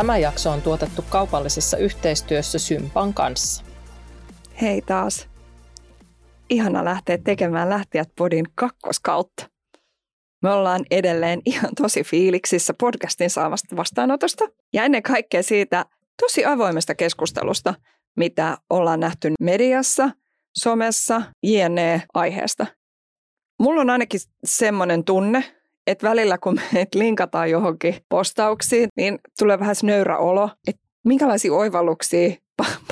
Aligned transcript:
Tämä 0.00 0.18
jakso 0.18 0.50
on 0.50 0.62
tuotettu 0.62 1.04
kaupallisessa 1.08 1.76
yhteistyössä 1.76 2.58
Sympan 2.58 3.14
kanssa. 3.14 3.64
Hei 4.60 4.82
taas. 4.82 5.28
Ihana 6.50 6.84
lähteä 6.84 7.18
tekemään 7.18 7.70
Lähtijät 7.70 8.08
podin 8.16 8.46
kakkoskautta. 8.54 9.50
Me 10.42 10.50
ollaan 10.50 10.84
edelleen 10.90 11.42
ihan 11.46 11.70
tosi 11.82 12.02
fiiliksissä 12.02 12.74
podcastin 12.80 13.30
saamasta 13.30 13.76
vastaanotosta 13.76 14.44
ja 14.72 14.84
ennen 14.84 15.02
kaikkea 15.02 15.42
siitä 15.42 15.84
tosi 16.22 16.44
avoimesta 16.44 16.94
keskustelusta, 16.94 17.74
mitä 18.16 18.58
ollaan 18.70 19.00
nähty 19.00 19.32
mediassa, 19.40 20.10
somessa, 20.58 21.22
jne. 21.42 22.02
aiheesta. 22.14 22.66
Mulla 23.58 23.80
on 23.80 23.90
ainakin 23.90 24.20
semmoinen 24.44 25.04
tunne, 25.04 25.59
että 25.86 26.08
välillä 26.08 26.38
kun 26.38 26.60
me 26.72 26.86
linkataan 26.94 27.50
johonkin 27.50 27.94
postauksiin, 28.08 28.88
niin 28.96 29.18
tulee 29.38 29.58
vähän 29.58 29.76
nöyrä 29.82 30.18
olo, 30.18 30.50
että 30.68 30.82
minkälaisia 31.04 31.52
oivalluksia 31.52 32.36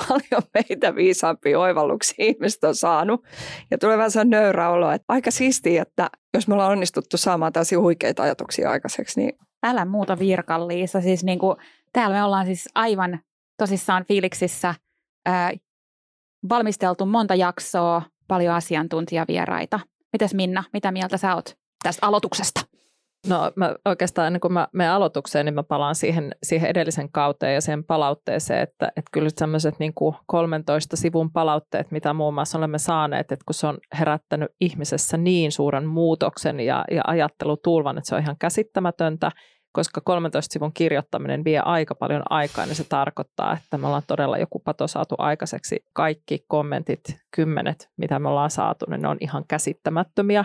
paljon 0.07 0.41
meitä 0.53 0.95
viisaampia 0.95 1.59
oivalluksia 1.59 2.25
ihmiset 2.25 2.63
on 2.63 2.75
saanut. 2.75 3.23
Ja 3.71 3.77
tulee 3.77 3.97
vähän 3.97 4.11
se 4.11 4.23
nöyrä 4.23 4.69
olo, 4.69 4.91
että 4.91 5.05
aika 5.07 5.31
siistiä, 5.31 5.81
että 5.81 6.09
jos 6.33 6.47
me 6.47 6.53
ollaan 6.53 6.71
onnistuttu 6.71 7.17
saamaan 7.17 7.53
tällaisia 7.53 7.79
huikeita 7.79 8.23
ajatuksia 8.23 8.71
aikaiseksi, 8.71 9.19
niin... 9.19 9.33
Älä 9.63 9.85
muuta 9.85 10.19
virkan, 10.19 10.67
Liisa. 10.67 11.01
Siis 11.01 11.23
niin 11.23 11.39
kuin, 11.39 11.57
täällä 11.93 12.15
me 12.15 12.23
ollaan 12.23 12.45
siis 12.45 12.69
aivan 12.75 13.19
tosissaan 13.57 14.05
fiiliksissä 14.05 14.75
ää, 15.25 15.51
valmisteltu 16.49 17.05
monta 17.05 17.35
jaksoa, 17.35 18.01
paljon 18.27 18.55
asiantuntijavieraita. 18.55 19.79
Mites 20.13 20.33
Minna, 20.33 20.63
mitä 20.73 20.91
mieltä 20.91 21.17
sä 21.17 21.35
oot 21.35 21.57
tästä 21.83 22.07
aloituksesta? 22.07 22.61
No 23.27 23.51
mä 23.55 23.75
oikeastaan 23.85 24.27
ennen 24.27 24.39
kuin 24.39 24.53
mä 24.53 24.67
menen 24.73 24.91
aloitukseen, 24.91 25.45
niin 25.45 25.53
mä 25.53 25.63
palaan 25.63 25.95
siihen, 25.95 26.35
siihen 26.43 26.69
edellisen 26.69 27.11
kauteen 27.11 27.53
ja 27.53 27.61
sen 27.61 27.83
palautteeseen, 27.83 28.61
että, 28.61 28.87
että 28.87 29.09
kyllä 29.11 29.29
sellaiset 29.37 29.79
niin 29.79 29.93
kuin 29.93 30.15
13 30.25 30.97
sivun 30.97 31.31
palautteet, 31.31 31.91
mitä 31.91 32.13
muun 32.13 32.33
muassa 32.33 32.57
olemme 32.57 32.77
saaneet, 32.77 33.31
että 33.31 33.45
kun 33.45 33.53
se 33.53 33.67
on 33.67 33.77
herättänyt 33.99 34.51
ihmisessä 34.61 35.17
niin 35.17 35.51
suuren 35.51 35.85
muutoksen 35.85 36.59
ja, 36.59 36.85
ja 36.91 37.01
ajattelutulvan, 37.07 37.97
että 37.97 38.09
se 38.09 38.15
on 38.15 38.21
ihan 38.21 38.37
käsittämätöntä, 38.39 39.31
koska 39.71 40.01
13 40.01 40.53
sivun 40.53 40.73
kirjoittaminen 40.73 41.43
vie 41.43 41.59
aika 41.59 41.95
paljon 41.95 42.23
aikaa, 42.29 42.65
niin 42.65 42.75
se 42.75 42.83
tarkoittaa, 42.83 43.57
että 43.63 43.77
me 43.77 43.87
ollaan 43.87 44.03
todella 44.07 44.37
joku 44.37 44.59
pato 44.59 44.87
saatu 44.87 45.15
aikaiseksi. 45.17 45.79
Kaikki 45.93 46.45
kommentit, 46.47 47.01
kymmenet, 47.35 47.89
mitä 47.97 48.19
me 48.19 48.29
ollaan 48.29 48.51
saatu, 48.51 48.85
niin 48.89 49.01
ne 49.01 49.07
on 49.07 49.17
ihan 49.19 49.43
käsittämättömiä. 49.47 50.43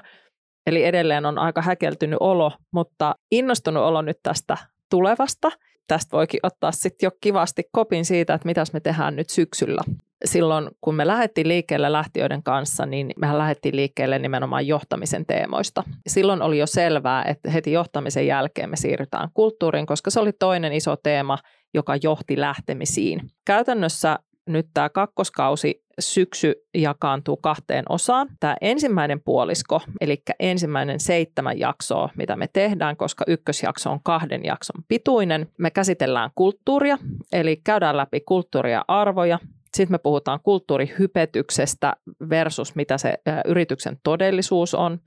Eli 0.66 0.84
edelleen 0.84 1.26
on 1.26 1.38
aika 1.38 1.62
häkeltynyt 1.62 2.16
olo, 2.20 2.52
mutta 2.70 3.14
innostunut 3.30 3.82
olo 3.82 4.02
nyt 4.02 4.18
tästä 4.22 4.56
tulevasta. 4.90 5.50
Tästä 5.86 6.16
voikin 6.16 6.40
ottaa 6.42 6.72
sitten 6.72 7.06
jo 7.06 7.10
kivasti 7.20 7.62
kopin 7.72 8.04
siitä, 8.04 8.34
että 8.34 8.46
mitäs 8.46 8.72
me 8.72 8.80
tehdään 8.80 9.16
nyt 9.16 9.30
syksyllä. 9.30 9.82
Silloin 10.24 10.70
kun 10.80 10.94
me 10.94 11.06
lähdettiin 11.06 11.48
liikkeelle 11.48 11.92
lähtiöiden 11.92 12.42
kanssa, 12.42 12.86
niin 12.86 13.10
mehän 13.16 13.38
lähdettiin 13.38 13.76
liikkeelle 13.76 14.18
nimenomaan 14.18 14.66
johtamisen 14.66 15.26
teemoista. 15.26 15.82
Silloin 16.06 16.42
oli 16.42 16.58
jo 16.58 16.66
selvää, 16.66 17.24
että 17.24 17.50
heti 17.50 17.72
johtamisen 17.72 18.26
jälkeen 18.26 18.70
me 18.70 18.76
siirrytään 18.76 19.28
kulttuuriin, 19.34 19.86
koska 19.86 20.10
se 20.10 20.20
oli 20.20 20.32
toinen 20.32 20.72
iso 20.72 20.96
teema, 20.96 21.38
joka 21.74 21.96
johti 22.02 22.40
lähtemisiin. 22.40 23.20
Käytännössä 23.44 24.18
nyt 24.46 24.66
tämä 24.74 24.88
kakkoskausi 24.88 25.84
syksy 25.98 26.54
jakaantuu 26.74 27.36
kahteen 27.36 27.84
osaan. 27.88 28.28
Tämä 28.40 28.56
ensimmäinen 28.60 29.20
puolisko, 29.20 29.80
eli 30.00 30.22
ensimmäinen 30.40 31.00
seitsemän 31.00 31.58
jaksoa, 31.58 32.08
mitä 32.16 32.36
me 32.36 32.48
tehdään, 32.52 32.96
koska 32.96 33.24
ykkösjakso 33.28 33.90
on 33.90 34.00
kahden 34.02 34.44
jakson 34.44 34.84
pituinen. 34.88 35.46
Me 35.58 35.70
käsitellään 35.70 36.30
kulttuuria, 36.34 36.98
eli 37.32 37.60
käydään 37.64 37.96
läpi 37.96 38.20
kulttuuria 38.20 38.84
arvoja. 38.88 39.38
Sitten 39.74 39.94
me 39.94 39.98
puhutaan 39.98 40.40
kulttuurihypetyksestä 40.42 41.92
versus 42.30 42.74
mitä 42.74 42.98
se 42.98 43.14
yrityksen 43.44 43.96
todellisuus 44.02 44.74
on. 44.74 44.98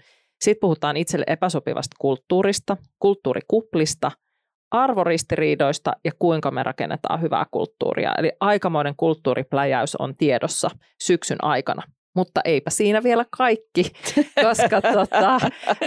Sitten 0.41 0.61
puhutaan 0.61 0.97
itselle 0.97 1.25
epäsopivasta 1.27 1.95
kulttuurista, 1.99 2.77
kulttuurikuplista– 2.99 4.11
arvoristiriidoista 4.71 5.93
ja 6.03 6.11
kuinka 6.19 6.51
me 6.51 6.63
rakennetaan 6.63 7.21
hyvää 7.21 7.45
kulttuuria. 7.51 8.15
Eli 8.17 8.31
aikamoinen 8.39 8.93
kulttuuripläjäys 8.97 9.95
on 9.95 10.15
tiedossa 10.17 10.69
syksyn 11.03 11.43
aikana 11.43 11.81
mutta 12.17 12.41
eipä 12.45 12.69
siinä 12.69 13.03
vielä 13.03 13.25
kaikki, 13.37 13.83
koska 14.47 14.81
tota, 14.81 15.39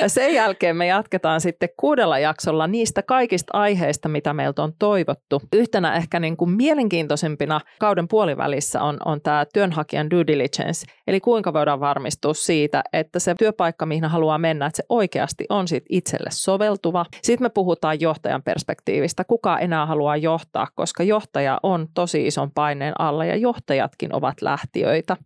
sen 0.06 0.34
jälkeen 0.34 0.76
me 0.76 0.86
jatketaan 0.86 1.41
sitten 1.41 1.68
kuudella 1.76 2.18
jaksolla 2.18 2.66
niistä 2.66 3.02
kaikista 3.02 3.58
aiheista, 3.58 4.08
mitä 4.08 4.32
meiltä 4.32 4.62
on 4.62 4.72
toivottu. 4.78 5.42
Yhtenä 5.52 5.96
ehkä 5.96 6.20
niin 6.20 6.36
kuin 6.36 6.50
mielenkiintoisempina 6.50 7.60
kauden 7.80 8.08
puolivälissä 8.08 8.82
on, 8.82 8.96
on 9.04 9.20
tämä 9.20 9.44
työnhakijan 9.54 10.10
due 10.10 10.26
diligence, 10.26 10.86
eli 11.06 11.20
kuinka 11.20 11.52
voidaan 11.52 11.80
varmistua 11.80 12.34
siitä, 12.34 12.82
että 12.92 13.19
se 13.19 13.34
työpaikka, 13.38 13.86
mihin 13.86 14.04
haluaa 14.04 14.38
mennä, 14.38 14.66
että 14.66 14.76
se 14.76 14.84
oikeasti 14.88 15.44
on 15.48 15.69
sit 15.69 15.84
itselle 15.88 16.30
soveltuva. 16.32 17.06
Sitten 17.22 17.44
me 17.44 17.50
puhutaan 17.50 18.00
johtajan 18.00 18.42
perspektiivistä, 18.42 19.24
kuka 19.24 19.58
enää 19.58 19.86
haluaa 19.86 20.16
johtaa, 20.16 20.66
koska 20.74 21.02
johtaja 21.02 21.58
on 21.62 21.86
tosi 21.94 22.26
ison 22.26 22.50
paineen 22.54 23.00
alla 23.00 23.24
ja 23.24 23.36
johtajatkin 23.36 24.14
ovat 24.14 24.42
lähtiöitä. 24.42 25.16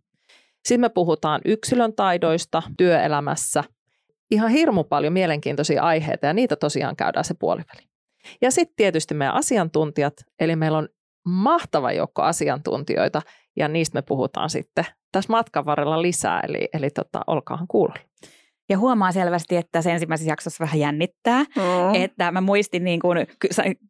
Sitten 0.65 0.81
me 0.81 0.89
puhutaan 0.89 1.41
yksilön 1.45 1.93
taidoista 1.93 2.63
työelämässä. 2.77 3.63
Ihan 4.31 4.49
hirmu 4.49 4.83
paljon 4.83 5.13
mielenkiintoisia 5.13 5.83
aiheita 5.83 6.25
ja 6.25 6.33
niitä 6.33 6.55
tosiaan 6.55 6.95
käydään 6.95 7.25
se 7.25 7.33
puoliväli. 7.33 7.81
Ja 8.41 8.51
sitten 8.51 8.75
tietysti 8.75 9.13
meidän 9.13 9.35
asiantuntijat, 9.35 10.13
eli 10.39 10.55
meillä 10.55 10.77
on 10.77 10.89
mahtava 11.25 11.91
joukko 11.91 12.21
asiantuntijoita 12.21 13.21
ja 13.55 13.67
niistä 13.67 13.97
me 13.97 14.01
puhutaan 14.01 14.49
sitten 14.49 14.85
tässä 15.11 15.31
matkan 15.31 15.65
varrella 15.65 16.01
lisää, 16.01 16.41
eli, 16.47 16.69
eli 16.73 16.89
tota, 16.89 17.21
olkaahan 17.27 17.67
kuulolla. 17.67 17.99
Ja 18.69 18.77
huomaa 18.77 19.11
selvästi, 19.11 19.55
että 19.55 19.81
se 19.81 19.91
ensimmäisessä 19.91 20.31
jaksossa 20.31 20.63
vähän 20.63 20.79
jännittää. 20.79 21.39
Mm. 21.39 21.93
Että 21.93 22.31
mä 22.31 22.41
muistin 22.41 22.83
niin 22.83 22.99
kuin 22.99 23.27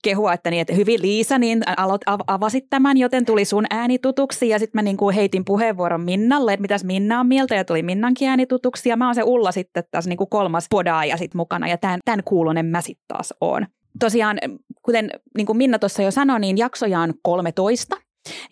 kehua, 0.03 0.33
että, 0.33 0.49
niin, 0.49 0.61
että 0.61 0.73
hyvin 0.73 1.01
Liisa, 1.01 1.37
niin 1.37 1.61
aloit, 1.77 2.01
avasit 2.27 2.65
tämän, 2.69 2.97
joten 2.97 3.25
tuli 3.25 3.45
sun 3.45 3.65
ääni 3.69 3.99
tutuksi. 3.99 4.49
Ja 4.49 4.59
sitten 4.59 4.77
mä 4.77 4.81
niin 4.81 4.97
kuin 4.97 5.15
heitin 5.15 5.45
puheenvuoron 5.45 6.01
Minnalle, 6.01 6.53
että 6.53 6.61
mitäs 6.61 6.83
Minna 6.83 7.19
on 7.19 7.27
mieltä. 7.27 7.55
Ja 7.55 7.65
tuli 7.65 7.83
Minnankin 7.83 8.29
ääni 8.29 8.45
tutuksi. 8.45 8.89
Ja 8.89 8.97
mä 8.97 9.05
oon 9.05 9.15
se 9.15 9.23
Ulla 9.23 9.51
sitten 9.51 9.83
taas 9.91 10.07
niin 10.07 10.17
kuin 10.17 10.29
kolmas 10.29 10.67
podaaja 10.69 11.17
sit 11.17 11.33
mukana. 11.33 11.67
Ja 11.67 11.77
tämän, 11.77 11.99
tämän 12.05 12.23
kuulonen 12.23 12.65
mä 12.65 12.81
sitten 12.81 13.05
taas 13.07 13.33
oon. 13.41 13.67
Tosiaan, 13.99 14.37
kuten 14.81 15.09
niin 15.37 15.47
kuin 15.47 15.57
Minna 15.57 15.79
tuossa 15.79 16.01
jo 16.01 16.11
sanoi, 16.11 16.39
niin 16.39 16.57
jaksoja 16.57 16.99
on 16.99 17.13
13. 17.21 17.97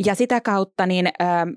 Ja 0.06 0.16
sitä 0.16 0.42
kautta 0.42 0.86
niin 0.86 1.10
ähm, 1.22 1.50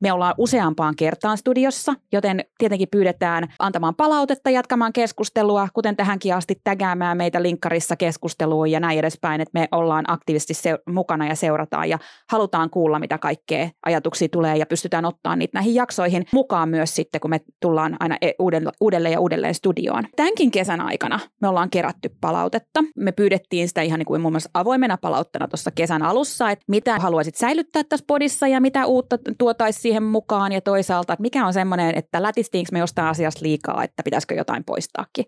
me 0.00 0.12
ollaan 0.12 0.34
useampaan 0.38 0.96
kertaan 0.96 1.38
studiossa, 1.38 1.94
joten 2.12 2.44
tietenkin 2.58 2.88
pyydetään 2.90 3.48
antamaan 3.58 3.94
palautetta, 3.94 4.50
jatkamaan 4.50 4.92
keskustelua, 4.92 5.68
kuten 5.74 5.96
tähänkin 5.96 6.34
asti 6.34 6.60
tägäämään 6.64 7.16
meitä 7.16 7.42
linkkarissa 7.42 7.96
keskusteluun 7.96 8.70
ja 8.70 8.80
näin 8.80 8.98
edespäin, 8.98 9.40
että 9.40 9.58
me 9.58 9.68
ollaan 9.72 10.04
aktiivisesti 10.08 10.54
se- 10.54 10.78
mukana 10.86 11.26
ja 11.26 11.34
seurataan 11.34 11.88
ja 11.88 11.98
halutaan 12.30 12.70
kuulla, 12.70 12.98
mitä 12.98 13.18
kaikkea 13.18 13.68
ajatuksia 13.86 14.28
tulee 14.28 14.56
ja 14.56 14.66
pystytään 14.66 15.04
ottaa 15.04 15.36
niitä 15.36 15.50
näihin 15.54 15.74
jaksoihin 15.74 16.26
mukaan 16.32 16.68
myös 16.68 16.94
sitten, 16.94 17.20
kun 17.20 17.30
me 17.30 17.40
tullaan 17.60 17.96
aina 18.00 18.16
e- 18.20 18.32
uudelleen 18.80 19.12
ja 19.12 19.20
uudelleen 19.20 19.54
studioon. 19.54 20.04
Tämänkin 20.16 20.50
kesän 20.50 20.80
aikana 20.80 21.20
me 21.40 21.48
ollaan 21.48 21.70
kerätty 21.70 22.10
palautetta. 22.20 22.84
Me 22.96 23.12
pyydettiin 23.12 23.68
sitä 23.68 23.82
ihan 23.82 23.98
niin 23.98 24.06
kuin 24.06 24.20
muun 24.20 24.32
muassa 24.32 24.50
avoimena 24.54 24.96
palautteena 24.96 25.48
tuossa 25.48 25.70
kesän 25.70 26.02
alussa, 26.02 26.50
että 26.50 26.64
mitä 26.68 26.98
haluaisit 26.98 27.34
säilyttää 27.34 27.84
tässä 27.84 28.04
podissa 28.06 28.48
ja 28.48 28.60
mitä 28.60 28.86
uutta 28.86 29.18
tuotaisiin 29.38 29.85
siihen 29.86 30.02
mukaan 30.02 30.52
ja 30.52 30.60
toisaalta, 30.60 31.12
että 31.12 31.22
mikä 31.22 31.46
on 31.46 31.52
semmoinen, 31.52 31.98
että 31.98 32.22
lätistiinkö 32.22 32.68
me 32.72 32.78
jostain 32.78 33.08
asiasta 33.08 33.40
liikaa, 33.42 33.84
että 33.84 34.02
pitäisikö 34.02 34.34
jotain 34.34 34.64
poistaakin. 34.64 35.24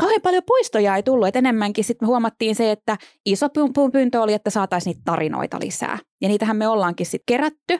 Kauhean 0.00 0.22
paljon 0.22 0.42
poistoja 0.46 0.96
ei 0.96 1.02
tullut, 1.02 1.28
että 1.28 1.38
enemmänkin 1.38 1.84
sitten 1.84 2.08
huomattiin 2.08 2.54
se, 2.54 2.70
että 2.70 2.96
iso 3.26 3.46
pyyntö 3.92 4.20
oli, 4.20 4.32
että 4.32 4.50
saataisiin 4.50 4.90
niitä 4.90 5.02
tarinoita 5.04 5.58
lisää. 5.60 5.98
Ja 6.20 6.28
niitähän 6.28 6.56
me 6.56 6.68
ollaankin 6.68 7.06
sitten 7.06 7.24
kerätty. 7.26 7.78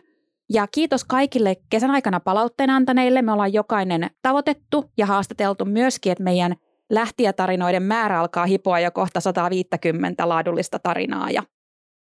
Ja 0.52 0.66
kiitos 0.66 1.04
kaikille 1.04 1.56
kesän 1.70 1.90
aikana 1.90 2.20
palautteen 2.20 2.70
antaneille. 2.70 3.22
Me 3.22 3.32
ollaan 3.32 3.52
jokainen 3.52 4.10
tavoitettu 4.22 4.84
ja 4.98 5.06
haastateltu 5.06 5.64
myöskin, 5.64 6.12
että 6.12 6.24
meidän 6.24 6.54
lähtijätarinoiden 6.90 7.82
määrä 7.82 8.20
alkaa 8.20 8.46
hipoa 8.46 8.80
jo 8.80 8.90
kohta 8.90 9.20
150 9.20 10.28
laadullista 10.28 10.78
tarinaa. 10.78 11.30
Ja 11.30 11.42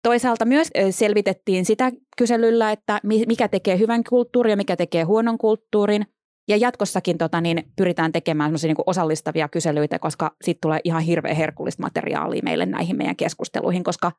Toisaalta 0.03 0.45
myös 0.45 0.69
selvitettiin 0.91 1.65
sitä 1.65 1.91
kyselyllä, 2.17 2.71
että 2.71 2.99
mikä 3.03 3.47
tekee 3.47 3.79
hyvän 3.79 4.03
kulttuurin 4.09 4.51
ja 4.51 4.57
mikä 4.57 4.75
tekee 4.75 5.03
huonon 5.03 5.37
kulttuurin. 5.37 6.05
Ja 6.47 6.57
jatkossakin 6.57 7.17
tota, 7.17 7.41
niin 7.41 7.71
pyritään 7.75 8.11
tekemään 8.11 8.53
niin 8.63 8.75
osallistavia 8.85 9.47
kyselyitä, 9.47 9.99
koska 9.99 10.35
sitten 10.41 10.61
tulee 10.61 10.79
ihan 10.83 11.01
hirveän 11.01 11.35
herkullista 11.35 11.83
materiaalia 11.83 12.43
meille 12.43 12.65
näihin 12.65 12.97
meidän 12.97 13.15
keskusteluihin, 13.15 13.83
koska 13.83 14.11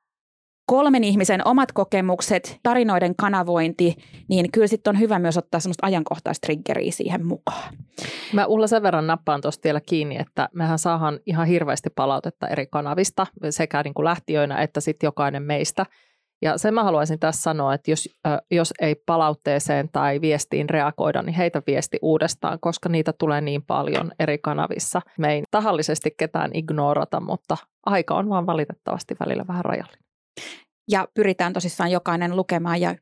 kolmen 0.71 1.05
ihmisen 1.05 1.47
omat 1.47 1.73
kokemukset, 1.73 2.59
tarinoiden 2.63 3.17
kanavointi, 3.17 3.97
niin 4.29 4.53
kyllä 4.53 4.67
sitten 4.67 4.91
on 4.91 5.01
hyvä 5.01 5.19
myös 5.19 5.39
ottaa 5.39 5.61
semmoista 5.61 5.87
ajankohtaista 5.87 6.47
triggeriä 6.47 6.93
siihen 6.93 7.27
mukaan. 7.27 7.75
Mä 8.33 8.47
Ulla 8.47 8.67
sen 8.67 8.83
verran 8.83 9.07
nappaan 9.07 9.41
tuosta 9.41 9.65
vielä 9.65 9.81
kiinni, 9.81 10.17
että 10.17 10.49
mehän 10.55 10.79
saahan 10.79 11.21
ihan 11.27 11.47
hirveästi 11.47 11.91
palautetta 11.91 12.49
eri 12.49 12.67
kanavista, 12.67 13.27
sekä 13.51 13.83
niin 13.83 13.95
kuin 13.95 14.05
lähtiöinä 14.05 14.63
että 14.63 14.81
sitten 14.81 15.07
jokainen 15.07 15.43
meistä– 15.43 15.87
ja 16.43 16.59
sen 16.59 16.75
mä 16.75 16.85
haluaisin 16.85 17.19
tässä 17.19 17.43
sanoa, 17.43 17.75
että 17.75 17.91
jos, 17.91 18.09
jos 18.51 18.75
ei 18.81 18.95
palautteeseen 18.95 19.89
tai 19.93 20.21
viestiin 20.21 20.71
reagoida, 20.71 21.23
niin 21.23 21.35
heitä 21.35 21.63
viesti 21.67 21.99
uudestaan, 22.03 22.59
koska 22.61 22.89
niitä 22.89 23.13
tulee 23.13 23.41
niin 23.41 23.63
paljon 23.63 24.13
eri 24.19 24.39
kanavissa. 24.39 25.03
Me 25.19 25.33
ei 25.33 25.43
tahallisesti 25.51 26.11
ketään 26.17 26.51
ignorata, 26.55 27.21
mutta 27.21 27.57
aika 27.87 28.15
on 28.15 28.29
vaan 28.29 28.47
valitettavasti 28.47 29.15
välillä 29.21 29.45
vähän 29.49 29.65
rajallinen. 29.65 30.10
Ja 30.91 31.09
pyritään 31.15 31.53
tosissaan 31.53 31.91
jokainen 31.91 32.37
lukemaan 32.37 32.81
ja 32.81 32.95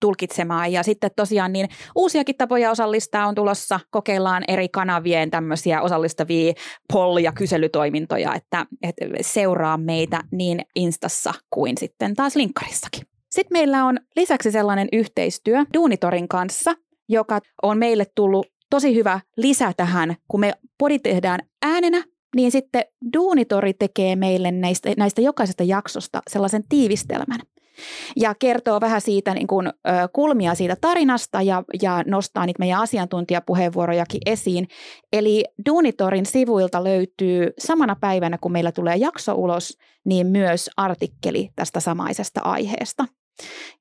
tulkitsemaan. 0.00 0.72
Ja 0.72 0.82
sitten 0.82 1.10
tosiaan 1.16 1.52
niin 1.52 1.68
uusiakin 1.94 2.36
tapoja 2.36 2.70
osallistaa 2.70 3.26
on 3.26 3.34
tulossa. 3.34 3.80
Kokeillaan 3.90 4.44
eri 4.48 4.68
kanavien 4.68 5.30
tämmöisiä 5.30 5.82
osallistavia 5.82 6.52
poll- 6.92 7.18
ja 7.18 7.32
kyselytoimintoja, 7.32 8.34
että, 8.34 8.66
että 8.82 9.04
seuraa 9.20 9.76
meitä 9.76 10.20
niin 10.30 10.60
Instassa 10.74 11.34
kuin 11.50 11.78
sitten 11.78 12.14
taas 12.14 12.36
linkkarissakin. 12.36 13.02
Sitten 13.30 13.58
meillä 13.58 13.84
on 13.84 13.98
lisäksi 14.16 14.50
sellainen 14.50 14.88
yhteistyö 14.92 15.64
Duunitorin 15.74 16.28
kanssa, 16.28 16.74
joka 17.08 17.40
on 17.62 17.78
meille 17.78 18.06
tullut 18.14 18.46
tosi 18.70 18.94
hyvä 18.94 19.20
lisä 19.36 19.72
tähän, 19.76 20.16
kun 20.28 20.40
me 20.40 20.52
podi 20.78 20.98
tehdään 20.98 21.40
äänenä, 21.62 22.04
niin 22.34 22.50
sitten 22.50 22.84
Duunitori 23.16 23.74
tekee 23.74 24.16
meille 24.16 24.50
näistä, 24.50 24.90
näistä 24.96 25.20
jokaisesta 25.20 25.62
jaksosta 25.62 26.22
sellaisen 26.30 26.64
tiivistelmän 26.68 27.40
ja 28.16 28.34
kertoo 28.38 28.80
vähän 28.80 29.00
siitä 29.00 29.34
niin 29.34 29.46
kuin, 29.46 29.70
kulmia 30.12 30.54
siitä 30.54 30.76
tarinasta 30.80 31.42
ja, 31.42 31.64
ja 31.82 32.02
nostaa 32.06 32.46
niitä 32.46 32.58
meidän 32.58 32.80
asiantuntijapuheenvuorojakin 32.80 34.20
esiin. 34.26 34.68
Eli 35.12 35.44
Duunitorin 35.68 36.26
sivuilta 36.26 36.84
löytyy 36.84 37.50
samana 37.58 37.96
päivänä, 38.00 38.38
kun 38.38 38.52
meillä 38.52 38.72
tulee 38.72 38.96
jakso 38.96 39.34
ulos, 39.34 39.78
niin 40.04 40.26
myös 40.26 40.70
artikkeli 40.76 41.50
tästä 41.56 41.80
samaisesta 41.80 42.40
aiheesta. 42.44 43.04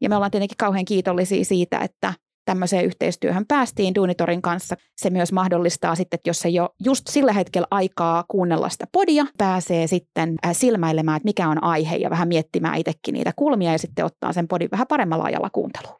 Ja 0.01 0.09
me 0.09 0.15
ollaan 0.15 0.31
tietenkin 0.31 0.57
kauhean 0.57 0.85
kiitollisia 0.85 1.45
siitä, 1.45 1.79
että 1.79 2.13
tämmöiseen 2.45 2.85
yhteistyöhön 2.85 3.45
päästiin 3.47 3.95
Duunitorin 3.95 4.41
kanssa. 4.41 4.75
Se 4.97 5.09
myös 5.09 5.31
mahdollistaa 5.31 5.95
sitten, 5.95 6.17
että 6.17 6.29
jos 6.29 6.45
ei 6.45 6.59
ole 6.59 6.69
just 6.83 7.07
sillä 7.09 7.33
hetkellä 7.33 7.67
aikaa 7.71 8.23
kuunnella 8.27 8.69
sitä 8.69 8.85
podia, 8.91 9.25
pääsee 9.37 9.87
sitten 9.87 10.35
äh, 10.45 10.51
silmäilemään, 10.55 11.17
että 11.17 11.27
mikä 11.27 11.49
on 11.49 11.63
aihe 11.63 11.95
ja 11.95 12.09
vähän 12.09 12.27
miettimään 12.27 12.77
itsekin 12.77 13.13
niitä 13.13 13.31
kulmia 13.35 13.71
ja 13.71 13.77
sitten 13.77 14.05
ottaa 14.05 14.33
sen 14.33 14.47
podin 14.47 14.71
vähän 14.71 14.87
paremmalla 14.87 15.23
ajalla 15.23 15.49
kuunteluun. 15.49 15.95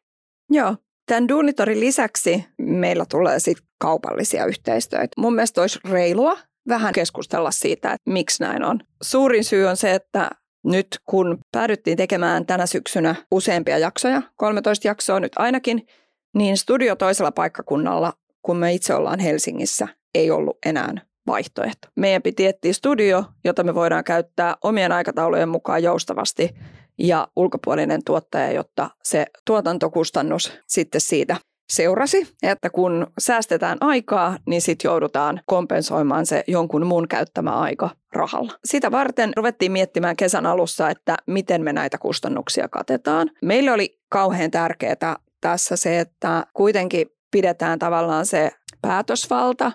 Joo, 0.50 0.76
Tämän 1.06 1.28
Duunitorin 1.28 1.80
lisäksi 1.80 2.46
meillä 2.62 3.06
tulee 3.10 3.40
sitten 3.40 3.68
kaupallisia 3.80 4.46
yhteistyöitä. 4.46 5.22
Mun 5.22 5.36
mielestä 5.36 5.62
olisi 5.62 5.80
reilua 5.90 6.38
vähän 6.68 6.94
keskustella 6.94 7.52
siitä, 7.52 7.92
että 7.92 8.12
miksi 8.12 8.44
näin 8.44 8.64
on. 8.64 8.80
Suurin 9.04 9.44
syy 9.44 9.66
on 9.66 9.78
se, 9.78 9.94
että 9.94 10.30
nyt 10.66 10.88
kun 11.06 11.38
päädyttiin 11.52 11.98
tekemään 11.98 12.46
tänä 12.46 12.66
syksynä 12.66 13.16
useampia 13.32 13.78
jaksoja, 13.78 14.22
13 14.36 14.88
jaksoa 14.88 15.20
nyt 15.20 15.32
ainakin, 15.36 15.88
niin 16.34 16.58
studio 16.58 16.96
toisella 16.96 17.32
paikkakunnalla, 17.32 18.14
kun 18.42 18.58
me 18.58 18.74
itse 18.74 18.94
ollaan 18.94 19.20
Helsingissä, 19.20 19.88
ei 20.16 20.32
ollut 20.32 20.58
enää 20.66 20.94
vaihtoehto. 21.28 21.88
Meidän 21.96 22.22
piti 22.22 22.46
etsiä 22.46 22.74
studio, 22.74 23.26
jota 23.44 23.64
me 23.64 23.76
voidaan 23.76 24.04
käyttää 24.04 24.56
omien 24.64 24.92
aikataulujen 24.92 25.50
mukaan 25.50 25.84
joustavasti 25.84 26.56
ja 26.98 27.28
ulkopuolinen 27.36 28.02
tuottaja, 28.06 28.52
jotta 28.52 28.90
se 29.04 29.26
tuotantokustannus 29.46 30.54
sitten 30.68 31.02
siitä 31.02 31.38
seurasi, 31.70 32.28
että 32.44 32.70
kun 32.70 33.08
säästetään 33.20 33.78
aikaa, 33.82 34.38
niin 34.48 34.62
sitten 34.62 34.90
joudutaan 34.90 35.42
kompensoimaan 35.46 36.26
se 36.26 36.44
jonkun 36.48 36.88
muun 36.88 37.08
käyttämä 37.08 37.52
aika 37.52 37.90
rahalla. 38.14 38.54
Sitä 38.66 38.92
varten 38.92 39.34
ruvettiin 39.36 39.72
miettimään 39.72 40.16
kesän 40.16 40.46
alussa, 40.46 40.90
että 40.90 41.18
miten 41.28 41.64
me 41.64 41.74
näitä 41.74 41.98
kustannuksia 41.98 42.68
katetaan. 42.68 43.30
Meille 43.42 43.72
oli 43.72 44.00
kauhean 44.10 44.52
tärkeää 44.52 45.16
tässä 45.44 45.76
se, 45.76 46.00
että 46.00 46.46
kuitenkin 46.54 47.08
pidetään 47.32 47.80
tavallaan 47.80 48.26
se 48.26 48.52
päätösvalta, 48.82 49.72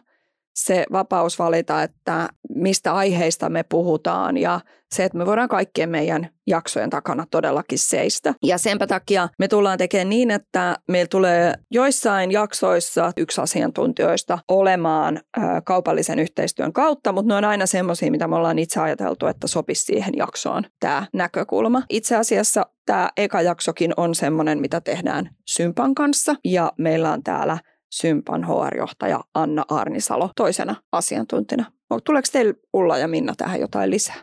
se 0.64 0.86
vapaus 0.92 1.38
valita, 1.38 1.82
että 1.82 2.28
mistä 2.54 2.94
aiheista 2.94 3.48
me 3.48 3.62
puhutaan 3.62 4.36
ja 4.36 4.60
se, 4.94 5.04
että 5.04 5.18
me 5.18 5.26
voidaan 5.26 5.48
kaikkien 5.48 5.90
meidän 5.90 6.28
jaksojen 6.46 6.90
takana 6.90 7.26
todellakin 7.30 7.78
seistä. 7.78 8.34
Ja 8.42 8.58
senpä 8.58 8.86
takia 8.86 9.28
me 9.38 9.48
tullaan 9.48 9.78
tekemään 9.78 10.08
niin, 10.08 10.30
että 10.30 10.76
meillä 10.88 11.08
tulee 11.10 11.54
joissain 11.70 12.30
jaksoissa 12.30 13.12
yksi 13.16 13.40
asiantuntijoista 13.40 14.38
olemaan 14.48 15.20
kaupallisen 15.64 16.18
yhteistyön 16.18 16.72
kautta, 16.72 17.12
mutta 17.12 17.28
ne 17.28 17.34
on 17.34 17.44
aina 17.44 17.66
semmoisia, 17.66 18.10
mitä 18.10 18.28
me 18.28 18.36
ollaan 18.36 18.58
itse 18.58 18.80
ajateltu, 18.80 19.26
että 19.26 19.46
sopisi 19.46 19.84
siihen 19.84 20.14
jaksoon 20.16 20.64
tämä 20.80 21.06
näkökulma. 21.12 21.82
Itse 21.90 22.16
asiassa 22.16 22.66
tämä 22.86 23.08
eka 23.16 23.42
jaksokin 23.42 23.92
on 23.96 24.14
semmoinen, 24.14 24.60
mitä 24.60 24.80
tehdään 24.80 25.30
Sympan 25.48 25.94
kanssa 25.94 26.34
ja 26.44 26.72
meillä 26.78 27.12
on 27.12 27.22
täällä 27.22 27.58
Sympan 27.90 28.44
HR-johtaja 28.44 29.20
Anna 29.34 29.64
Arnisalo 29.68 30.30
toisena 30.36 30.74
asiantuntijana. 30.92 31.72
Tuleeko 32.04 32.28
teillä 32.32 32.54
Ulla 32.72 32.98
ja 32.98 33.08
Minna 33.08 33.34
tähän 33.36 33.60
jotain 33.60 33.90
lisää? 33.90 34.16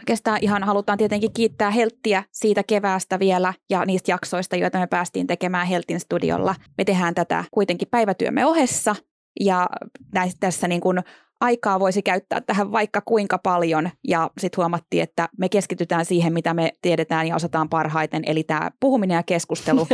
Oikeastaan 0.00 0.38
ihan 0.42 0.62
halutaan 0.62 0.98
tietenkin 0.98 1.32
kiittää 1.32 1.70
Helttiä 1.70 2.24
siitä 2.32 2.62
keväästä 2.62 3.18
vielä 3.18 3.54
ja 3.70 3.84
niistä 3.84 4.12
jaksoista, 4.12 4.56
joita 4.56 4.78
me 4.78 4.86
päästiin 4.86 5.26
tekemään 5.26 5.66
Heltin 5.66 6.00
studiolla. 6.00 6.54
Me 6.78 6.84
tehdään 6.84 7.14
tätä 7.14 7.44
kuitenkin 7.50 7.88
päivätyömme 7.90 8.46
ohessa 8.46 8.96
ja 9.40 9.66
tässä 10.40 10.68
niin 10.68 10.80
kuin 10.80 11.00
aikaa 11.44 11.80
voisi 11.80 12.02
käyttää 12.02 12.40
tähän 12.40 12.72
vaikka 12.72 13.00
kuinka 13.04 13.38
paljon. 13.38 13.90
Ja 14.08 14.30
sitten 14.38 14.56
huomattiin, 14.56 15.02
että 15.02 15.28
me 15.38 15.48
keskitytään 15.48 16.04
siihen, 16.04 16.32
mitä 16.32 16.54
me 16.54 16.70
tiedetään 16.82 17.26
ja 17.26 17.36
osataan 17.36 17.68
parhaiten, 17.68 18.22
eli 18.26 18.42
tämä 18.42 18.70
puhuminen 18.80 19.14
ja 19.14 19.22
keskustelu, 19.22 19.86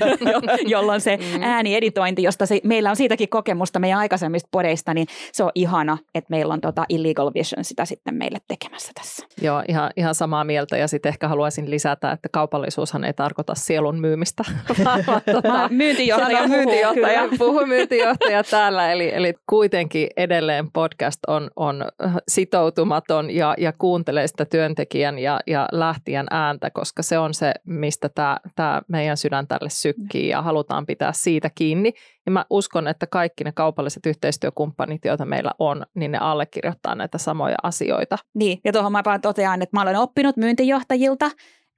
jolloin 0.74 1.00
se 1.00 1.16
mm. 1.16 1.42
äänieditointi, 1.42 2.22
josta 2.22 2.46
se, 2.46 2.60
meillä 2.64 2.90
on 2.90 2.96
siitäkin 2.96 3.28
kokemusta 3.28 3.78
meidän 3.78 3.98
aikaisemmista 3.98 4.48
podeista, 4.50 4.94
niin 4.94 5.06
se 5.32 5.44
on 5.44 5.50
ihana, 5.54 5.98
että 6.14 6.30
meillä 6.30 6.54
on 6.54 6.60
tota 6.60 6.84
Illegal 6.88 7.30
Vision 7.34 7.64
sitä 7.64 7.84
sitten 7.84 8.14
meille 8.14 8.38
tekemässä 8.48 8.92
tässä. 8.94 9.26
Joo, 9.42 9.62
ihan, 9.68 9.90
ihan 9.96 10.14
samaa 10.14 10.44
mieltä. 10.44 10.76
Ja 10.76 10.88
sitten 10.88 11.10
ehkä 11.10 11.28
haluaisin 11.28 11.70
lisätä, 11.70 12.12
että 12.12 12.28
kaupallisuushan 12.32 13.04
ei 13.04 13.12
tarkoita 13.12 13.54
sielun 13.54 14.00
myymistä, 14.00 14.44
tota, 15.32 15.68
myyntijohtaja, 15.82 16.48
myyntijohtaja, 16.48 17.28
puhu 17.38 17.66
myyntijohtaja 17.66 18.44
täällä, 18.44 18.92
eli, 18.92 19.14
eli 19.14 19.34
kuitenkin 19.50 20.08
edelleen 20.16 20.72
podcast 20.82 21.20
on, 21.26 21.50
on 21.56 21.84
sitoutumaton 22.28 23.30
ja, 23.30 23.54
ja 23.58 23.72
kuuntelee 23.72 24.26
sitä 24.26 24.44
työntekijän 24.44 25.18
ja, 25.18 25.40
ja 25.46 25.68
lähtien 25.72 26.26
ääntä, 26.30 26.70
koska 26.70 27.02
se 27.02 27.18
on 27.18 27.34
se, 27.34 27.54
mistä 27.66 28.08
tämä, 28.08 28.36
tämä 28.54 28.82
meidän 28.88 29.16
sydän 29.16 29.46
tälle 29.46 29.70
sykkii 29.70 30.28
ja 30.28 30.42
halutaan 30.42 30.86
pitää 30.86 31.12
siitä 31.12 31.50
kiinni. 31.54 31.92
Ja 32.26 32.32
mä 32.32 32.44
uskon, 32.50 32.88
että 32.88 33.06
kaikki 33.06 33.44
ne 33.44 33.52
kaupalliset 33.52 34.06
yhteistyökumppanit, 34.06 35.04
joita 35.04 35.24
meillä 35.24 35.50
on, 35.58 35.86
niin 35.94 36.12
ne 36.12 36.18
allekirjoittaa 36.18 36.94
näitä 36.94 37.18
samoja 37.18 37.56
asioita. 37.62 38.18
Niin, 38.34 38.60
ja 38.64 38.72
tuohon 38.72 38.92
mä 38.92 39.02
vaan 39.04 39.20
totean, 39.20 39.62
että 39.62 39.76
mä 39.76 39.82
olen 39.82 39.96
oppinut 39.96 40.36
myyntijohtajilta, 40.36 41.30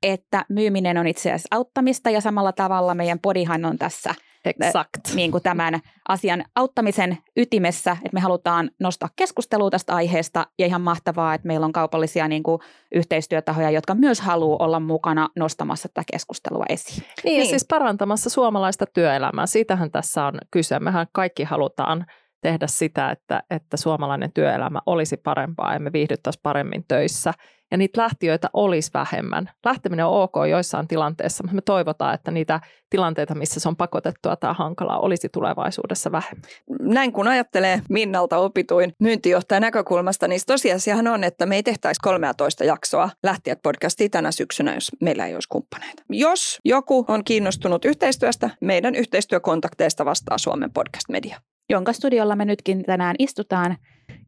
että 0.03 0.45
myyminen 0.49 0.99
on 0.99 1.07
itse 1.07 1.29
asiassa 1.29 1.57
auttamista 1.57 2.11
ja 2.11 2.21
samalla 2.21 2.53
tavalla 2.53 2.95
meidän 2.95 3.19
podihan 3.19 3.65
on 3.65 3.79
tässä– 3.79 4.15
Exakt. 4.45 5.15
Niin 5.15 5.31
kuin 5.31 5.43
tämän 5.43 5.81
asian 6.09 6.45
auttamisen 6.55 7.19
ytimessä, 7.37 7.91
että 7.91 8.11
me 8.15 8.21
halutaan 8.21 8.71
nostaa 8.81 9.09
keskustelua 9.17 9.71
tästä 9.71 9.95
aiheesta 9.95 10.47
ja 10.59 10.67
ihan 10.67 10.81
mahtavaa, 10.81 11.35
että 11.35 11.47
meillä 11.47 11.67
on 11.67 11.73
kaupallisia 11.73 12.29
niin 12.29 12.43
kuin 12.43 12.61
yhteistyötahoja, 12.95 13.71
jotka 13.71 13.95
myös 13.95 14.21
haluaa 14.21 14.67
olla 14.67 14.81
mukana 14.81 15.29
nostamassa 15.37 15.89
tätä 15.89 16.03
keskustelua 16.13 16.65
esiin. 16.69 16.99
Niin, 17.01 17.15
niin. 17.25 17.39
ja 17.39 17.45
siis 17.45 17.67
parantamassa 17.71 18.31
suomalaista 18.31 18.87
työelämää. 18.87 19.47
Siitähän 19.47 19.91
tässä 19.91 20.27
on 20.27 20.39
kyse. 20.51 20.79
Mehän 20.79 21.07
kaikki 21.13 21.45
halutaan 21.45 22.07
tehdä 22.41 22.67
sitä, 22.67 23.11
että, 23.11 23.43
että 23.51 23.77
suomalainen 23.77 24.33
työelämä 24.33 24.81
olisi 24.87 25.17
parempaa 25.17 25.73
ja 25.73 25.81
me 25.81 25.93
viihdyttäisiin 25.93 26.43
paremmin 26.43 26.85
töissä– 26.89 27.33
ja 27.71 27.77
niitä 27.77 28.03
lähtiöitä 28.03 28.51
olisi 28.53 28.91
vähemmän. 28.95 29.51
Lähteminen 29.65 30.07
on 30.07 30.23
ok 30.23 30.35
joissain 30.51 30.89
tilanteissa, 30.89 31.45
mutta 31.45 31.55
me 31.55 31.61
toivotaan, 31.61 32.15
että 32.15 32.31
niitä 32.31 32.61
tilanteita, 32.91 33.35
missä 33.35 33.61
se 33.61 33.69
on 33.69 33.77
pakotettua 33.77 34.37
tai 34.37 34.55
hankalaa, 34.59 34.99
olisi 34.99 35.29
tulevaisuudessa 35.29 36.13
vähemmän. 36.13 36.51
Näin 36.81 37.13
kun 37.13 37.29
ajattelee 37.29 37.83
Minnalta 37.91 38.39
opituin 38.39 38.93
myyntijohtajan 39.01 39.63
näkökulmasta, 39.63 40.29
niin 40.29 40.41
tosiasiahan 40.47 41.07
on, 41.07 41.25
että 41.25 41.47
me 41.47 41.57
ei 41.57 41.63
tehtäisi 41.63 42.01
13 42.03 42.65
jaksoa 42.65 43.11
lähtijät 43.23 43.63
podcastia 43.63 44.09
tänä 44.09 44.33
syksynä, 44.33 44.75
jos 44.75 44.91
meillä 45.01 45.27
ei 45.27 45.35
olisi 45.35 45.49
kumppaneita. 45.49 46.03
Jos 46.11 46.59
joku 46.65 47.05
on 47.09 47.25
kiinnostunut 47.25 47.85
yhteistyöstä, 47.85 48.51
meidän 48.61 48.95
yhteistyökontakteista 48.95 50.05
vastaa 50.05 50.39
Suomen 50.39 50.73
podcast 50.73 51.09
media. 51.09 51.41
Jonka 51.71 51.93
studiolla 51.93 52.37
me 52.37 52.45
nytkin 52.45 52.85
tänään 52.85 53.17
istutaan. 53.19 53.77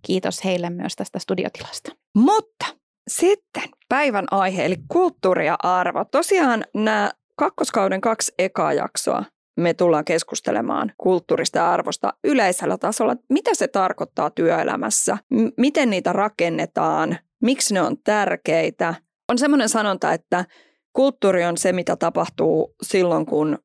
Kiitos 0.06 0.44
heille 0.44 0.70
myös 0.70 0.96
tästä 0.96 1.18
studiotilasta. 1.18 1.92
Mutta 2.14 2.66
sitten 3.08 3.62
päivän 3.88 4.26
aihe, 4.30 4.64
eli 4.64 4.76
kulttuuri 4.88 5.46
ja 5.46 5.56
arvo. 5.62 6.04
Tosiaan 6.04 6.64
nämä 6.74 7.10
kakkoskauden 7.36 8.00
kaksi 8.00 8.34
ekaa 8.38 8.72
jaksoa 8.72 9.24
me 9.56 9.74
tullaan 9.74 10.04
keskustelemaan 10.04 10.92
kulttuurista 10.98 11.58
ja 11.58 11.72
arvosta 11.72 12.12
yleisellä 12.24 12.78
tasolla. 12.78 13.16
Mitä 13.30 13.50
se 13.54 13.68
tarkoittaa 13.68 14.30
työelämässä? 14.30 15.18
M- 15.30 15.48
miten 15.56 15.90
niitä 15.90 16.12
rakennetaan? 16.12 17.18
Miksi 17.42 17.74
ne 17.74 17.82
on 17.82 17.96
tärkeitä? 18.04 18.94
On 19.28 19.38
semmoinen 19.38 19.68
sanonta, 19.68 20.12
että 20.12 20.44
kulttuuri 20.92 21.44
on 21.44 21.56
se, 21.56 21.72
mitä 21.72 21.96
tapahtuu 21.96 22.74
silloin, 22.82 23.26
kun 23.26 23.58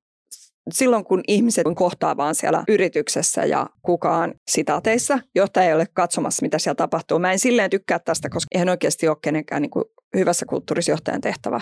silloin 0.74 1.04
kun 1.04 1.22
ihmiset 1.28 1.68
kohtaa 1.76 2.18
vaan 2.18 2.36
siellä 2.36 2.64
yrityksessä 2.68 3.46
ja 3.46 3.68
kukaan 3.82 4.34
sitaateissa, 4.52 5.20
johtaja 5.36 5.68
ei 5.68 5.74
ole 5.74 5.86
katsomassa, 5.94 6.44
mitä 6.44 6.60
siellä 6.60 6.76
tapahtuu. 6.76 7.20
Mä 7.20 7.32
en 7.32 7.40
silleen 7.40 7.70
tykkää 7.70 8.00
tästä, 8.00 8.30
koska 8.30 8.48
eihän 8.52 8.70
oikeasti 8.70 9.08
ole 9.08 9.18
kenenkään 9.22 9.62
niin 9.62 9.70
kuin 9.70 9.86
hyvässä 10.18 10.46
kulttuurisjohtajan 10.46 11.22
tehtävä 11.22 11.62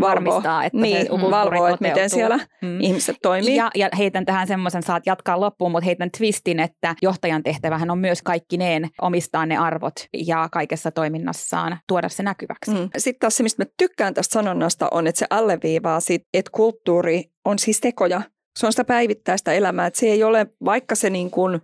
varmistaa, 0.00 0.64
että 0.64 0.78
niin, 0.78 1.06
se 1.06 1.10
valvoo, 1.10 1.66
että 1.66 1.88
miten 1.88 2.10
siellä 2.10 2.38
mm. 2.62 2.80
ihmiset 2.80 3.16
toimii. 3.22 3.56
Ja, 3.56 3.70
ja 3.74 3.88
heitän 3.98 4.24
tähän 4.24 4.46
semmoisen, 4.46 4.82
saat 4.82 5.06
jatkaa 5.06 5.40
loppuun, 5.40 5.70
mutta 5.70 5.84
heitän 5.84 6.10
twistin, 6.18 6.60
että 6.60 6.94
johtajan 7.02 7.42
tehtävähän 7.42 7.90
on 7.90 7.98
myös 7.98 8.22
kaikkineen 8.22 8.88
omistaa 9.02 9.46
ne 9.46 9.56
arvot 9.56 9.94
ja 10.26 10.48
kaikessa 10.52 10.90
toiminnassaan 10.90 11.78
tuoda 11.88 12.08
se 12.08 12.22
näkyväksi. 12.22 12.70
Mm. 12.70 12.88
Sitten 12.96 13.20
taas 13.20 13.36
se, 13.36 13.42
mistä 13.42 13.64
mä 13.64 13.70
tykkään 13.78 14.14
tästä 14.14 14.32
sanonnasta 14.32 14.88
on, 14.90 15.06
että 15.06 15.18
se 15.18 15.26
alleviivaa 15.30 16.00
sit, 16.00 16.22
että 16.34 16.50
kulttuuri 16.54 17.24
on 17.44 17.58
siis 17.58 17.80
tekoja. 17.80 18.22
Se 18.58 18.66
on 18.66 18.72
sitä 18.72 18.84
päivittäistä 18.84 19.52
elämää, 19.52 19.86
että 19.86 20.00
se 20.00 20.06
ei 20.06 20.24
ole, 20.24 20.46
vaikka 20.64 20.94
se 20.94 21.10
niin 21.10 21.30
kuin 21.30 21.60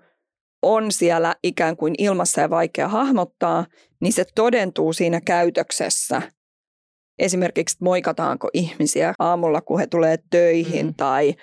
on 0.62 0.92
siellä 0.92 1.34
ikään 1.42 1.76
kuin 1.76 1.94
ilmassa 1.99 2.40
ja 2.40 2.50
vaikea 2.50 2.88
hahmottaa, 2.88 3.66
niin 4.00 4.12
se 4.12 4.25
todentuu 4.34 4.92
siinä 4.92 5.20
käytöksessä– 5.20 6.22
esimerkiksi 7.20 7.76
moikataanko 7.80 8.49
ihmisiä 8.52 9.14
aamulla, 9.18 9.60
kun 9.60 9.80
he 9.80 9.87
tulee 9.87 10.18
töihin 10.30 10.87
mm. 10.87 10.94
tai 10.94 11.34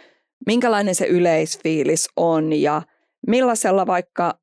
minkälainen 0.45 0.95
se 0.95 1.05
yleisfiilis 1.05 2.09
on 2.15 2.53
ja 2.53 2.81
millaisella 3.27 3.87
vaikka, 3.87 4.39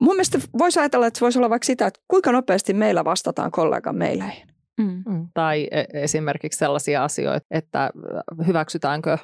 mun 0.00 0.14
mielestä 0.14 0.38
voisi 0.58 0.80
ajatella, 0.80 1.06
että 1.06 1.18
se 1.18 1.22
voisi 1.22 1.38
olla 1.38 1.50
vaikka 1.50 1.66
sitä, 1.66 1.86
että 1.86 2.00
kuinka 2.08 2.32
nopeasti 2.32 2.74
meillä 2.74 3.04
vastataan 3.04 3.50
kollegan 3.50 3.96
meileihin. 3.96 4.48
Mm. 4.80 5.02
mm. 5.06 5.28
Tai 5.34 5.68
e, 5.70 5.84
esimerkiksi 5.92 6.58
sellaisia 6.58 7.04
asioita, 7.04 7.46
että 7.50 7.90
hyväksytäänkö 8.46 9.18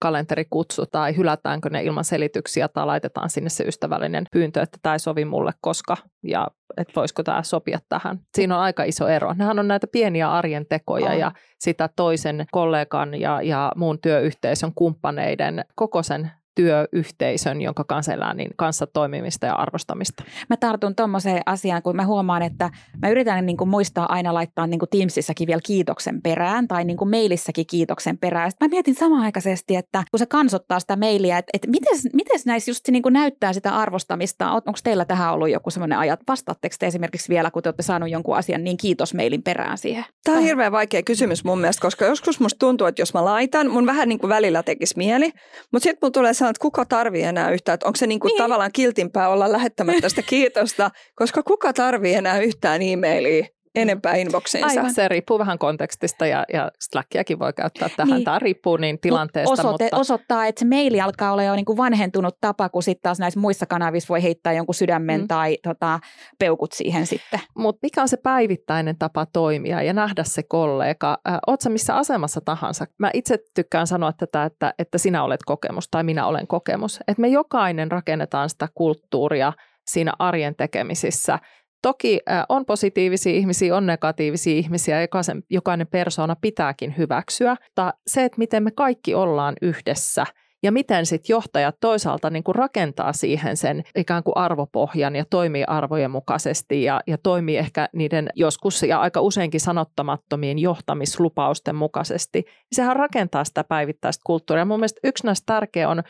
kalenterikutsu 0.00 0.86
tai 0.86 1.16
hylätäänkö 1.16 1.70
ne 1.70 1.82
ilman 1.82 2.04
selityksiä 2.04 2.68
tai 2.68 2.86
laitetaan 2.86 3.30
sinne 3.30 3.50
se 3.50 3.64
ystävällinen 3.64 4.24
pyyntö, 4.32 4.62
että 4.62 4.78
tämä 4.82 4.94
ei 4.94 4.98
sovi 4.98 5.24
mulle 5.24 5.52
koska 5.60 5.96
ja 6.22 6.48
että 6.76 6.92
voisiko 6.96 7.22
tämä 7.22 7.42
sopia 7.42 7.78
tähän. 7.88 8.18
Siinä 8.34 8.56
on 8.56 8.62
aika 8.62 8.84
iso 8.84 9.08
ero. 9.08 9.28
Nämähän 9.28 9.58
on 9.58 9.68
näitä 9.68 9.86
pieniä 9.86 10.32
arjen 10.32 10.66
tekoja 10.68 11.10
on. 11.10 11.18
ja 11.18 11.32
sitä 11.58 11.88
toisen 11.96 12.46
kollegan 12.52 13.20
ja, 13.20 13.42
ja 13.42 13.72
muun 13.76 13.98
työyhteisön 14.00 14.72
kumppaneiden 14.74 15.64
koko 15.74 16.02
sen 16.02 16.30
työyhteisön, 16.56 17.62
jonka 17.62 17.84
kanssa 17.84 18.12
elää, 18.12 18.34
niin 18.34 18.50
kanssa 18.56 18.86
toimimista 18.86 19.46
ja 19.46 19.54
arvostamista. 19.54 20.24
Mä 20.50 20.56
tartun 20.56 20.94
tuommoiseen 20.94 21.42
asiaan, 21.46 21.82
kun 21.82 21.96
mä 21.96 22.06
huomaan, 22.06 22.42
että 22.42 22.70
mä 23.02 23.08
yritän 23.08 23.46
niin 23.46 23.56
kuin 23.56 23.70
muistaa 23.70 24.12
aina 24.12 24.34
laittaa 24.34 24.66
niin 24.66 24.78
kuin 24.78 24.88
Teamsissäkin 24.90 25.46
vielä 25.46 25.60
kiitoksen 25.66 26.22
perään 26.22 26.68
tai 26.68 26.84
niin 26.84 26.96
kuin 26.96 27.10
mailissäkin 27.10 27.66
kiitoksen 27.66 28.18
perään. 28.18 28.50
Sitten 28.50 28.68
mä 28.68 28.74
mietin 28.74 28.94
samanaikaisesti, 28.94 29.76
että 29.76 30.04
kun 30.10 30.18
se 30.18 30.26
kansottaa 30.26 30.80
sitä 30.80 30.96
mailia, 30.96 31.38
että, 31.38 31.50
että 31.54 31.68
miten, 31.70 31.98
miten 32.12 32.40
näissä 32.46 32.70
just 32.70 32.88
niin 32.88 33.02
kuin 33.02 33.12
näyttää 33.12 33.52
sitä 33.52 33.76
arvostamista. 33.76 34.50
Onko 34.50 34.78
teillä 34.84 35.04
tähän 35.04 35.32
ollut 35.32 35.50
joku 35.50 35.70
semmoinen 35.70 35.98
ajat? 35.98 36.20
Vastaatteko 36.28 36.76
te 36.78 36.86
esimerkiksi 36.86 37.28
vielä, 37.28 37.50
kun 37.50 37.62
te 37.62 37.68
olette 37.68 37.82
saanut 37.82 38.10
jonkun 38.10 38.36
asian, 38.36 38.64
niin 38.64 38.76
kiitos 38.76 39.14
mailin 39.14 39.42
perään 39.42 39.78
siihen? 39.78 40.04
Tämä 40.24 40.36
on 40.36 40.42
hirveän 40.42 40.72
vaikea 40.72 41.02
kysymys 41.02 41.44
mun 41.44 41.60
mielestä, 41.60 41.82
koska 41.82 42.04
joskus 42.04 42.40
musta 42.40 42.58
tuntuu, 42.58 42.86
että 42.86 43.02
jos 43.02 43.14
mä 43.14 43.24
laitan, 43.24 43.70
mun 43.70 43.86
vähän 43.86 44.08
niin 44.08 44.18
kuin 44.18 44.28
välillä 44.28 44.62
tekisi 44.62 44.96
mieli, 44.96 45.32
mutta 45.72 45.84
sitten 45.84 45.98
mun 46.02 46.12
tulee 46.12 46.34
sanoa, 46.46 46.50
että 46.50 46.62
kuka 46.62 46.84
tarvii 46.84 47.22
enää 47.22 47.50
yhtään, 47.50 47.74
että 47.74 47.86
onko 47.86 47.96
se 47.96 48.06
niinku 48.06 48.28
niin. 48.28 48.38
tavallaan 48.38 48.72
kiltimpää 48.72 49.28
olla 49.28 49.52
lähettämättä 49.52 50.08
sitä 50.08 50.22
kiitosta, 50.22 50.90
koska 51.14 51.42
kuka 51.42 51.72
tarvii 51.72 52.14
enää 52.14 52.40
yhtään 52.40 52.82
e-mailia 52.82 53.46
enempää 53.76 54.14
inboxiinsa. 54.14 54.66
Aivan. 54.66 54.94
Se 54.94 55.08
riippuu 55.08 55.38
vähän 55.38 55.58
kontekstista 55.58 56.26
ja, 56.26 56.44
ja 56.52 56.70
Slackiakin 56.80 57.38
voi 57.38 57.52
käyttää 57.52 57.88
tähän. 57.96 58.14
Niin. 58.14 58.24
Tämä 58.24 58.38
riippuu 58.38 58.76
niin 58.76 59.00
tilanteesta. 59.00 59.52
Osoite, 59.52 59.84
mutta... 59.84 59.96
Osoittaa, 59.96 60.46
että 60.46 60.58
se 60.58 60.66
maili 60.66 61.00
alkaa 61.00 61.32
olla 61.32 61.42
jo 61.42 61.54
niin 61.54 61.64
kuin 61.64 61.76
vanhentunut 61.76 62.36
tapa, 62.40 62.68
kun 62.68 62.82
sitten 62.82 63.02
taas 63.02 63.18
näissä 63.18 63.40
muissa 63.40 63.66
kanavissa 63.66 64.08
voi 64.08 64.22
heittää 64.22 64.52
jonkun 64.52 64.74
sydämen 64.74 65.20
mm. 65.20 65.28
tai 65.28 65.58
tota, 65.62 66.00
peukut 66.38 66.72
siihen 66.72 67.06
sitten. 67.06 67.40
Mutta 67.58 67.78
mikä 67.82 68.02
on 68.02 68.08
se 68.08 68.16
päivittäinen 68.16 68.98
tapa 68.98 69.26
toimia 69.26 69.82
ja 69.82 69.92
nähdä 69.92 70.24
se 70.24 70.42
kollega? 70.42 71.18
Äh, 71.28 71.38
Oletko 71.46 71.70
missä 71.70 71.96
asemassa 71.96 72.40
tahansa? 72.40 72.86
Mä 72.98 73.10
itse 73.14 73.38
tykkään 73.54 73.86
sanoa 73.86 74.12
tätä, 74.12 74.44
että, 74.44 74.74
että 74.78 74.98
sinä 74.98 75.24
olet 75.24 75.40
kokemus 75.46 75.88
tai 75.90 76.04
minä 76.04 76.26
olen 76.26 76.46
kokemus. 76.46 77.00
Että 77.08 77.20
me 77.20 77.28
jokainen 77.28 77.90
rakennetaan 77.90 78.50
sitä 78.50 78.68
kulttuuria 78.74 79.52
siinä 79.86 80.12
arjen 80.18 80.56
tekemisissä 80.56 81.38
Toki 81.86 82.20
on 82.48 82.66
positiivisia 82.66 83.32
ihmisiä, 83.32 83.76
on 83.76 83.86
negatiivisia 83.86 84.56
ihmisiä, 84.56 85.00
jokaisen, 85.00 85.42
jokainen 85.50 85.86
persoona 85.86 86.36
pitääkin 86.40 86.94
hyväksyä, 86.98 87.56
mutta 87.66 87.94
se, 88.06 88.24
että 88.24 88.38
miten 88.38 88.62
me 88.62 88.70
kaikki 88.70 89.14
ollaan 89.14 89.54
yhdessä 89.62 90.24
ja 90.62 90.72
miten 90.72 91.06
sitten 91.06 91.34
johtajat 91.34 91.76
toisaalta 91.80 92.30
niin 92.30 92.44
kuin 92.44 92.54
rakentaa 92.54 93.12
siihen 93.12 93.56
sen 93.56 93.82
ikään 93.96 94.22
kuin 94.22 94.36
arvopohjan 94.36 95.16
ja 95.16 95.24
toimii 95.30 95.64
arvojen 95.66 96.10
mukaisesti 96.10 96.82
ja, 96.82 97.00
ja 97.06 97.18
toimii 97.18 97.56
ehkä 97.56 97.88
niiden 97.92 98.28
joskus 98.34 98.82
ja 98.82 99.00
aika 99.00 99.20
useinkin 99.20 99.60
sanottamattomien 99.60 100.58
johtamislupausten 100.58 101.74
mukaisesti, 101.74 102.44
sehän 102.72 102.96
rakentaa 102.96 103.44
sitä 103.44 103.64
päivittäistä 103.64 104.22
kulttuuria. 104.26 104.64
Mun 104.64 104.80
mielestä 104.80 105.00
yksi 105.04 105.26
näistä 105.26 105.46
tärkeä 105.46 105.88
on, 105.88 106.02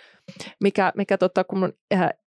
mikä, 0.61 0.92
mikä 0.97 1.18
tota, 1.18 1.45
kun 1.45 1.73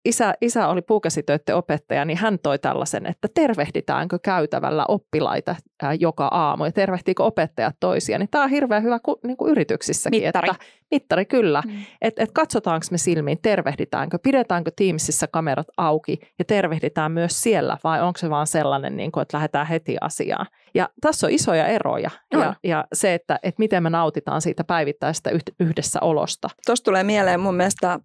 isä, 0.04 0.34
isä 0.40 0.68
oli 0.68 0.82
puukäsitöiden 0.82 1.56
opettaja, 1.56 2.04
niin 2.04 2.18
hän 2.18 2.38
toi 2.38 2.58
tällaisen, 2.58 3.06
että 3.06 3.28
tervehditäänkö 3.34 4.18
käytävällä 4.22 4.84
oppilaita 4.88 5.56
ää, 5.82 5.94
joka 5.94 6.26
aamu 6.26 6.64
ja 6.64 6.72
tervehtiikö 6.72 7.24
opettajat 7.24 7.76
toisia. 7.80 8.18
Niin 8.18 8.28
tämä 8.30 8.44
on 8.44 8.50
hirveän 8.50 8.82
hyvä 8.82 8.98
ku, 9.02 9.20
niin 9.26 9.36
kuin 9.36 9.50
yrityksissäkin. 9.50 10.22
Mittari. 10.22 10.50
Että, 10.50 10.64
mittari, 10.90 11.24
kyllä. 11.24 11.62
Mm. 11.66 11.72
Että 12.00 12.22
et 12.22 12.32
katsotaanko 12.32 12.86
me 12.90 12.98
silmiin, 12.98 13.38
tervehditäänkö, 13.42 14.18
pidetäänkö 14.22 14.70
Teamsissa 14.76 15.26
kamerat 15.26 15.66
auki 15.76 16.18
ja 16.38 16.44
tervehditään 16.44 17.12
myös 17.12 17.42
siellä 17.42 17.78
vai 17.84 18.02
onko 18.02 18.18
se 18.18 18.30
vaan 18.30 18.46
sellainen, 18.46 18.96
niin 18.96 19.12
kuin, 19.12 19.22
että 19.22 19.36
lähdetään 19.36 19.66
heti 19.66 19.96
asiaan. 20.00 20.46
Ja 20.74 20.88
tässä 21.00 21.26
on 21.26 21.32
isoja 21.32 21.66
eroja 21.66 22.10
ja, 22.32 22.54
ja 22.64 22.84
se, 22.92 23.14
että, 23.14 23.38
että 23.42 23.58
miten 23.58 23.82
me 23.82 23.90
nautitaan 23.90 24.42
siitä 24.42 24.64
päivittäisestä 24.64 25.30
yhdessä 25.60 26.00
olosta. 26.00 26.48
Tuosta 26.66 26.84
tulee 26.84 27.02
mieleen 27.02 27.40
mun 27.40 27.54
mielestä 27.54 28.00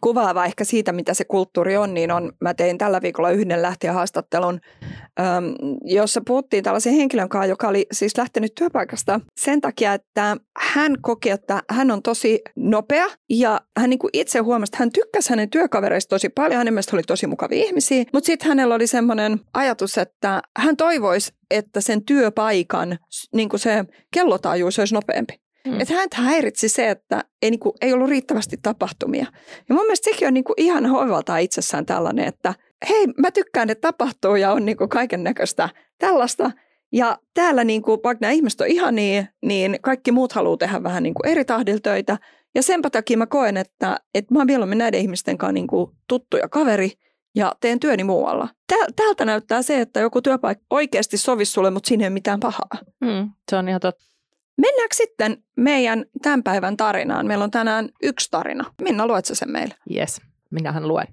kuvaava 0.00 0.44
ehkä 0.44 0.64
siitä, 0.64 0.92
mitä 0.92 1.14
se 1.14 1.24
kulttuuri 1.24 1.76
on, 1.76 1.94
niin 1.94 2.10
on, 2.10 2.32
mä 2.40 2.54
tein 2.54 2.78
tällä 2.78 3.02
viikolla 3.02 3.30
yhden 3.30 3.62
lähtijähaastattelun, 3.62 4.60
äm, 5.20 5.54
jossa 5.84 6.20
puhuttiin 6.26 6.64
tällaisen 6.64 6.94
henkilön 6.94 7.28
kanssa, 7.28 7.46
joka 7.46 7.68
oli 7.68 7.86
siis 7.92 8.18
lähtenyt 8.18 8.54
työpaikasta 8.54 9.20
sen 9.40 9.60
takia, 9.60 9.94
että 9.94 10.36
hän 10.58 10.96
koki, 11.02 11.30
että 11.30 11.62
hän 11.70 11.90
on 11.90 12.02
tosi 12.02 12.40
nopea 12.56 13.06
ja 13.30 13.60
hän 13.78 13.90
niin 13.90 13.98
kuin 13.98 14.10
itse 14.12 14.38
huomasi, 14.38 14.70
että 14.70 14.78
hän 14.78 14.92
tykkäsi 14.92 15.30
hänen 15.30 15.50
työkavereista 15.50 16.08
tosi 16.08 16.28
paljon, 16.28 16.58
hänen 16.58 16.74
mielestä 16.74 16.96
oli 16.96 17.02
tosi 17.02 17.26
mukavia 17.26 17.64
ihmisiä, 17.64 18.04
mutta 18.12 18.26
sitten 18.26 18.48
hänellä 18.48 18.74
oli 18.74 18.86
semmoinen 18.86 19.40
ajatus, 19.54 19.98
että 19.98 20.42
hän 20.58 20.76
toivoisi, 20.76 21.32
että 21.50 21.80
sen 21.80 22.04
työpaikan 22.04 22.98
niin 23.34 23.48
kuin 23.48 23.60
se 23.60 23.84
kellotaajuus 24.14 24.78
olisi 24.78 24.94
nopeampi. 24.94 25.41
Mm. 25.66 25.80
Että 25.80 25.94
häntä 25.94 26.16
häiritsi 26.20 26.68
se, 26.68 26.90
että 26.90 27.24
ei, 27.42 27.50
niin 27.50 27.60
kuin, 27.60 27.72
ei 27.80 27.92
ollut 27.92 28.08
riittävästi 28.08 28.56
tapahtumia. 28.62 29.26
Ja 29.68 29.74
mun 29.74 29.84
mielestä 29.84 30.10
sekin 30.10 30.28
on 30.28 30.34
niin 30.34 30.44
kuin 30.44 30.54
ihan 30.56 30.86
hoivaltaa 30.86 31.38
itsessään 31.38 31.86
tällainen, 31.86 32.24
että 32.24 32.54
hei, 32.88 33.06
mä 33.18 33.30
tykkään, 33.30 33.70
että 33.70 33.88
tapahtuu 33.88 34.36
ja 34.36 34.52
on 34.52 34.64
niin 34.64 34.76
kaiken 34.76 35.24
näköistä 35.24 35.68
tällaista. 35.98 36.50
Ja 36.92 37.18
täällä, 37.34 37.64
niin 37.64 37.82
kuin, 37.82 38.00
vaikka 38.04 38.18
nämä 38.20 38.32
ihmiset 38.32 38.60
on 38.60 38.66
ihan 38.66 38.94
niin, 38.94 39.28
niin 39.42 39.78
kaikki 39.82 40.12
muut 40.12 40.32
haluaa 40.32 40.56
tehdä 40.56 40.82
vähän 40.82 41.02
niin 41.02 41.14
kuin 41.14 41.30
eri 41.30 41.44
tahdilla 41.44 41.80
töitä. 41.80 42.18
Ja 42.54 42.62
sen 42.62 42.82
takia 42.82 43.18
mä 43.18 43.26
koen, 43.26 43.56
että, 43.56 43.96
että 44.14 44.34
mä 44.34 44.40
oon 44.40 44.46
mieluummin 44.46 44.78
näiden 44.78 45.00
ihmisten 45.00 45.38
kanssa 45.38 45.52
niin 45.52 45.66
kuin 45.66 45.90
tuttu 46.08 46.36
ja 46.36 46.48
kaveri 46.48 46.92
ja 47.34 47.52
teen 47.60 47.80
työni 47.80 48.04
muualla. 48.04 48.48
Täältä 48.96 49.24
näyttää 49.24 49.62
se, 49.62 49.80
että 49.80 50.00
joku 50.00 50.22
työpaikka 50.22 50.64
oikeasti 50.70 51.16
sovisi 51.16 51.52
sulle, 51.52 51.70
mutta 51.70 51.88
siinä 51.88 52.04
ei 52.04 52.08
ole 52.08 52.14
mitään 52.14 52.40
pahaa. 52.40 52.68
Mm, 53.00 53.30
se 53.50 53.56
on 53.56 53.68
ihan 53.68 53.80
totta. 53.80 54.11
Mennäänkö 54.56 54.94
sitten 54.94 55.44
meidän 55.56 56.04
tämän 56.22 56.42
päivän 56.42 56.76
tarinaan? 56.76 57.26
Meillä 57.26 57.44
on 57.44 57.50
tänään 57.50 57.88
yksi 58.02 58.28
tarina. 58.30 58.64
Minna, 58.82 59.06
luet 59.06 59.24
sen 59.24 59.50
meille? 59.52 59.74
Yes, 59.96 60.20
minähän 60.50 60.88
luen. 60.88 61.06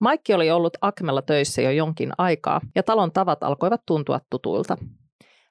Maikki 0.00 0.34
oli 0.34 0.50
ollut 0.50 0.76
Akmella 0.80 1.22
töissä 1.22 1.62
jo 1.62 1.70
jonkin 1.70 2.12
aikaa 2.18 2.60
ja 2.74 2.82
talon 2.82 3.12
tavat 3.12 3.42
alkoivat 3.42 3.82
tuntua 3.86 4.20
tutuilta. 4.30 4.76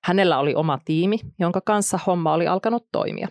Hänellä 0.04 0.40
oli 0.40 0.56
oma 0.56 0.80
tiimi, 0.86 1.20
jonka 1.40 1.62
kanssa 1.62 2.00
homma 2.08 2.34
oli 2.34 2.48
alkanut 2.48 2.88
toimia. 2.92 3.28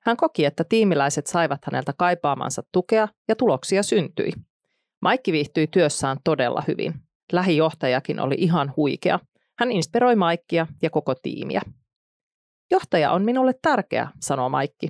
Hän 0.00 0.16
koki, 0.16 0.44
että 0.44 0.64
tiimiläiset 0.64 1.26
saivat 1.26 1.60
häneltä 1.64 1.92
kaipaamansa 1.98 2.62
tukea 2.72 3.08
ja 3.28 3.36
tuloksia 3.36 3.82
syntyi. 3.82 4.32
Maikki 5.00 5.32
viihtyi 5.32 5.66
työssään 5.66 6.16
todella 6.24 6.62
hyvin. 6.68 6.94
Lähijohtajakin 7.32 8.20
oli 8.20 8.34
ihan 8.38 8.72
huikea– 8.76 9.18
Hän 9.58 9.72
inspiroi 9.72 10.16
Maikkia 10.16 10.66
ja 10.82 10.90
koko 10.90 11.14
tiimiä. 11.14 11.60
Johtaja 12.72 13.12
on 13.12 13.24
minulle 13.24 13.52
tärkeä, 13.62 14.08
sanoo 14.20 14.48
Maikki. 14.48 14.88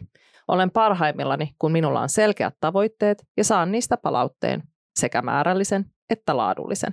Olen 0.49 0.71
parhaimmillani, 0.71 1.51
kun 1.59 1.73
minulla 1.73 2.01
on 2.01 2.09
selkeät 2.09 2.55
tavoitteet 2.61 3.23
ja 3.37 3.45
saan 3.45 3.73
niistä 3.73 3.97
palautteen, 3.97 4.63
sekä 4.99 5.23
määrällisen 5.23 5.85
että 6.11 6.37
laadullisen. 6.37 6.93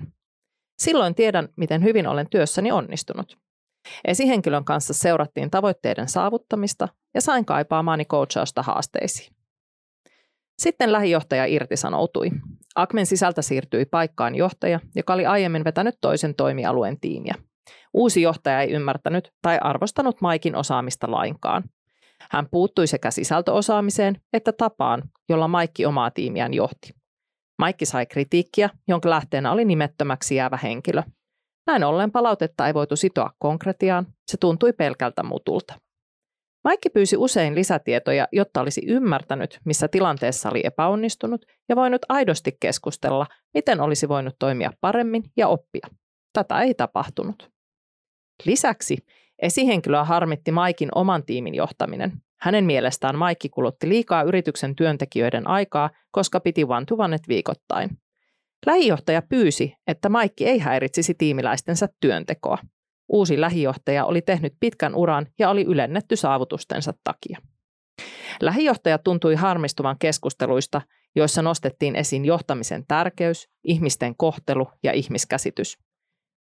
Silloin 0.80 1.16
tiedän, 1.16 1.50
miten 1.58 1.84
hyvin 1.84 2.08
olen 2.08 2.30
työssäni 2.30 2.72
onnistunut. 2.72 3.38
Esihenkilön 4.06 4.66
kanssa 4.66 4.94
seurattiin 4.94 5.50
tavoitteiden 5.50 6.10
saavuttamista 6.10 6.88
ja 7.14 7.22
sain 7.22 7.46
kaipaamaani 7.46 8.06
coachausta 8.06 8.64
haasteisiin. 8.64 9.36
Sitten 10.60 10.92
lähijohtaja 10.92 11.46
irtisanoutui. 11.46 12.32
Akmen 12.76 13.06
sisältä 13.06 13.42
siirtyi 13.42 13.86
paikkaan 13.86 14.36
johtaja, 14.36 14.80
joka 14.96 15.14
oli 15.14 15.26
aiemmin 15.26 15.64
vetänyt 15.64 15.96
toisen 16.02 16.36
toimialueen 16.36 17.00
tiimiä. 17.00 17.36
Uusi 17.94 18.22
johtaja 18.22 18.62
ei 18.62 18.72
ymmärtänyt 18.72 19.32
tai 19.42 19.58
arvostanut 19.62 20.22
Maikin 20.22 20.56
osaamista 20.56 21.12
lainkaan. 21.12 21.64
Hän 22.32 22.48
puuttui 22.52 22.88
sekä 22.88 23.12
sisältöosaamiseen 23.12 24.22
että 24.34 24.52
tapaan, 24.52 25.04
jolla 25.30 25.48
Maikki 25.48 25.86
omaa 25.86 26.12
tiimiään 26.12 26.54
johti. 26.54 26.94
Maikki 27.60 27.86
sai 27.86 28.06
kritiikkiä, 28.06 28.70
jonka 28.88 29.10
lähteenä 29.10 29.52
oli 29.52 29.66
nimettömäksi 29.66 30.36
jäävä 30.36 30.58
henkilö. 30.64 31.04
Näin 31.68 31.84
ollen 31.84 32.12
palautetta 32.12 32.68
ei 32.68 32.74
voitu 32.74 32.96
sitoa 32.96 33.32
konkretiaan, 33.40 34.08
se 34.32 34.38
tuntui 34.38 34.74
pelkältä 34.74 35.24
mutulta. 35.24 35.74
Maikki 36.64 36.90
pyysi 36.90 37.18
usein 37.18 37.56
lisätietoja, 37.56 38.28
jotta 38.32 38.62
olisi 38.62 38.82
ymmärtänyt, 38.88 39.60
missä 39.66 39.88
tilanteessa 39.88 40.50
oli 40.50 40.62
epäonnistunut 40.64 41.46
ja 41.70 41.76
voinut 41.76 42.02
aidosti 42.10 42.58
keskustella, 42.60 43.28
miten 43.54 43.82
olisi 43.82 44.10
voinut 44.10 44.36
toimia 44.40 44.74
paremmin 44.82 45.24
ja 45.38 45.48
oppia. 45.48 45.88
Tätä 46.34 46.62
ei 46.62 46.74
tapahtunut. 46.74 47.50
Lisäksi 48.46 48.98
esihenkilöä 49.40 50.04
harmitti 50.04 50.52
Maikin 50.52 50.90
oman 50.96 51.24
tiimin 51.26 51.56
johtaminen. 51.56 52.12
Hänen 52.42 52.66
mielestään 52.66 53.18
Maikki 53.18 53.50
kulutti 53.50 53.90
liikaa 53.90 54.24
yrityksen 54.24 54.76
työntekijöiden 54.76 55.48
aikaa, 55.48 55.90
koska 56.12 56.40
piti 56.40 56.68
vantuvannet 56.68 57.22
viikoittain. 57.28 57.90
Lähijohtaja 58.66 59.22
pyysi, 59.22 59.76
että 59.88 60.10
Maikki 60.10 60.46
ei 60.46 60.60
häiritsisi 60.60 61.14
tiimiläistensä 61.14 61.90
työntekoa. 62.00 62.58
Uusi 63.10 63.42
lähijohtaja 63.42 64.06
oli 64.06 64.22
tehnyt 64.22 64.54
pitkän 64.60 64.96
uran 64.96 65.28
ja 65.40 65.50
oli 65.50 65.64
ylennetty 65.64 66.16
saavutustensa 66.16 66.94
takia. 67.04 67.40
Lähijohtaja 68.42 68.98
tuntui 68.98 69.36
harmistuvan 69.36 69.96
keskusteluista, 70.00 70.82
joissa 71.16 71.42
nostettiin 71.42 71.96
esiin 71.96 72.26
johtamisen 72.26 72.86
tärkeys, 72.88 73.50
ihmisten 73.64 74.16
kohtelu 74.16 74.68
ja 74.84 74.92
ihmiskäsitys. 74.92 75.78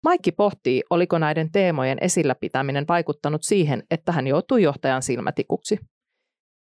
Maikki 0.05 0.33
pohtii, 0.33 0.83
oliko 0.91 1.19
näiden 1.19 1.53
teemojen 1.53 1.99
esillä 2.01 2.35
pitäminen 2.35 2.85
vaikuttanut 2.89 3.43
siihen, 3.43 3.83
että 3.91 4.13
hän 4.13 4.27
joutui 4.27 4.63
johtajan 4.63 5.03
silmätikuksi. 5.03 5.79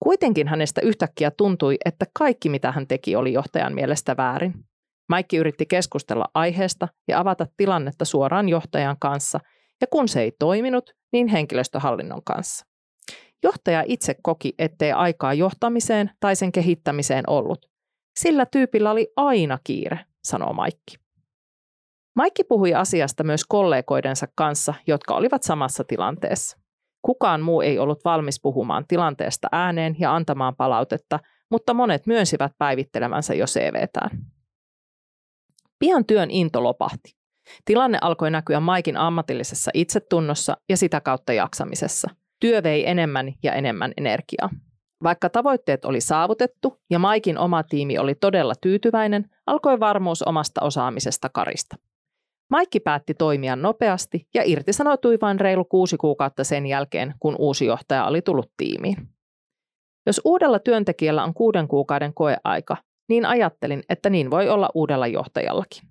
Kuitenkin 0.04 0.48
hänestä 0.48 0.82
yhtäkkiä 0.82 1.32
tuntui, 1.32 1.78
että 1.86 2.06
kaikki 2.20 2.50
mitä 2.50 2.72
hän 2.72 2.88
teki 2.88 3.16
oli 3.16 3.34
johtajan 3.34 3.74
mielestä 3.74 4.18
väärin. 4.18 4.54
Maikki 5.10 5.38
yritti 5.38 5.66
keskustella 5.66 6.26
aiheesta 6.34 6.88
ja 7.08 7.20
avata 7.20 7.48
tilannetta 7.58 8.06
suoraan 8.06 8.50
johtajan 8.50 8.98
kanssa, 9.00 9.40
ja 9.82 9.88
kun 9.88 10.08
se 10.08 10.22
ei 10.22 10.32
toiminut, 10.40 10.90
niin 11.14 11.28
henkilöstöhallinnon 11.28 12.24
kanssa. 12.24 12.66
Johtaja 13.44 13.84
itse 13.88 14.16
koki, 14.24 14.54
ettei 14.60 14.92
aikaa 14.92 15.34
johtamiseen 15.34 16.12
tai 16.20 16.36
sen 16.36 16.52
kehittämiseen 16.52 17.30
ollut. 17.30 17.66
Sillä 18.20 18.46
tyypillä 18.46 18.92
oli 18.92 19.08
aina 19.16 19.60
kiire, 19.64 20.00
sanoo 20.24 20.54
Maikki. 20.54 21.05
Maikki 22.16 22.44
puhui 22.44 22.74
asiasta 22.74 23.24
myös 23.24 23.46
kollegoidensa 23.46 24.28
kanssa, 24.36 24.74
jotka 24.88 25.16
olivat 25.16 25.44
samassa 25.44 25.84
tilanteessa. 25.84 26.58
Kukaan 27.02 27.42
muu 27.42 27.62
ei 27.62 27.80
ollut 27.80 28.06
valmis 28.06 28.40
puhumaan 28.42 28.86
tilanteesta 28.88 29.48
ääneen 29.52 29.96
ja 30.00 30.16
antamaan 30.16 30.56
palautetta, 30.56 31.20
mutta 31.52 31.74
monet 31.74 32.08
myönsivät 32.08 32.52
päivittelemänsä 32.58 33.34
jo 33.34 33.46
CVtään. 33.46 34.10
Pian 35.80 36.06
työn 36.06 36.32
into 36.32 36.64
lopahti. 36.64 37.16
Tilanne 37.66 37.98
alkoi 38.02 38.32
näkyä 38.32 38.60
Maikin 38.60 38.98
ammatillisessa 38.98 39.72
itsetunnossa 39.74 40.58
ja 40.70 40.78
sitä 40.78 41.02
kautta 41.02 41.34
jaksamisessa. 41.34 42.10
Työ 42.40 42.64
vei 42.64 42.90
enemmän 42.90 43.34
ja 43.44 43.54
enemmän 43.54 43.94
energiaa. 43.98 44.50
Vaikka 45.04 45.30
tavoitteet 45.30 45.86
oli 45.86 46.02
saavutettu 46.02 46.82
ja 46.90 47.00
Maikin 47.00 47.38
oma 47.38 47.64
tiimi 47.64 47.98
oli 47.98 48.16
todella 48.16 48.54
tyytyväinen, 48.62 49.30
alkoi 49.48 49.80
varmuus 49.80 50.24
omasta 50.24 50.62
osaamisesta 50.62 51.30
karista. 51.30 51.76
Maikki 52.50 52.80
päätti 52.80 53.14
toimia 53.14 53.56
nopeasti 53.56 54.28
ja 54.34 54.44
irtisanoutui 54.46 55.18
vain 55.22 55.40
reilu 55.40 55.66
kuusi 55.66 55.98
kuukautta 55.98 56.44
sen 56.44 56.66
jälkeen, 56.66 57.14
kun 57.20 57.36
uusi 57.40 57.66
johtaja 57.66 58.06
oli 58.06 58.22
tullut 58.22 58.52
tiimiin. 58.58 58.98
Jos 60.06 60.22
uudella 60.26 60.60
työntekijällä 60.60 61.24
on 61.24 61.34
kuuden 61.34 61.68
kuukauden 61.68 62.14
koeaika, 62.14 62.78
niin 63.10 63.26
ajattelin, 63.26 63.84
että 63.90 64.10
niin 64.10 64.32
voi 64.32 64.50
olla 64.50 64.70
uudella 64.74 65.08
johtajallakin. 65.08 65.90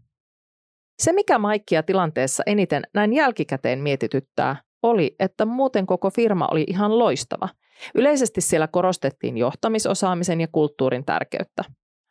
Se, 1.02 1.12
mikä 1.12 1.38
Maikkia 1.38 1.82
tilanteessa 1.82 2.42
eniten 2.46 2.82
näin 2.94 3.12
jälkikäteen 3.12 3.78
mietityttää, 3.78 4.56
oli, 4.82 5.14
että 5.18 5.44
muuten 5.44 5.86
koko 5.86 6.10
firma 6.10 6.48
oli 6.50 6.64
ihan 6.68 6.98
loistava. 6.98 7.48
Yleisesti 7.94 8.40
siellä 8.40 8.68
korostettiin 8.68 9.36
johtamisosaamisen 9.36 10.40
ja 10.40 10.48
kulttuurin 10.52 11.04
tärkeyttä. 11.04 11.64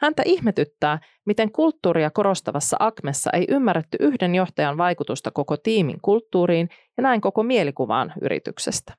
Häntä 0.03 0.23
ihmetyttää, 0.25 0.99
miten 1.25 1.51
kulttuuria 1.51 2.11
korostavassa 2.11 2.77
Akmessa 2.79 3.29
ei 3.33 3.45
ymmärretty 3.49 3.97
yhden 3.99 4.35
johtajan 4.35 4.77
vaikutusta 4.77 5.31
koko 5.31 5.57
tiimin 5.57 6.01
kulttuuriin 6.01 6.69
ja 6.97 7.03
näin 7.03 7.21
koko 7.21 7.43
mielikuvaan 7.43 8.13
yrityksestä. 8.21 8.93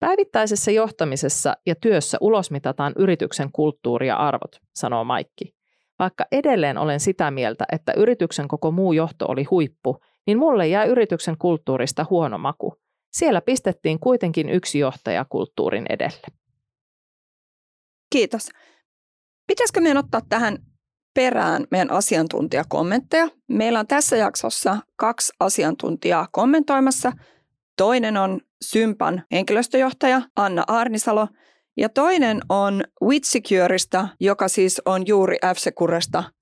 Päivittäisessä 0.00 0.70
johtamisessa 0.70 1.56
ja 1.66 1.74
työssä 1.74 2.18
ulosmitataan 2.20 2.92
yrityksen 2.98 3.52
kulttuuri 3.52 4.08
ja 4.08 4.16
arvot, 4.16 4.60
sanoo 4.74 5.04
Maikki. 5.04 5.54
Vaikka 5.98 6.24
edelleen 6.32 6.78
olen 6.78 7.00
sitä 7.00 7.30
mieltä, 7.30 7.64
että 7.72 7.92
yrityksen 7.96 8.48
koko 8.48 8.70
muu 8.70 8.92
johto 8.92 9.26
oli 9.28 9.44
huippu, 9.44 10.00
niin 10.26 10.38
mulle 10.38 10.68
jää 10.68 10.84
yrityksen 10.84 11.38
kulttuurista 11.38 12.06
huono 12.10 12.38
maku. 12.38 12.74
Siellä 13.12 13.40
pistettiin 13.40 14.00
kuitenkin 14.00 14.48
yksi 14.48 14.78
johtaja 14.78 15.24
kulttuurin 15.28 15.86
edelle. 15.88 16.26
Kiitos. 18.10 18.48
Pitäisikö 19.46 19.80
meidän 19.80 20.04
ottaa 20.04 20.20
tähän 20.28 20.58
perään 21.14 21.64
meidän 21.70 21.90
asiantuntijakommentteja? 21.90 23.28
Meillä 23.48 23.80
on 23.80 23.86
tässä 23.86 24.16
jaksossa 24.16 24.76
kaksi 24.96 25.32
asiantuntijaa 25.40 26.28
kommentoimassa. 26.32 27.12
Toinen 27.76 28.16
on 28.16 28.40
Sympan 28.64 29.22
henkilöstöjohtaja 29.32 30.22
Anna 30.36 30.64
Arnisalo 30.66 31.28
ja 31.76 31.88
toinen 31.88 32.40
on 32.48 32.84
WitSecureista, 33.02 34.08
joka 34.20 34.48
siis 34.48 34.82
on 34.84 35.06
juuri 35.06 35.36
f 35.54 35.58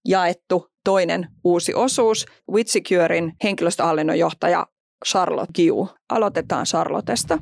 jaettu 0.08 0.66
toinen 0.84 1.28
uusi 1.44 1.74
osuus. 1.74 2.26
WitSecurein 2.52 3.32
henkilöstöhallinnon 3.44 4.18
johtaja 4.18 4.66
Charlotte 5.06 5.52
Giu. 5.54 5.88
Aloitetaan 6.08 6.66
Charlottesta. 6.66 7.38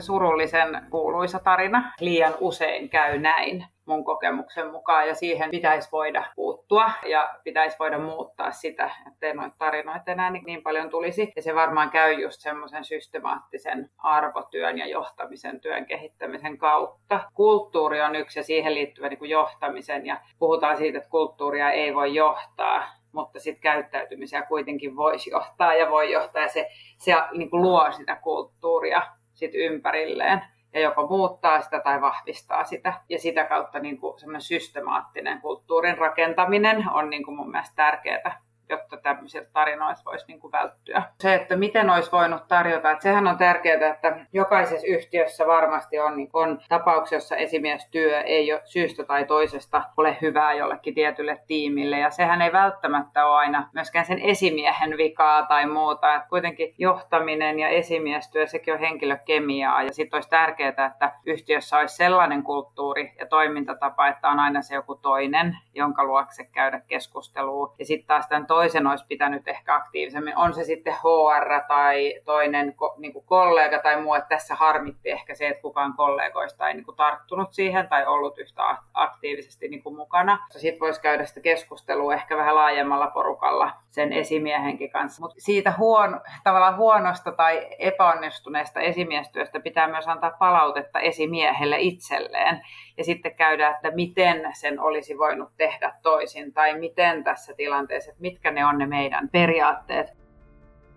Ehkä 0.00 0.06
surullisen 0.06 0.86
kuuluisa 0.90 1.38
tarina. 1.38 1.92
Liian 2.00 2.34
usein 2.40 2.88
käy 2.88 3.18
näin 3.18 3.64
mun 3.86 4.04
kokemuksen 4.04 4.70
mukaan 4.70 5.08
ja 5.08 5.14
siihen 5.14 5.50
pitäisi 5.50 5.88
voida 5.92 6.24
puuttua 6.36 6.90
ja 7.06 7.38
pitäisi 7.44 7.76
voida 7.78 7.98
muuttaa 7.98 8.50
sitä, 8.50 8.90
ettei 9.06 9.34
noita 9.34 9.56
tarinoita 9.58 10.12
enää 10.12 10.30
niin 10.30 10.62
paljon 10.62 10.90
tulisi. 10.90 11.32
Ja 11.36 11.42
se 11.42 11.54
varmaan 11.54 11.90
käy 11.90 12.12
just 12.12 12.40
semmoisen 12.40 12.84
systemaattisen 12.84 13.90
arvotyön 13.98 14.78
ja 14.78 14.86
johtamisen 14.86 15.60
työn 15.60 15.86
kehittämisen 15.86 16.58
kautta. 16.58 17.20
Kulttuuri 17.34 18.00
on 18.00 18.16
yksi 18.16 18.38
ja 18.38 18.42
siihen 18.42 18.74
liittyvä 18.74 19.08
niin 19.08 19.18
kuin 19.18 19.30
johtamisen 19.30 20.06
ja 20.06 20.20
puhutaan 20.38 20.76
siitä, 20.76 20.98
että 20.98 21.10
kulttuuria 21.10 21.70
ei 21.70 21.94
voi 21.94 22.14
johtaa, 22.14 22.88
mutta 23.12 23.40
sitten 23.40 23.62
käyttäytymisiä 23.62 24.42
kuitenkin 24.42 24.96
voisi 24.96 25.30
johtaa 25.30 25.74
ja 25.74 25.90
voi 25.90 26.12
johtaa 26.12 26.42
ja 26.42 26.48
se, 26.48 26.68
se 26.98 27.14
niin 27.32 27.50
kuin 27.50 27.62
luo 27.62 27.92
sitä 27.92 28.16
kulttuuria 28.16 29.02
sit 29.40 29.54
ympärilleen 29.54 30.42
ja 30.72 30.80
joko 30.80 31.06
muuttaa 31.06 31.60
sitä 31.60 31.80
tai 31.80 32.00
vahvistaa 32.00 32.64
sitä. 32.64 32.92
Ja 33.08 33.18
sitä 33.18 33.44
kautta 33.44 33.78
niin 33.78 33.98
kuin 33.98 34.14
systemaattinen 34.38 35.40
kulttuurin 35.40 35.98
rakentaminen 35.98 36.90
on 36.90 37.10
niin 37.10 37.24
kuin 37.24 37.36
mun 37.36 37.50
mielestä 37.50 37.76
tärkeää, 37.76 38.42
jotta 38.70 38.96
tämmöisiltä 38.96 39.50
tarinoilta 39.52 40.02
voisi 40.04 40.26
niin 40.28 40.40
kuin 40.40 40.52
välttyä. 40.52 41.02
Se, 41.20 41.34
että 41.34 41.56
miten 41.56 41.90
olisi 41.90 42.12
voinut 42.12 42.48
tarjota, 42.48 42.90
että 42.90 43.02
sehän 43.02 43.26
on 43.26 43.38
tärkeää, 43.38 43.90
että 43.90 44.26
jokaisessa 44.32 44.86
yhtiössä 44.86 45.46
varmasti 45.46 45.98
on, 45.98 46.16
niin 46.16 46.30
on 46.32 46.60
tapauksia, 46.68 47.16
jossa 47.16 47.36
esimiestyö 47.36 48.20
ei 48.20 48.52
ole 48.52 48.60
syystä 48.64 49.04
tai 49.04 49.24
toisesta 49.24 49.82
ole 49.96 50.16
hyvää 50.22 50.54
jollekin 50.54 50.94
tietylle 50.94 51.40
tiimille. 51.46 51.98
Ja 51.98 52.10
sehän 52.10 52.42
ei 52.42 52.52
välttämättä 52.52 53.26
ole 53.26 53.36
aina 53.36 53.68
myöskään 53.74 54.04
sen 54.04 54.18
esimiehen 54.18 54.96
vikaa 54.96 55.46
tai 55.46 55.66
muuta. 55.66 56.14
Että 56.14 56.28
kuitenkin 56.28 56.74
johtaminen 56.78 57.58
ja 57.58 57.68
esimiestyö, 57.68 58.46
sekin 58.46 58.74
on 58.74 58.80
henkilökemiaa. 58.80 59.82
Ja 59.82 59.92
sitten 59.92 60.16
olisi 60.16 60.30
tärkeää, 60.30 60.68
että 60.68 61.12
yhtiössä 61.26 61.78
olisi 61.78 61.96
sellainen 61.96 62.42
kulttuuri 62.42 63.12
ja 63.18 63.26
toimintatapa, 63.26 64.08
että 64.08 64.28
on 64.28 64.40
aina 64.40 64.62
se 64.62 64.74
joku 64.74 64.94
toinen, 64.94 65.58
jonka 65.74 66.04
luokse 66.04 66.44
käydä 66.44 66.80
keskustelua. 66.86 67.74
Ja 67.78 67.84
sitten 67.84 68.06
taas 68.06 68.28
tämän 68.28 68.46
olisi 68.60 69.06
pitänyt 69.08 69.48
ehkä 69.48 69.74
aktiivisemmin. 69.74 70.36
On 70.36 70.54
se 70.54 70.64
sitten 70.64 70.94
HR 70.94 71.60
tai 71.68 72.14
toinen 72.24 72.74
niin 72.98 73.12
kuin 73.12 73.24
kollega 73.24 73.78
tai 73.78 74.02
muu, 74.02 74.14
että 74.14 74.28
tässä 74.28 74.54
harmitti 74.54 75.10
ehkä 75.10 75.34
se, 75.34 75.48
että 75.48 75.62
kukaan 75.62 75.94
kollegoista 75.96 76.68
ei 76.68 76.74
niin 76.74 76.84
kuin 76.84 76.96
tarttunut 76.96 77.52
siihen 77.52 77.88
tai 77.88 78.06
ollut 78.06 78.38
yhtä 78.38 78.76
aktiivisesti 78.94 79.68
niin 79.68 79.82
kuin 79.82 79.96
mukana. 79.96 80.38
Sitten 80.56 80.80
voisi 80.80 81.00
käydä 81.00 81.24
sitä 81.24 81.40
keskustelua 81.40 82.14
ehkä 82.14 82.36
vähän 82.36 82.54
laajemmalla 82.54 83.06
porukalla 83.06 83.72
sen 83.88 84.12
esimiehenkin 84.12 84.90
kanssa. 84.90 85.22
Mutta 85.22 85.36
siitä 85.38 85.74
huon, 85.78 86.20
tavallaan 86.44 86.76
huonosta 86.76 87.32
tai 87.32 87.68
epäonnistuneesta 87.78 88.80
esimiestyöstä 88.80 89.60
pitää 89.60 89.88
myös 89.88 90.08
antaa 90.08 90.30
palautetta 90.38 91.00
esimiehelle 91.00 91.76
itselleen. 91.78 92.60
Ja 93.00 93.04
sitten 93.04 93.34
käydä, 93.34 93.70
että 93.70 93.90
miten 93.90 94.52
sen 94.60 94.80
olisi 94.80 95.18
voinut 95.18 95.48
tehdä 95.56 95.92
toisin 96.02 96.52
tai 96.52 96.78
miten 96.78 97.24
tässä 97.24 97.54
tilanteessa, 97.56 98.10
että 98.10 98.20
mitkä 98.20 98.50
ne 98.50 98.66
on 98.66 98.78
ne 98.78 98.86
meidän 98.86 99.28
periaatteet. 99.28 100.06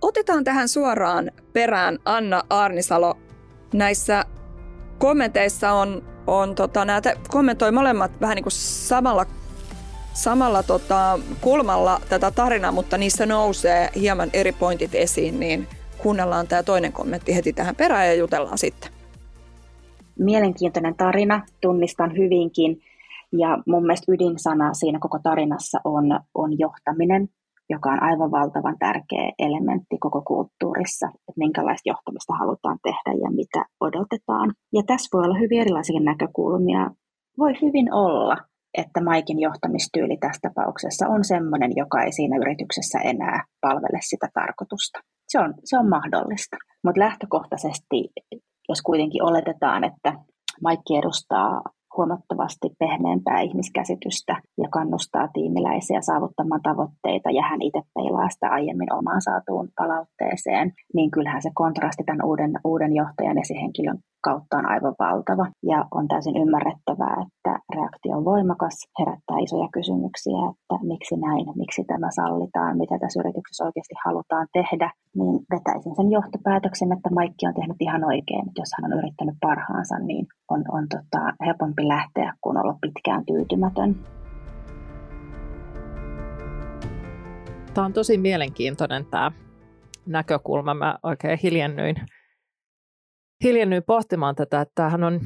Otetaan 0.02 0.44
tähän 0.44 0.70
suoraan 0.70 1.32
perään 1.54 2.00
Anna 2.06 2.44
Arnisalo. 2.50 3.18
Näissä 3.74 4.26
kommenteissa 4.98 5.72
on, 5.72 6.04
on 6.28 6.56
tota, 6.56 6.86
näitä 6.86 7.13
kommentoi 7.28 7.72
molemmat 7.72 8.22
vähän 8.22 8.36
niin 8.36 8.44
kuin 8.44 8.52
samalla, 8.52 9.26
samalla 10.13 10.63
tota, 10.63 11.20
kulmalla 11.42 12.02
tätä 12.10 12.32
tarinaa, 12.32 12.72
mutta 12.72 12.98
niissä 12.98 13.26
nousee 13.26 13.89
hieman 13.96 14.30
eri 14.34 14.52
pointit 14.52 14.96
esiin, 14.96 15.39
niin 15.39 15.68
kuunnellaan 15.98 16.48
tämä 16.48 16.63
toinen 16.63 16.94
kommentti 16.94 17.36
heti 17.36 17.54
tähän 17.54 17.76
perään 17.76 18.08
ja 18.08 18.13
jutellaan 18.13 18.58
sitten. 18.58 18.93
Mielenkiintoinen 20.19 20.95
tarina, 20.95 21.41
tunnistan 21.62 22.17
hyvinkin. 22.17 22.82
Ja 23.32 23.58
mun 23.67 23.82
mielestä 23.82 24.12
ydinsana 24.12 24.73
siinä 24.73 24.99
koko 24.99 25.19
tarinassa 25.23 25.80
on, 25.84 26.19
on 26.34 26.60
johtaminen, 26.60 27.28
joka 27.69 27.89
on 27.89 28.04
aivan 28.04 28.32
valtavan 28.32 28.76
tärkeä 28.80 29.32
elementti 29.39 29.97
koko 29.99 30.21
kulttuurissa, 30.21 31.08
että 31.08 31.38
minkälaista 31.38 31.89
johtamista 31.89 32.34
halutaan 32.39 32.78
tehdä 32.84 33.17
ja 33.23 33.32
mitä 33.32 33.65
odotetaan. 33.80 34.54
Ja 34.73 34.84
tässä 34.88 35.10
voi 35.13 35.26
olla 35.26 35.39
hyvin 35.39 35.62
erilaisia 35.62 35.99
näkökulmia. 35.99 36.89
Voi 37.38 37.54
hyvin 37.62 37.93
olla, 37.93 38.38
että 38.78 39.04
Maikin 39.04 39.39
johtamistyyli 39.39 40.17
tässä 40.17 40.49
tapauksessa 40.49 41.08
on 41.08 41.23
sellainen, 41.23 41.71
joka 41.76 42.04
ei 42.04 42.12
siinä 42.12 42.38
yrityksessä 42.38 42.99
enää 42.99 43.45
palvele 43.62 43.99
sitä 44.02 44.28
tarkoitusta. 44.34 44.99
Se 45.28 45.39
on, 45.39 45.54
se 45.63 45.78
on 45.78 45.89
mahdollista. 45.89 46.58
Mutta 46.84 46.99
lähtökohtaisesti, 46.99 48.10
jos 48.69 48.82
kuitenkin 48.82 49.23
oletetaan, 49.23 49.84
että 49.84 50.13
Maikki 50.62 50.95
edustaa 50.95 51.62
huomattavasti 51.97 52.67
pehmeämpää 52.80 53.39
ihmiskäsitystä 53.41 54.41
ja 54.58 54.67
kannustaa 54.69 55.28
tiimiläisiä 55.34 56.02
saavuttamaan 56.02 56.62
tavoitteita 56.62 57.30
ja 57.32 57.43
hän 57.49 57.62
itse 57.62 57.82
peilaa 57.95 58.30
sitä 58.30 58.47
aiemmin 58.49 58.93
omaan 58.93 59.21
saatuun 59.21 59.67
palautteeseen, 59.80 60.73
niin 60.93 61.12
kyllähän 61.12 61.41
se 61.41 61.52
kontrasti 61.54 62.04
tämän 62.04 62.26
uuden, 62.26 62.52
uuden 62.63 62.93
johtajan 62.95 63.38
esihenkilön 63.38 63.99
kautta 64.23 64.58
on 64.58 64.65
aivan 64.73 64.95
valtava. 64.99 65.45
Ja 65.71 65.86
on 65.97 66.08
täysin 66.08 66.38
ymmärrettävää, 66.43 67.17
että 67.26 67.54
reaktio 67.76 68.17
on 68.17 68.26
voimakas, 68.26 68.78
herättää 68.99 69.38
isoja 69.45 69.67
kysymyksiä, 69.78 70.41
että 70.52 70.78
miksi 70.91 71.15
näin, 71.28 71.45
miksi 71.62 71.84
tämä 71.91 72.10
sallitaan, 72.19 72.78
mitä 72.78 72.95
tässä 72.99 73.19
yrityksessä 73.21 73.65
oikeasti 73.67 73.95
halutaan 74.06 74.47
tehdä, 74.54 74.88
niin 75.15 75.39
vetäisin 75.52 75.95
sen 75.95 76.12
johtopäätöksen, 76.12 76.91
että 76.91 77.10
Maikki 77.10 77.47
on 77.47 77.54
tehnyt 77.54 77.78
ihan 77.80 78.04
oikein. 78.04 78.45
Jos 78.58 78.69
hän 78.78 78.93
on 78.93 78.99
yrittänyt 78.99 79.36
parhaansa, 79.41 79.99
niin 79.99 80.28
on, 80.49 80.63
on 80.71 80.88
tota, 80.89 81.34
helpompi 81.45 81.88
lähteä 81.88 82.34
kuin 82.41 82.58
olla 82.58 82.78
pitkään 82.82 83.26
tyytymätön. 83.26 83.95
Tämä 87.73 87.86
on 87.86 87.93
tosi 87.93 88.17
mielenkiintoinen 88.17 89.06
tämä 89.06 89.32
näkökulma. 90.06 90.73
Mä 90.73 90.97
oikein 91.04 91.39
hiljennyin 91.43 91.95
hiljennyin 93.43 93.84
pohtimaan 93.84 94.36
tätä, 94.36 94.62
että 94.62 94.71
tämähän 94.76 95.04
on, 95.04 95.19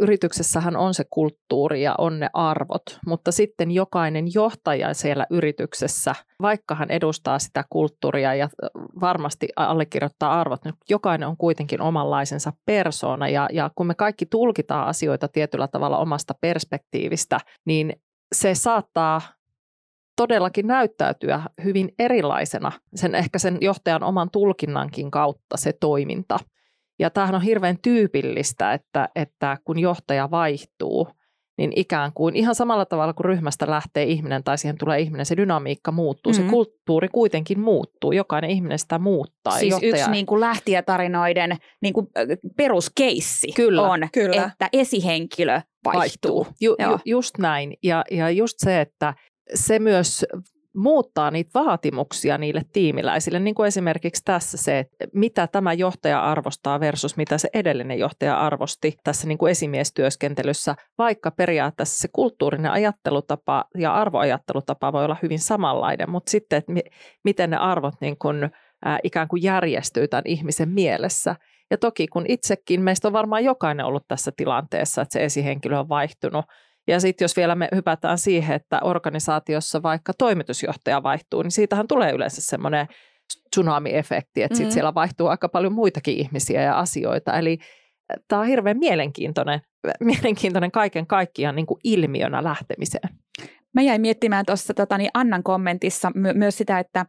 yrityksessähän 0.00 0.76
on 0.76 0.94
se 0.94 1.04
kulttuuri 1.10 1.82
ja 1.82 1.94
on 1.98 2.20
ne 2.20 2.30
arvot, 2.34 2.82
mutta 3.06 3.32
sitten 3.32 3.70
jokainen 3.70 4.34
johtaja 4.34 4.94
siellä 4.94 5.26
yrityksessä, 5.30 6.14
vaikka 6.42 6.74
hän 6.74 6.90
edustaa 6.90 7.38
sitä 7.38 7.64
kulttuuria 7.70 8.34
ja 8.34 8.48
varmasti 9.00 9.48
allekirjoittaa 9.56 10.40
arvot, 10.40 10.64
niin 10.64 10.74
jokainen 10.90 11.28
on 11.28 11.36
kuitenkin 11.36 11.80
omanlaisensa 11.80 12.52
persoona 12.66 13.28
ja, 13.28 13.48
ja 13.52 13.70
kun 13.74 13.86
me 13.86 13.94
kaikki 13.94 14.26
tulkitaan 14.26 14.86
asioita 14.86 15.28
tietyllä 15.28 15.68
tavalla 15.68 15.98
omasta 15.98 16.34
perspektiivistä, 16.40 17.38
niin 17.66 17.92
se 18.34 18.54
saattaa 18.54 19.20
todellakin 20.16 20.66
näyttäytyä 20.66 21.42
hyvin 21.64 21.88
erilaisena 21.98 22.72
sen 22.94 23.14
ehkä 23.14 23.38
sen 23.38 23.58
johtajan 23.60 24.02
oman 24.02 24.30
tulkinnankin 24.30 25.10
kautta 25.10 25.56
se 25.56 25.72
toiminta. 25.72 26.38
Ja 27.00 27.10
tämähän 27.10 27.34
on 27.34 27.42
hirveän 27.42 27.78
tyypillistä, 27.82 28.72
että, 28.72 29.08
että 29.14 29.56
kun 29.64 29.78
johtaja 29.78 30.30
vaihtuu, 30.30 31.08
niin 31.58 31.72
ikään 31.76 32.12
kuin 32.12 32.36
ihan 32.36 32.54
samalla 32.54 32.84
tavalla 32.84 33.12
kuin 33.12 33.24
ryhmästä 33.24 33.70
lähtee 33.70 34.04
ihminen 34.04 34.44
tai 34.44 34.58
siihen 34.58 34.78
tulee 34.78 35.00
ihminen, 35.00 35.26
se 35.26 35.36
dynamiikka 35.36 35.92
muuttuu, 35.92 36.32
mm-hmm. 36.32 36.46
se 36.46 36.50
kulttuuri 36.50 37.08
kuitenkin 37.08 37.60
muuttuu, 37.60 38.12
jokainen 38.12 38.50
ihminen 38.50 38.78
sitä 38.78 38.98
muuttaa. 38.98 39.58
Siis 39.58 39.70
johtaja... 39.70 39.90
yksi 39.90 40.10
niin 40.10 40.26
kuin 40.26 40.40
lähtijätarinoiden 40.40 41.56
niin 41.82 41.94
kuin 41.94 42.06
peruskeissi 42.56 43.52
kyllä, 43.56 43.82
on, 43.82 44.08
kyllä. 44.12 44.50
että 44.52 44.68
esihenkilö 44.72 45.60
vaihtuu. 45.84 45.98
vaihtuu. 46.38 46.46
Ju, 46.60 46.76
ju, 46.82 46.98
just 47.04 47.38
näin. 47.38 47.74
Ja, 47.82 48.04
ja 48.10 48.30
just 48.30 48.54
se, 48.58 48.80
että 48.80 49.14
se 49.54 49.78
myös 49.78 50.26
muuttaa 50.76 51.30
niitä 51.30 51.50
vaatimuksia 51.54 52.38
niille 52.38 52.62
tiimiläisille, 52.72 53.38
niin 53.38 53.54
kuin 53.54 53.66
esimerkiksi 53.66 54.22
tässä 54.24 54.56
se, 54.56 54.78
että 54.78 55.06
mitä 55.14 55.46
tämä 55.46 55.72
johtaja 55.72 56.24
arvostaa 56.24 56.80
versus 56.80 57.16
mitä 57.16 57.38
se 57.38 57.48
edellinen 57.54 57.98
johtaja 57.98 58.36
arvosti 58.36 58.96
tässä 59.04 59.28
niin 59.28 59.38
kuin 59.38 59.50
esimiestyöskentelyssä, 59.50 60.74
vaikka 60.98 61.30
periaatteessa 61.30 61.98
se 62.00 62.08
kulttuurinen 62.12 62.70
ajattelutapa 62.70 63.64
ja 63.78 63.94
arvoajattelutapa 63.94 64.92
voi 64.92 65.04
olla 65.04 65.16
hyvin 65.22 65.40
samanlainen, 65.40 66.10
mutta 66.10 66.30
sitten, 66.30 66.56
että 66.56 66.72
miten 67.24 67.50
ne 67.50 67.56
arvot 67.56 67.94
niin 68.00 68.18
kuin, 68.18 68.50
ää, 68.84 68.98
ikään 69.04 69.28
kuin 69.28 69.42
järjestyy 69.42 70.08
tämän 70.08 70.24
ihmisen 70.26 70.68
mielessä. 70.68 71.36
Ja 71.70 71.78
toki 71.78 72.06
kun 72.06 72.24
itsekin, 72.28 72.82
meistä 72.82 73.08
on 73.08 73.12
varmaan 73.12 73.44
jokainen 73.44 73.86
ollut 73.86 74.08
tässä 74.08 74.32
tilanteessa, 74.36 75.02
että 75.02 75.12
se 75.12 75.24
esihenkilö 75.24 75.78
on 75.78 75.88
vaihtunut, 75.88 76.44
ja 76.88 77.00
sitten 77.00 77.24
jos 77.24 77.36
vielä 77.36 77.54
me 77.54 77.68
hypätään 77.74 78.18
siihen, 78.18 78.56
että 78.56 78.80
organisaatiossa 78.82 79.82
vaikka 79.82 80.12
toimitusjohtaja 80.18 81.02
vaihtuu, 81.02 81.42
niin 81.42 81.50
siitähän 81.50 81.88
tulee 81.88 82.12
yleensä 82.12 82.40
semmoinen 82.40 82.86
tsunami-efekti, 83.50 84.42
että 84.42 84.58
mm-hmm. 84.58 84.70
siellä 84.70 84.94
vaihtuu 84.94 85.26
aika 85.26 85.48
paljon 85.48 85.72
muitakin 85.72 86.16
ihmisiä 86.16 86.62
ja 86.62 86.78
asioita. 86.78 87.38
Eli 87.38 87.58
tämä 88.28 88.40
on 88.40 88.46
hirveän 88.48 88.78
mielenkiintoinen, 88.78 89.60
mielenkiintoinen 90.00 90.70
kaiken 90.70 91.06
kaikkiaan 91.06 91.56
niin 91.56 91.66
kuin 91.66 91.80
ilmiönä 91.84 92.44
lähtemiseen. 92.44 93.08
Mä 93.74 93.82
jäin 93.82 94.00
miettimään 94.00 94.46
tuossa 94.46 94.74
tota, 94.74 94.98
niin 94.98 95.10
Annan 95.14 95.42
kommentissa 95.42 96.10
my- 96.14 96.34
myös 96.34 96.58
sitä, 96.58 96.78
että 96.78 97.06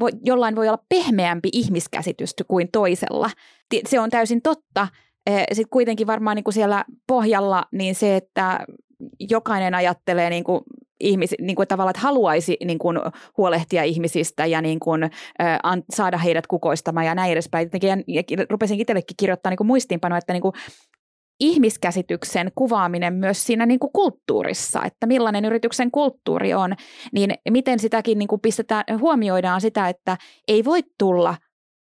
voi, 0.00 0.10
jollain 0.24 0.56
voi 0.56 0.68
olla 0.68 0.84
pehmeämpi 0.88 1.48
ihmiskäsitys 1.52 2.34
kuin 2.48 2.68
toisella. 2.72 3.30
Se 3.86 4.00
on 4.00 4.10
täysin 4.10 4.42
totta. 4.42 4.88
Sitten 5.52 5.70
kuitenkin 5.70 6.06
varmaan 6.06 6.36
niin 6.36 6.44
kuin 6.44 6.54
siellä 6.54 6.84
pohjalla 7.06 7.64
niin 7.72 7.94
se, 7.94 8.16
että 8.16 8.64
jokainen 9.20 9.74
ajattelee 9.74 10.30
niin 10.30 10.44
kuin 10.44 10.60
ihmis, 11.00 11.34
niin 11.40 11.56
kuin 11.56 11.68
tavallaan, 11.68 11.90
että 11.90 12.02
haluaisi 12.02 12.56
niin 12.64 12.78
kuin 12.78 12.98
huolehtia 13.36 13.82
ihmisistä 13.82 14.46
ja 14.46 14.62
niin 14.62 14.80
kuin, 14.80 15.02
äh, 15.02 15.58
saada 15.90 16.18
heidät 16.18 16.46
kukoistamaan 16.46 17.06
ja 17.06 17.14
näin 17.14 17.32
edespäin. 17.32 17.70
Ja, 17.82 17.96
ja 18.30 18.46
rupesin 18.50 18.80
itsellekin 18.80 19.16
kirjoittaa 19.16 19.50
niin 19.50 19.66
muistiinpanoa, 19.66 20.18
että 20.18 20.32
niin 20.32 20.42
kuin 20.42 20.52
ihmiskäsityksen 21.40 22.52
kuvaaminen 22.54 23.14
myös 23.14 23.46
siinä 23.46 23.66
niin 23.66 23.80
kuin 23.80 23.92
kulttuurissa, 23.92 24.84
että 24.84 25.06
millainen 25.06 25.44
yrityksen 25.44 25.90
kulttuuri 25.90 26.54
on, 26.54 26.74
niin 27.12 27.34
miten 27.50 27.78
sitäkin 27.78 28.18
niin 28.18 28.28
kuin 28.28 28.40
pistetään, 28.40 28.84
huomioidaan 29.00 29.60
sitä, 29.60 29.88
että 29.88 30.16
ei 30.48 30.64
voi 30.64 30.82
tulla 30.98 31.36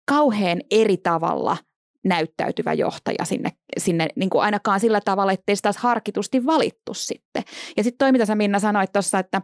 kauhean 0.09 0.61
eri 0.70 0.96
tavalla– 0.96 1.57
näyttäytyvä 2.09 2.73
johtaja 2.73 3.25
sinne, 3.25 3.51
sinne 3.79 4.09
niin 4.16 4.31
kuin 4.31 4.42
ainakaan 4.42 4.81
sillä 4.81 5.01
tavalla, 5.05 5.33
ettei 5.33 5.57
sitä 5.57 5.68
olisi 5.68 5.81
harkitusti 5.81 6.47
valittu 6.47 6.94
sitten. 6.94 7.42
Ja 7.77 7.85
sitten 7.85 7.99
toi, 7.99 8.12
mitä 8.12 8.27
sä 8.27 8.35
Minna 8.35 8.59
sanoit 8.59 8.92
tuossa, 8.92 9.18
että 9.18 9.42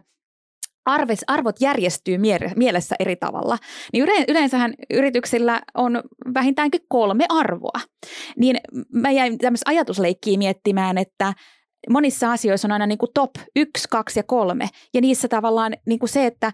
arves, 0.85 1.23
arvot 1.27 1.61
järjestyy 1.61 2.17
mie- 2.17 2.53
mielessä 2.55 2.95
eri 2.99 3.15
tavalla, 3.15 3.57
niin 3.93 4.05
yleensähän 4.27 4.73
yrityksillä 4.93 5.61
on 5.73 6.03
vähintäänkin 6.33 6.81
kolme 6.87 7.25
arvoa. 7.29 7.79
Niin 8.37 8.57
mä 8.93 9.11
jäin 9.11 9.37
tämmöistä 9.37 9.69
ajatusleikkiä 9.69 10.37
miettimään, 10.37 10.97
että 10.97 11.33
monissa 11.89 12.31
asioissa 12.31 12.67
on 12.67 12.71
aina 12.71 12.87
niin 12.87 12.97
kuin 12.97 13.11
top 13.13 13.31
1, 13.55 13.87
2 13.89 14.19
ja 14.19 14.23
3. 14.23 14.69
Ja 14.93 15.01
niissä 15.01 15.27
tavallaan 15.27 15.73
niin 15.85 15.99
kuin 15.99 16.09
se, 16.09 16.25
että 16.25 16.51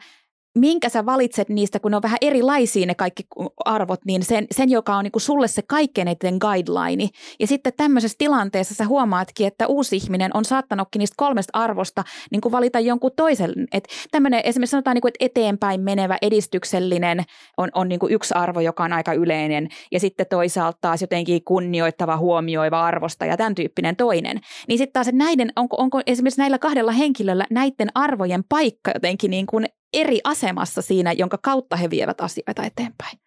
minkä 0.55 0.89
sä 0.89 1.05
valitset 1.05 1.49
niistä, 1.49 1.79
kun 1.79 1.91
ne 1.91 1.97
on 1.97 2.03
vähän 2.03 2.17
erilaisia 2.21 2.85
ne 2.85 2.95
kaikki 2.95 3.23
arvot, 3.65 4.05
niin 4.05 4.23
sen, 4.23 4.47
sen 4.51 4.69
joka 4.69 4.95
on 4.95 5.03
niin 5.03 5.11
kuin 5.11 5.21
sulle 5.21 5.47
se 5.47 5.61
kaikkein 5.61 6.07
eniten 6.07 6.37
guideline. 6.41 7.09
Ja 7.39 7.47
sitten 7.47 7.73
tämmöisessä 7.77 8.15
tilanteessa 8.17 8.75
sä 8.75 8.87
huomaatkin, 8.87 9.47
että 9.47 9.67
uusi 9.67 9.95
ihminen 9.95 10.31
on 10.33 10.45
saattanutkin 10.45 10.99
niistä 10.99 11.15
kolmesta 11.17 11.59
arvosta 11.59 12.03
niin 12.31 12.41
kuin 12.41 12.51
valita 12.51 12.79
jonkun 12.79 13.11
toisen. 13.15 13.53
Että 13.71 13.89
tämmöinen 14.11 14.41
esimerkiksi 14.43 14.71
sanotaan, 14.71 14.95
niin 14.95 15.01
kuin, 15.01 15.09
että 15.09 15.25
eteenpäin 15.25 15.81
menevä, 15.81 16.17
edistyksellinen 16.21 17.23
on, 17.57 17.69
on 17.75 17.89
niin 17.89 17.99
kuin 17.99 18.13
yksi 18.13 18.33
arvo, 18.33 18.59
joka 18.59 18.83
on 18.83 18.93
aika 18.93 19.13
yleinen. 19.13 19.67
Ja 19.91 19.99
sitten 19.99 20.25
toisaalta 20.29 20.77
taas 20.81 21.01
jotenkin 21.01 21.43
kunnioittava, 21.43 22.17
huomioiva 22.17 22.85
arvosta 22.85 23.25
ja 23.25 23.37
tämän 23.37 23.55
tyyppinen 23.55 23.95
toinen. 23.95 24.39
Niin 24.67 24.77
sitten 24.77 24.93
taas, 24.93 25.07
että 25.07 25.23
näiden, 25.23 25.51
onko, 25.55 25.75
onko 25.79 26.01
esimerkiksi 26.05 26.41
näillä 26.41 26.59
kahdella 26.59 26.91
henkilöllä 26.91 27.45
näiden 27.49 27.89
arvojen 27.95 28.43
paikka 28.49 28.91
jotenkin 28.91 29.31
niin 29.31 29.45
kuin 29.45 29.65
eri 29.93 30.19
asemassa 30.23 30.81
siinä, 30.81 31.11
jonka 31.11 31.37
kautta 31.41 31.75
he 31.75 31.89
vievät 31.89 32.21
asioita 32.21 32.63
eteenpäin. 32.63 33.17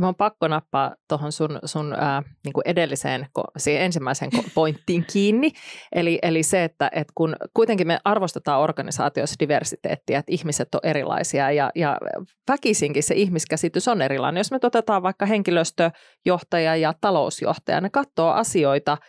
Mä 0.00 0.08
on 0.08 0.14
pakko 0.14 0.48
nappaa 0.48 0.94
tuohon 1.08 1.32
sun, 1.32 1.58
sun 1.64 1.92
ää, 1.92 2.22
niin 2.44 2.52
kuin 2.52 2.62
edelliseen, 2.66 3.26
siihen 3.56 3.82
ensimmäiseen 3.82 4.30
pointtiin 4.54 5.04
kiinni. 5.12 5.50
Eli, 5.92 6.18
eli 6.22 6.42
se, 6.42 6.64
että 6.64 6.90
et 6.92 7.08
kun 7.14 7.36
kuitenkin 7.54 7.86
me 7.86 7.98
arvostetaan 8.04 8.60
organisaatioissa 8.60 9.36
diversiteettiä, 9.40 10.18
että 10.18 10.32
ihmiset 10.32 10.74
on 10.74 10.80
erilaisia 10.82 11.50
ja, 11.50 11.70
ja 11.74 11.98
väkisinkin 12.48 13.02
se 13.02 13.14
ihmiskäsitys 13.14 13.88
on 13.88 14.02
erilainen. 14.02 14.40
Jos 14.40 14.50
me 14.50 14.58
otetaan 14.62 15.02
vaikka 15.02 15.26
henkilöstöjohtaja 15.26 16.76
ja 16.76 16.94
talousjohtaja, 17.00 17.80
ne 17.80 17.90
katsoo 17.90 18.30
asioita– 18.30 18.98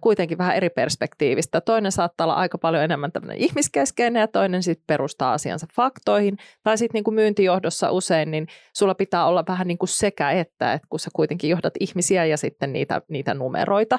kuitenkin 0.00 0.38
vähän 0.38 0.56
eri 0.56 0.70
perspektiivistä. 0.70 1.60
Toinen 1.60 1.92
saattaa 1.92 2.24
olla 2.24 2.34
aika 2.34 2.58
paljon 2.58 2.84
enemmän 2.84 3.12
tämmöinen 3.12 3.38
ihmiskeskeinen 3.38 4.20
ja 4.20 4.28
toinen 4.28 4.62
sitten 4.62 4.84
perustaa 4.86 5.32
asiansa 5.32 5.66
faktoihin. 5.76 6.36
Tai 6.62 6.78
sitten 6.78 6.94
niin 6.98 7.04
kuin 7.04 7.14
myyntijohdossa 7.14 7.90
usein, 7.90 8.30
niin 8.30 8.46
sulla 8.76 8.94
pitää 8.94 9.26
olla 9.26 9.44
vähän 9.48 9.68
niin 9.68 9.78
kuin 9.78 9.88
sekä 9.88 10.30
että, 10.30 10.72
että 10.72 10.86
kun 10.90 11.00
sä 11.00 11.10
kuitenkin 11.12 11.50
johdat 11.50 11.74
ihmisiä 11.80 12.24
ja 12.24 12.36
sitten 12.36 12.72
niitä, 12.72 13.02
niitä 13.08 13.34
numeroita. 13.34 13.98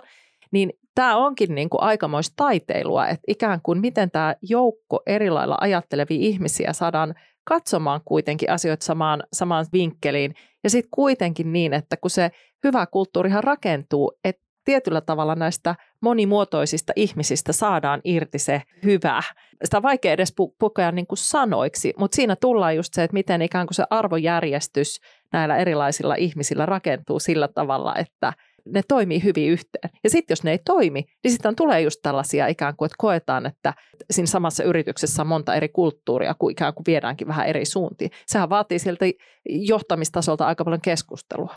Niin 0.52 0.74
tämä 0.96 1.18
onkin 1.18 1.56
niin 1.56 1.70
kuin 1.70 1.84
aikamoista 1.84 2.34
taiteilua, 2.36 3.08
että 3.08 3.24
ikään 3.28 3.60
kuin 3.64 3.80
miten 3.80 4.12
tämä 4.12 4.36
joukko 4.42 5.02
eri 5.06 5.30
lailla 5.30 5.58
ajattelevia 5.62 6.18
ihmisiä 6.20 6.74
saadaan 6.74 7.16
katsomaan 7.44 8.02
kuitenkin 8.06 8.50
asioita 8.52 8.86
samaan, 8.86 9.24
samaan 9.34 9.66
vinkkeliin. 9.74 10.36
Ja 10.64 10.70
sitten 10.70 10.92
kuitenkin 10.92 11.54
niin, 11.54 11.74
että 11.74 11.98
kun 11.98 12.12
se 12.12 12.32
hyvä 12.64 12.86
kulttuurihan 12.86 13.44
rakentuu, 13.44 14.14
että 14.24 14.44
tietyllä 14.66 15.02
tavalla 15.02 15.36
näistä 15.36 15.76
monimuotoisista 16.02 16.94
ihmisistä 16.96 17.54
saadaan 17.54 18.02
irti 18.04 18.40
se 18.40 18.62
hyvä. 18.84 19.24
Sitä 19.64 19.78
on 19.78 19.84
vaikea 19.84 20.12
edes 20.14 20.34
pukea 20.60 20.92
niin 20.92 21.08
kuin 21.08 21.18
sanoiksi, 21.18 21.94
mutta 21.98 22.16
siinä 22.16 22.36
tullaan 22.36 22.76
just 22.76 22.94
se, 22.94 23.04
että 23.04 23.14
miten 23.14 23.42
ikään 23.42 23.68
kuin 23.68 23.76
se 23.76 23.84
arvojärjestys 23.90 25.00
näillä 25.34 25.58
erilaisilla 25.58 26.16
ihmisillä 26.16 26.66
rakentuu 26.66 27.20
sillä 27.20 27.48
tavalla, 27.48 27.96
että 27.96 28.34
ne 28.66 28.82
toimii 28.88 29.24
hyvin 29.24 29.50
yhteen. 29.50 29.90
Ja 30.04 30.10
sitten 30.10 30.32
jos 30.32 30.44
ne 30.44 30.52
ei 30.52 30.60
toimi, 30.66 31.06
niin 31.24 31.32
sitten 31.32 31.56
tulee 31.56 31.82
just 31.82 32.00
tällaisia 32.04 32.48
ikään 32.48 32.76
kuin, 32.76 32.86
että 32.86 32.96
koetaan, 32.98 33.46
että 33.46 33.74
siinä 34.12 34.28
samassa 34.28 34.64
yrityksessä 34.64 35.22
on 35.22 35.28
monta 35.28 35.56
eri 35.56 35.70
kulttuuria, 35.70 36.34
kun 36.34 36.52
ikään 36.52 36.74
kuin 36.74 36.84
viedäänkin 36.88 37.28
vähän 37.28 37.48
eri 37.48 37.66
suuntiin. 37.66 38.12
Sehän 38.28 38.50
vaatii 38.50 38.80
sieltä 38.80 39.06
johtamistasolta 39.50 40.46
aika 40.46 40.66
paljon 40.66 40.82
keskustelua. 40.82 41.56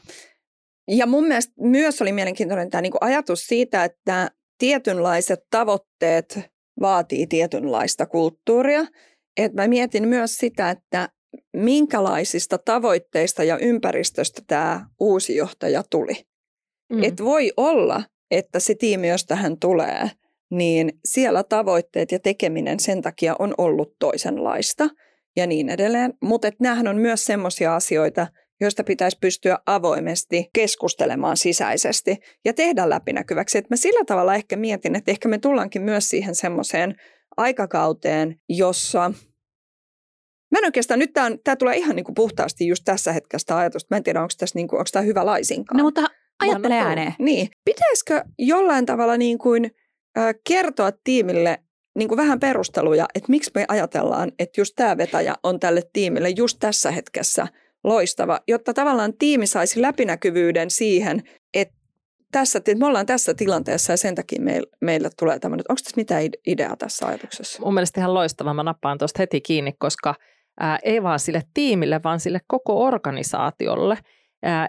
Ja 0.89 1.07
mun 1.07 1.27
mielestä 1.27 1.53
myös 1.61 2.03
oli 2.03 2.13
mielenkiintoinen 2.13 2.71
tämä 2.71 2.83
niinku 2.83 2.99
ajatus 3.01 3.47
siitä, 3.47 3.85
että 3.85 4.31
tietynlaiset 4.59 5.41
tavoitteet 5.51 6.41
vaatii 6.81 7.27
tietynlaista 7.27 8.07
kulttuuria. 8.07 8.87
Et 9.37 9.53
mä 9.53 9.69
mietin 9.69 10.09
myös 10.09 10.37
sitä, 10.37 10.71
että 10.71 11.09
minkälaisista 11.57 12.59
tavoitteista 12.59 13.45
ja 13.45 13.59
ympäristöstä 13.59 14.43
tämä 14.47 14.87
uusi 15.01 15.37
johtaja 15.37 15.83
tuli. 15.91 16.15
Mm. 16.93 17.03
Et 17.03 17.25
voi 17.25 17.53
olla, 17.57 18.03
että 18.31 18.61
se 18.61 18.75
tiimi, 18.75 19.09
josta 19.09 19.37
hän 19.37 19.59
tulee, 19.59 20.11
niin 20.51 20.93
siellä 21.05 21.45
tavoitteet 21.45 22.13
ja 22.13 22.19
tekeminen 22.19 22.81
sen 22.81 23.03
takia 23.03 23.37
on 23.39 23.55
ollut 23.59 23.93
toisenlaista 23.99 24.89
ja 25.37 25.47
niin 25.47 25.69
edelleen. 25.69 26.15
Mutta 26.23 26.49
nämähän 26.61 26.89
on 26.89 26.97
myös 26.97 27.25
semmoisia 27.25 27.77
asioita, 27.77 28.27
joista 28.61 28.85
pitäisi 28.85 29.19
pystyä 29.21 29.59
avoimesti 29.67 30.51
keskustelemaan 30.53 31.37
sisäisesti 31.37 32.17
ja 32.45 32.53
tehdä 32.53 32.91
läpinäkyväksi. 32.91 33.59
Että 33.59 33.73
mä 33.73 33.77
sillä 33.77 34.05
tavalla 34.05 34.35
ehkä 34.35 34.57
mietin, 34.57 34.95
että 34.95 35.11
ehkä 35.11 35.29
me 35.29 35.39
tullaankin 35.39 35.83
myös 35.83 36.11
siihen 36.11 36.35
semmoiseen 36.35 36.97
aikakauteen, 37.37 38.41
jossa 38.49 39.13
Mä 40.51 40.59
en 40.59 40.65
oikeastaan, 40.65 41.01
nyt 41.01 41.13
tämä 41.45 41.57
tulee 41.59 41.77
ihan 41.77 41.97
niin 41.97 42.05
kuin 42.05 42.15
puhtaasti 42.15 42.67
just 42.67 42.83
tässä 42.85 43.13
hetkessä 43.13 43.57
ajatusta. 43.57 43.95
Mä 43.95 43.97
en 43.97 44.03
tiedä, 44.03 44.23
onko, 44.23 44.33
tässä 44.39 44.59
niin 44.59 44.69
kuin, 44.69 44.79
onko 44.79 44.89
tämä 44.93 45.03
hyvä 45.03 45.27
laisinkaan. 45.27 45.79
No 45.79 45.85
mutta 45.85 46.05
ajattele 46.41 46.75
ääneen. 46.75 47.15
Niin. 47.19 47.49
Pitäisikö 47.65 48.25
jollain 48.39 48.87
tavalla 48.87 49.17
niin 49.17 49.39
kuin, 49.39 49.71
äh, 50.19 50.35
kertoa 50.49 50.93
tiimille 51.05 51.59
niin 51.99 52.09
kuin 52.09 52.17
vähän 52.17 52.41
perusteluja, 52.41 53.07
että 53.15 53.31
miksi 53.31 53.51
me 53.55 53.65
ajatellaan, 53.69 54.33
että 54.39 54.61
just 54.61 54.75
tämä 54.77 54.97
vetäjä 54.97 55.35
on 55.43 55.61
tälle 55.61 55.83
tiimille 55.93 56.31
just 56.31 56.57
tässä 56.61 56.91
hetkessä– 56.91 57.47
loistava, 57.87 58.41
jotta 58.49 58.75
tavallaan 58.75 59.13
tiimi 59.19 59.47
saisi 59.47 59.83
läpinäkyvyyden 59.83 60.71
siihen, 60.71 61.23
että 61.55 61.75
tässä, 62.33 62.61
me 62.79 62.87
ollaan 62.87 63.07
tässä 63.07 63.35
tilanteessa 63.35 63.93
ja 63.93 63.97
sen 63.97 64.15
takia 64.15 64.43
meillä, 64.43 64.67
meillä 64.81 65.11
tulee 65.19 65.39
tämmöinen. 65.39 65.65
Onko 65.69 65.81
tässä 65.85 65.97
mitään 65.97 66.23
ideaa 66.47 66.77
tässä 66.77 67.07
ajatuksessa? 67.07 67.63
Mun 67.63 67.75
mielestä 67.75 68.01
ihan 68.01 68.15
loistava. 68.15 68.55
Mä 68.55 68.63
nappaan 68.63 68.99
tuosta 68.99 69.23
heti 69.23 69.41
kiinni, 69.41 69.73
koska 69.79 70.15
ää, 70.61 70.79
ei 70.83 71.03
vaan 71.03 71.21
sille 71.21 71.43
tiimille, 71.55 72.01
vaan 72.05 72.21
sille 72.21 72.41
koko 72.47 72.85
organisaatiolle– 72.85 73.99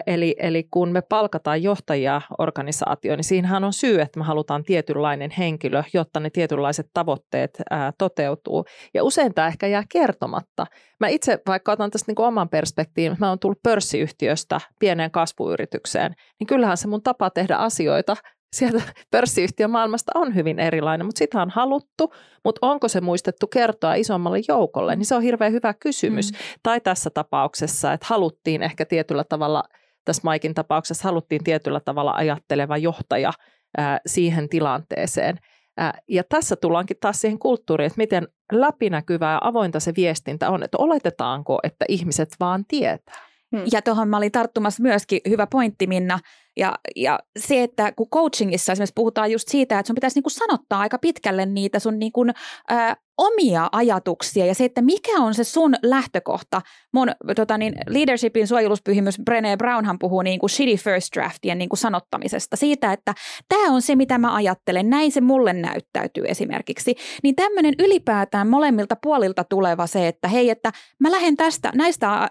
Eli, 0.06 0.36
eli 0.38 0.64
kun 0.70 0.92
me 0.92 1.02
palkataan 1.02 1.62
johtajia 1.62 2.20
organisaatioon, 2.38 3.16
niin 3.16 3.24
siinähän 3.24 3.64
on 3.64 3.72
syy, 3.72 4.00
että 4.00 4.18
me 4.18 4.24
halutaan 4.24 4.64
tietynlainen 4.64 5.30
henkilö, 5.30 5.82
jotta 5.92 6.20
ne 6.20 6.30
tietynlaiset 6.30 6.86
tavoitteet 6.94 7.62
ää, 7.70 7.92
toteutuu. 7.98 8.64
Ja 8.94 9.04
usein 9.04 9.34
tämä 9.34 9.48
ehkä 9.48 9.66
jää 9.66 9.84
kertomatta. 9.92 10.66
Mä 11.00 11.08
itse, 11.08 11.38
vaikka 11.46 11.72
otan 11.72 11.90
tästä 11.90 12.12
niin 12.12 12.26
oman 12.26 12.48
perspektiivin, 12.48 13.16
mä 13.20 13.28
oon 13.28 13.38
tullut 13.38 13.62
pörssiyhtiöstä 13.62 14.60
pieneen 14.80 15.10
kasvuyritykseen, 15.10 16.14
niin 16.40 16.46
kyllähän 16.46 16.76
se 16.76 16.88
mun 16.88 17.02
tapa 17.02 17.30
tehdä 17.30 17.56
asioita 17.56 18.16
sieltä 18.52 18.82
pörssiyhtiön 19.10 19.70
maailmasta 19.70 20.12
on 20.14 20.34
hyvin 20.34 20.58
erilainen, 20.58 21.06
mutta 21.06 21.18
sitä 21.18 21.42
on 21.42 21.50
haluttu, 21.50 22.14
mutta 22.44 22.66
onko 22.66 22.88
se 22.88 23.00
muistettu 23.00 23.46
kertoa 23.46 23.94
isommalle 23.94 24.38
joukolle, 24.48 24.96
niin 24.96 25.06
se 25.06 25.14
on 25.14 25.22
hirveän 25.22 25.52
hyvä 25.52 25.74
kysymys. 25.74 26.32
Mm. 26.32 26.38
Tai 26.62 26.80
tässä 26.80 27.10
tapauksessa, 27.10 27.92
että 27.92 28.06
haluttiin 28.10 28.62
ehkä 28.62 28.84
tietyllä 28.84 29.24
tavalla, 29.24 29.64
tässä 30.04 30.22
Maikin 30.24 30.54
tapauksessa 30.54 31.08
haluttiin 31.08 31.44
tietyllä 31.44 31.80
tavalla 31.80 32.12
ajatteleva 32.12 32.76
johtaja 32.76 33.32
ää, 33.76 34.00
siihen 34.06 34.48
tilanteeseen. 34.48 35.38
Ää, 35.76 35.98
ja 36.08 36.24
tässä 36.28 36.56
tullaankin 36.56 36.96
taas 37.00 37.20
siihen 37.20 37.38
kulttuuriin, 37.38 37.86
että 37.86 37.98
miten 37.98 38.28
läpinäkyvää 38.52 39.32
ja 39.32 39.40
avointa 39.42 39.80
se 39.80 39.92
viestintä 39.96 40.50
on, 40.50 40.62
että 40.62 40.78
oletetaanko, 40.78 41.58
että 41.62 41.84
ihmiset 41.88 42.28
vaan 42.40 42.64
tietää. 42.68 43.28
Hmm. 43.56 43.64
Ja 43.72 43.82
tuohon 43.82 44.08
mä 44.08 44.16
olin 44.16 44.32
tarttumassa 44.32 44.82
myöskin, 44.82 45.20
hyvä 45.28 45.46
pointti 45.46 45.86
Minna, 45.86 46.18
ja, 46.58 46.74
ja 46.96 47.18
se, 47.38 47.62
että 47.62 47.92
kun 47.92 48.10
coachingissa 48.10 48.72
esimerkiksi 48.72 48.92
puhutaan 48.94 49.32
just 49.32 49.48
siitä, 49.48 49.78
että 49.78 49.86
sun 49.86 49.94
pitäisi 49.94 50.16
niinku 50.16 50.30
sanottaa 50.30 50.80
aika 50.80 50.98
pitkälle 50.98 51.46
niitä 51.46 51.78
sun 51.78 51.98
niinku, 51.98 52.26
ää, 52.68 52.96
omia 53.18 53.68
ajatuksia 53.72 54.46
ja 54.46 54.54
se, 54.54 54.64
että 54.64 54.82
mikä 54.82 55.12
on 55.18 55.34
se 55.34 55.44
sun 55.44 55.74
lähtökohta. 55.82 56.62
Mun 56.92 57.08
tota 57.36 57.58
niin, 57.58 57.74
leadershipin 57.86 58.46
suojeluspyhimys 58.46 59.18
Brené 59.18 59.56
Brownhan 59.58 59.98
puhuu 59.98 60.22
niin 60.22 60.38
kuin 60.38 60.50
shitty 60.50 60.76
first 60.76 61.16
draftien 61.16 61.58
niin 61.58 61.68
kuin 61.68 61.78
sanottamisesta. 61.78 62.56
Siitä, 62.56 62.92
että 62.92 63.14
tämä 63.48 63.72
on 63.72 63.82
se, 63.82 63.96
mitä 63.96 64.18
mä 64.18 64.34
ajattelen, 64.34 64.90
näin 64.90 65.12
se 65.12 65.20
mulle 65.20 65.52
näyttäytyy 65.52 66.24
esimerkiksi. 66.28 66.94
Niin 67.22 67.36
tämmöinen 67.36 67.74
ylipäätään 67.78 68.48
molemmilta 68.48 68.96
puolilta 69.02 69.44
tuleva 69.44 69.86
se, 69.86 70.08
että 70.08 70.28
hei, 70.28 70.50
että 70.50 70.72
mä 71.00 71.10
lähden 71.10 71.36
tästä, 71.36 71.72
näistä 71.74 72.30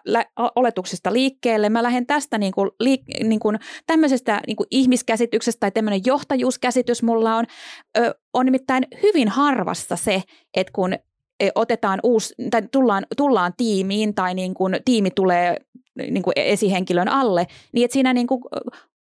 oletuksista 0.56 1.14
liikkeelle, 1.14 1.70
mä 1.70 1.84
lähden 1.84 2.06
tästä 2.06 2.38
niin 2.38 2.54
kuin, 2.54 2.70
liik- 2.84 3.28
niin 3.28 3.40
kuin, 3.40 3.60
tämmöisestä 3.88 4.17
niin 4.48 4.56
kuin 4.56 4.68
ihmiskäsityksestä 4.72 5.60
tai 5.60 5.72
tämmöinen 5.72 6.02
johtajuuskäsitys 6.06 7.04
mulla 7.04 7.36
on, 7.36 7.46
ö, 7.98 8.16
on 8.34 8.46
nimittäin 8.46 8.88
hyvin 9.04 9.28
harvassa 9.28 9.96
se, 9.96 10.24
että 10.58 10.74
kun 10.74 10.94
e, 11.40 11.50
otetaan 11.56 12.00
uusi, 12.04 12.36
tai 12.52 12.62
tullaan, 12.72 13.06
tullaan 13.18 13.54
tiimiin 13.58 14.16
tai 14.16 14.34
niin 14.34 14.54
kuin 14.54 14.80
tiimi 14.86 15.12
tulee 15.12 15.58
niin 15.96 16.24
kuin 16.24 16.34
esihenkilön 16.36 17.08
alle, 17.08 17.48
niin 17.74 17.86
että 17.86 17.94
siinä 17.94 18.14
niin 18.14 18.28
kuin 18.28 18.42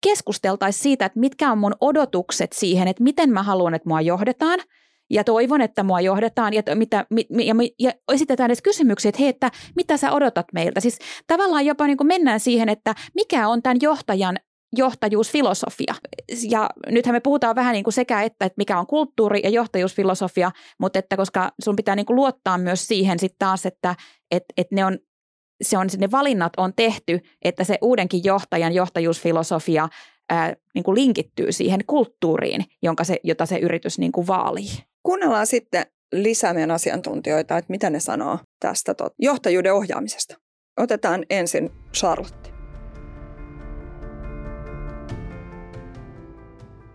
keskusteltaisiin 0.06 0.82
siitä, 0.82 1.06
että 1.06 1.20
mitkä 1.20 1.52
on 1.52 1.58
mun 1.58 1.74
odotukset 1.80 2.52
siihen, 2.52 2.88
että 2.88 3.02
miten 3.02 3.30
mä 3.30 3.42
haluan, 3.42 3.74
että 3.74 3.88
mua 3.88 4.00
johdetaan– 4.00 4.60
ja 5.10 5.24
toivon, 5.24 5.60
että 5.60 5.82
mua 5.82 6.00
johdetaan 6.00 6.54
ja, 6.54 6.62
mitä, 6.74 7.06
ja, 7.44 7.54
ja 7.78 7.92
esitetään 8.12 8.48
edes 8.48 8.62
kysymyksiä, 8.62 9.08
että 9.08 9.20
hei, 9.20 9.28
että 9.28 9.50
mitä 9.76 9.96
sä 9.96 10.12
odotat 10.12 10.46
meiltä. 10.52 10.80
Siis 10.80 10.98
tavallaan 11.26 11.66
jopa 11.66 11.86
niin 11.86 11.96
kuin 11.96 12.06
mennään 12.06 12.40
siihen, 12.40 12.68
että 12.68 12.94
mikä 13.14 13.48
on 13.48 13.62
tämän 13.62 13.76
johtajan 13.82 14.36
johtajuusfilosofia. 14.76 15.94
Ja 16.48 16.70
nythän 16.88 17.14
me 17.14 17.20
puhutaan 17.20 17.56
vähän 17.56 17.72
niin 17.72 17.84
kuin 17.84 17.94
sekä 17.94 18.22
että, 18.22 18.44
että 18.44 18.58
mikä 18.58 18.78
on 18.78 18.86
kulttuuri 18.86 19.40
ja 19.44 19.50
johtajuusfilosofia, 19.50 20.50
mutta 20.80 20.98
että 20.98 21.16
koska 21.16 21.50
sun 21.64 21.76
pitää 21.76 21.96
niin 21.96 22.06
kuin 22.06 22.16
luottaa 22.16 22.58
myös 22.58 22.86
siihen 22.86 23.18
sitten 23.18 23.38
taas, 23.38 23.66
että, 23.66 23.94
että, 24.30 24.54
että 24.56 24.74
ne 24.74 24.84
on 24.84 24.98
se 25.62 25.78
on, 25.78 25.86
ne 25.98 26.10
valinnat 26.10 26.52
on 26.56 26.72
tehty, 26.76 27.20
että 27.42 27.64
se 27.64 27.78
uudenkin 27.82 28.20
johtajan 28.24 28.72
johtajuusfilosofia 28.72 29.88
ää, 30.28 30.54
niin 30.74 30.84
kuin 30.84 30.94
linkittyy 30.94 31.52
siihen 31.52 31.80
kulttuuriin, 31.86 32.64
jonka 32.82 33.04
se, 33.04 33.20
jota 33.22 33.46
se 33.46 33.58
yritys 33.58 33.98
niin 33.98 34.12
kuin 34.12 34.26
vaalii. 34.26 34.70
Kuunnellaan 35.02 35.46
sitten 35.46 35.86
lisää 36.12 36.54
meidän 36.54 36.70
asiantuntijoita, 36.70 37.58
että 37.58 37.70
mitä 37.70 37.90
ne 37.90 38.00
sanoo 38.00 38.38
tästä 38.60 38.94
tot, 38.94 39.12
johtajuuden 39.18 39.74
ohjaamisesta. 39.74 40.36
Otetaan 40.80 41.24
ensin 41.30 41.70
Charlotte. 41.92 42.53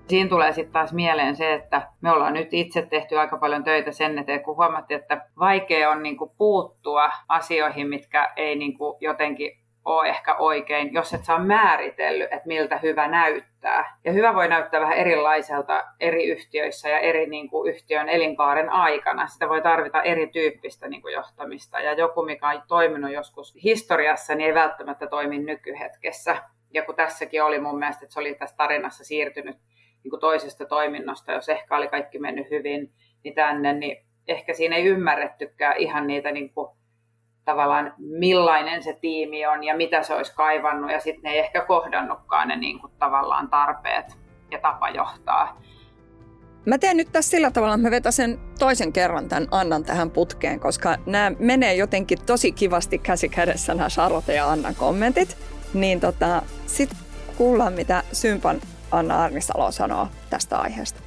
Siinä 0.09 0.29
tulee 0.29 0.53
sitten 0.53 0.73
taas 0.73 0.93
mieleen 0.93 1.35
se, 1.35 1.53
että 1.53 1.81
me 2.01 2.11
ollaan 2.11 2.33
nyt 2.33 2.47
itse 2.51 2.81
tehty 2.81 3.19
aika 3.19 3.37
paljon 3.37 3.63
töitä 3.63 3.91
sen 3.91 4.19
eteen, 4.19 4.43
kun 4.43 4.55
huomattiin, 4.55 4.99
että 4.99 5.25
vaikea 5.39 5.89
on 5.89 6.03
niinku 6.03 6.33
puuttua 6.37 7.11
asioihin, 7.27 7.87
mitkä 7.87 8.33
ei 8.35 8.55
niinku 8.55 8.97
jotenkin 9.01 9.59
ole 9.85 10.09
ehkä 10.09 10.35
oikein, 10.35 10.93
jos 10.93 11.13
et 11.13 11.25
saa 11.25 11.39
määritellyt, 11.39 12.33
että 12.33 12.47
miltä 12.47 12.77
hyvä 12.77 13.07
näyttää. 13.07 13.97
Ja 14.05 14.11
hyvä 14.11 14.35
voi 14.35 14.47
näyttää 14.47 14.81
vähän 14.81 14.97
erilaiselta 14.97 15.83
eri 15.99 16.25
yhtiöissä 16.25 16.89
ja 16.89 16.99
eri 16.99 17.25
niin 17.29 17.49
kuin, 17.49 17.73
yhtiön 17.73 18.09
elinkaaren 18.09 18.69
aikana. 18.69 19.27
Sitä 19.27 19.49
voi 19.49 19.61
tarvita 19.61 20.01
erityyppistä 20.01 20.87
niin 20.87 21.01
kuin, 21.01 21.13
johtamista. 21.13 21.79
Ja 21.79 21.93
joku, 21.93 22.25
mikä 22.25 22.49
on 22.49 22.61
toiminut 22.67 23.11
joskus 23.11 23.55
historiassa, 23.63 24.35
niin 24.35 24.47
ei 24.47 24.55
välttämättä 24.55 25.07
toimi 25.07 25.39
nykyhetkessä. 25.39 26.37
Ja 26.73 26.85
kun 26.85 26.95
tässäkin 26.95 27.43
oli 27.43 27.59
mun 27.59 27.79
mielestä, 27.79 28.05
että 28.05 28.13
se 28.13 28.19
oli 28.19 28.35
tässä 28.35 28.57
tarinassa 28.57 29.03
siirtynyt 29.03 29.57
niin 30.03 30.19
toisesta 30.19 30.65
toiminnosta, 30.65 31.31
jos 31.31 31.49
ehkä 31.49 31.77
oli 31.77 31.87
kaikki 31.87 32.19
mennyt 32.19 32.49
hyvin, 32.49 32.93
niin 33.23 33.35
tänne, 33.35 33.73
niin 33.73 34.05
ehkä 34.27 34.53
siinä 34.53 34.75
ei 34.75 34.85
ymmärrettykään 34.85 35.77
ihan 35.77 36.07
niitä 36.07 36.31
niin 36.31 36.53
kuin, 36.53 36.69
tavallaan 37.45 37.93
millainen 37.97 38.83
se 38.83 38.97
tiimi 39.01 39.45
on 39.45 39.63
ja 39.63 39.77
mitä 39.77 40.03
se 40.03 40.13
olisi 40.13 40.35
kaivannut 40.35 40.91
ja 40.91 40.99
sitten 40.99 41.23
ne 41.23 41.29
ei 41.31 41.39
ehkä 41.39 41.61
kohdannutkaan 41.61 42.47
ne 42.47 42.55
niin 42.55 42.79
kuin, 42.79 42.93
tavallaan 42.99 43.49
tarpeet 43.49 44.05
ja 44.51 44.59
tapa 44.59 44.89
johtaa. 44.89 45.61
Mä 46.65 46.77
teen 46.77 46.97
nyt 46.97 47.11
tässä 47.11 47.31
sillä 47.31 47.51
tavalla, 47.51 47.73
että 47.73 47.87
mä 47.87 47.91
vetäsen 47.91 48.39
toisen 48.59 48.93
kerran 48.93 49.29
tämän 49.29 49.47
Annan 49.51 49.83
tähän 49.83 50.11
putkeen, 50.11 50.59
koska 50.59 50.97
nämä 51.05 51.31
menee 51.39 51.75
jotenkin 51.75 52.17
tosi 52.25 52.51
kivasti 52.51 52.97
käsi 52.97 53.29
kädessä 53.29 53.73
nämä 53.73 53.89
Charlotte 53.89 54.33
ja 54.33 54.51
Annan 54.51 54.75
kommentit. 54.75 55.37
Niin 55.73 55.99
tota, 55.99 56.41
sitten 56.65 56.97
kuullaan, 57.37 57.73
mitä 57.73 58.03
Sympan 58.11 58.61
Anna 58.91 59.23
Arnisalo 59.23 59.71
sanoo 59.71 60.07
tästä 60.29 60.57
aiheesta 60.57 60.99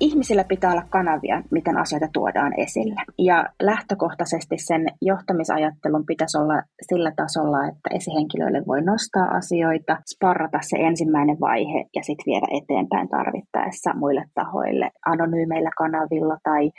ihmisillä 0.00 0.44
pitää 0.44 0.72
olla 0.72 0.82
kanavia, 0.90 1.42
miten 1.50 1.76
asioita 1.76 2.08
tuodaan 2.12 2.52
esille. 2.60 3.02
Ja 3.18 3.46
lähtökohtaisesti 3.62 4.58
sen 4.58 4.86
johtamisajattelun 5.02 6.06
pitäisi 6.06 6.38
olla 6.38 6.62
sillä 6.88 7.12
tasolla, 7.16 7.66
että 7.68 7.88
esihenkilöille 7.94 8.62
voi 8.66 8.82
nostaa 8.82 9.28
asioita, 9.40 9.96
sparrata 10.14 10.58
se 10.62 10.76
ensimmäinen 10.76 11.36
vaihe 11.40 11.84
ja 11.96 12.02
sitten 12.02 12.24
viedä 12.26 12.46
eteenpäin 12.62 13.08
tarvittaessa 13.08 13.90
muille 13.94 14.24
tahoille, 14.34 14.90
anonyymeillä 15.06 15.70
kanavilla 15.78 16.36
tai 16.42 16.70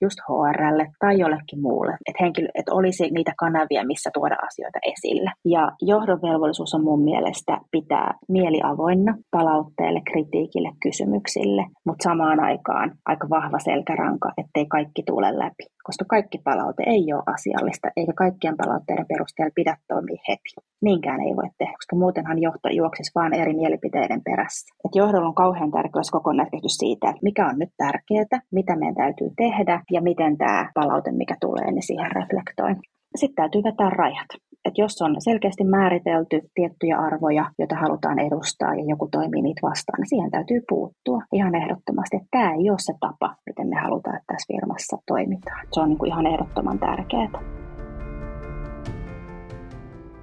just 0.00 0.18
HRlle 0.28 0.86
tai 0.98 1.18
jollekin 1.18 1.60
muulle. 1.60 1.92
Että 2.08 2.22
henkilö, 2.24 2.48
et 2.54 2.68
olisi 2.68 3.10
niitä 3.10 3.32
kanavia, 3.38 3.86
missä 3.86 4.10
tuoda 4.14 4.36
asioita 4.46 4.78
esille. 4.92 5.30
Ja 5.44 5.72
johdon 5.82 6.22
velvollisuus 6.22 6.74
on 6.74 6.84
mun 6.84 7.04
mielestä 7.04 7.60
pitää 7.70 8.14
mieli 8.28 8.60
avoinna 8.64 9.14
palautteelle, 9.30 10.00
kritiikille, 10.10 10.70
kysymyksille, 10.82 11.66
mutta 11.86 12.02
samaan 12.02 12.40
aikaan 12.40 12.69
aikaan 12.70 12.98
aika 13.06 13.30
vahva 13.30 13.58
selkäranka, 13.58 14.32
ettei 14.38 14.66
kaikki 14.66 15.02
tule 15.06 15.38
läpi. 15.38 15.64
Koska 15.84 16.04
kaikki 16.08 16.38
palaute 16.44 16.82
ei 16.86 17.12
ole 17.14 17.22
asiallista, 17.26 17.88
eikä 17.96 18.12
kaikkien 18.12 18.56
palautteiden 18.56 19.06
perusteella 19.08 19.52
pidä 19.54 19.76
toimia 19.88 20.22
heti. 20.28 20.50
Niinkään 20.82 21.20
ei 21.20 21.36
voi 21.36 21.50
tehdä, 21.58 21.72
koska 21.72 21.96
muutenhan 21.96 22.42
johto 22.42 22.68
juoksisi 22.68 23.12
vain 23.14 23.34
eri 23.34 23.54
mielipiteiden 23.54 24.22
perässä. 24.24 24.74
Et 24.84 24.94
johdolla 24.94 25.28
on 25.28 25.34
kauhean 25.34 25.70
tärkeä 25.70 26.02
kokonaiskäsitys 26.12 26.76
siitä, 26.82 27.08
että 27.10 27.26
mikä 27.28 27.46
on 27.46 27.58
nyt 27.58 27.72
tärkeää, 27.76 28.40
mitä 28.52 28.76
meidän 28.76 28.94
täytyy 28.94 29.30
tehdä 29.36 29.82
ja 29.90 30.00
miten 30.02 30.38
tämä 30.38 30.70
palaute, 30.74 31.12
mikä 31.12 31.36
tulee, 31.40 31.70
niin 31.72 31.82
siihen 31.82 32.12
reflektoi. 32.12 32.74
Sitten 33.16 33.36
täytyy 33.42 33.62
vetää 33.62 33.90
rajat 33.90 34.30
että 34.70 34.82
jos 34.82 35.02
on 35.02 35.16
selkeästi 35.18 35.64
määritelty 35.64 36.40
tiettyjä 36.54 36.98
arvoja, 36.98 37.50
joita 37.58 37.76
halutaan 37.76 38.18
edustaa 38.18 38.74
ja 38.74 38.84
joku 38.88 39.08
toimii 39.12 39.42
niitä 39.42 39.60
vastaan, 39.62 40.00
niin 40.00 40.08
siihen 40.08 40.30
täytyy 40.30 40.60
puuttua 40.68 41.22
ihan 41.32 41.54
ehdottomasti. 41.54 42.16
Että 42.16 42.28
tämä 42.30 42.54
ei 42.54 42.70
ole 42.70 42.78
se 42.78 42.92
tapa, 43.00 43.36
miten 43.46 43.68
me 43.68 43.76
halutaan, 43.76 44.16
että 44.16 44.32
tässä 44.32 44.52
firmassa 44.52 44.96
toimitaan. 45.06 45.66
Se 45.72 45.80
on 45.80 45.88
niin 45.88 45.98
kuin 45.98 46.08
ihan 46.08 46.26
ehdottoman 46.26 46.78
tärkeää. 46.78 47.30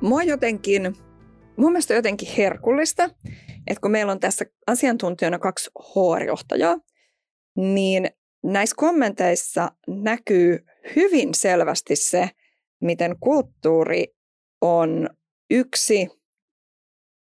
Mua 0.01 0.23
jotenkin, 0.23 0.83
mun 1.57 1.71
mielestä 1.71 1.93
jotenkin 1.93 2.29
herkullista, 2.37 3.03
että 3.67 3.81
kun 3.81 3.91
meillä 3.91 4.11
on 4.11 4.19
tässä 4.19 4.45
asiantuntijana 4.67 5.39
kaksi 5.39 5.71
HR-johtajaa, 5.79 6.77
niin 7.55 8.09
näissä 8.43 8.75
kommenteissa 8.79 9.71
näkyy 9.87 10.65
hyvin 10.95 11.29
selvästi 11.33 11.95
se, 11.95 12.29
miten 12.81 13.15
kulttuuri 13.19 14.16
on 14.61 15.09
yksi, 15.49 16.07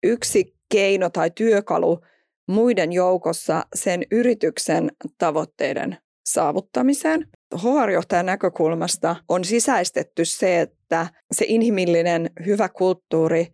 yksi 0.04 0.56
keino 0.72 1.10
tai 1.10 1.32
työkalu 1.32 2.00
muiden 2.48 2.92
joukossa 2.92 3.66
sen 3.76 4.04
yrityksen 4.12 4.92
tavoitteiden 5.18 5.98
saavuttamiseen. 6.26 7.28
HR-johtajan 7.56 8.26
näkökulmasta 8.26 9.16
on 9.30 9.46
sisäistetty 9.46 10.26
se, 10.26 10.62
että 10.62 11.08
se 11.32 11.46
inhimillinen 11.48 12.30
hyvä 12.46 12.70
kulttuuri 12.70 13.48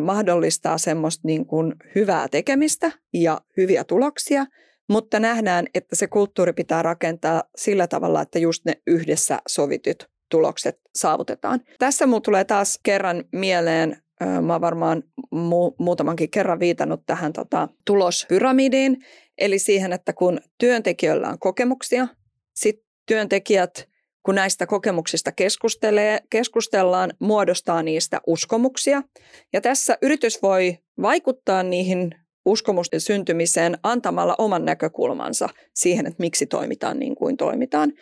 mahdollistaa 0.00 0.78
semmoista 0.78 1.28
niin 1.28 1.46
kuin 1.46 1.74
hyvää 1.94 2.28
tekemistä 2.28 2.92
ja 3.14 3.40
hyviä 3.56 3.84
tuloksia, 3.84 4.46
mutta 4.88 5.20
nähdään, 5.20 5.66
että 5.74 5.96
se 5.96 6.06
kulttuuri 6.06 6.52
pitää 6.52 6.82
rakentaa 6.82 7.42
sillä 7.56 7.86
tavalla, 7.86 8.22
että 8.22 8.38
just 8.38 8.64
ne 8.64 8.74
yhdessä 8.86 9.38
sovitut 9.48 10.15
tulokset 10.28 10.80
saavutetaan. 10.94 11.60
Tässä 11.78 12.06
mulla 12.06 12.20
tulee 12.20 12.44
taas 12.44 12.80
kerran 12.82 13.24
mieleen, 13.32 14.02
mä 14.42 14.52
oon 14.52 14.60
varmaan 14.60 15.02
mu- 15.34 15.74
muutamankin 15.78 16.30
kerran 16.30 16.60
viitannut 16.60 17.02
tähän 17.06 17.32
tota, 17.32 17.68
tulospyramidiin, 17.84 18.96
eli 19.38 19.58
siihen, 19.58 19.92
että 19.92 20.12
kun 20.12 20.40
työntekijöillä 20.58 21.28
on 21.28 21.38
kokemuksia, 21.38 22.08
sitten 22.54 22.86
työntekijät, 23.06 23.88
kun 24.22 24.34
näistä 24.34 24.66
kokemuksista 24.66 25.32
keskustelee, 25.32 26.20
keskustellaan, 26.30 27.12
muodostaa 27.18 27.82
niistä 27.82 28.20
uskomuksia. 28.26 29.02
Ja 29.52 29.60
tässä 29.60 29.98
yritys 30.02 30.42
voi 30.42 30.78
vaikuttaa 31.02 31.62
niihin 31.62 32.14
uskomusten 32.46 33.00
syntymiseen 33.00 33.78
antamalla 33.82 34.34
oman 34.38 34.64
näkökulmansa 34.64 35.48
siihen, 35.74 36.06
että 36.06 36.20
miksi 36.22 36.46
toimitaan 36.46 36.98
niin 36.98 37.14
kuin 37.14 37.36
toimitaan. 37.36 37.92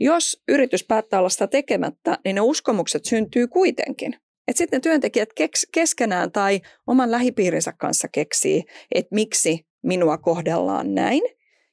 Jos 0.00 0.42
yritys 0.48 0.84
päättää 0.84 1.18
olla 1.18 1.28
sitä 1.28 1.46
tekemättä, 1.46 2.18
niin 2.24 2.34
ne 2.34 2.40
uskomukset 2.40 3.04
syntyy 3.04 3.46
kuitenkin. 3.46 4.14
Että 4.48 4.58
sitten 4.58 4.76
ne 4.76 4.80
työntekijät 4.80 5.32
keks, 5.32 5.66
keskenään 5.74 6.32
tai 6.32 6.60
oman 6.86 7.10
lähipiirinsä 7.10 7.72
kanssa 7.78 8.08
keksii, 8.08 8.64
että 8.94 9.14
miksi 9.14 9.66
minua 9.82 10.18
kohdellaan 10.18 10.94
näin. 10.94 11.22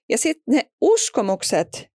Ja 0.10 0.18
sitten 0.18 0.56
ne 0.56 0.72
uskomukset, 0.82 1.90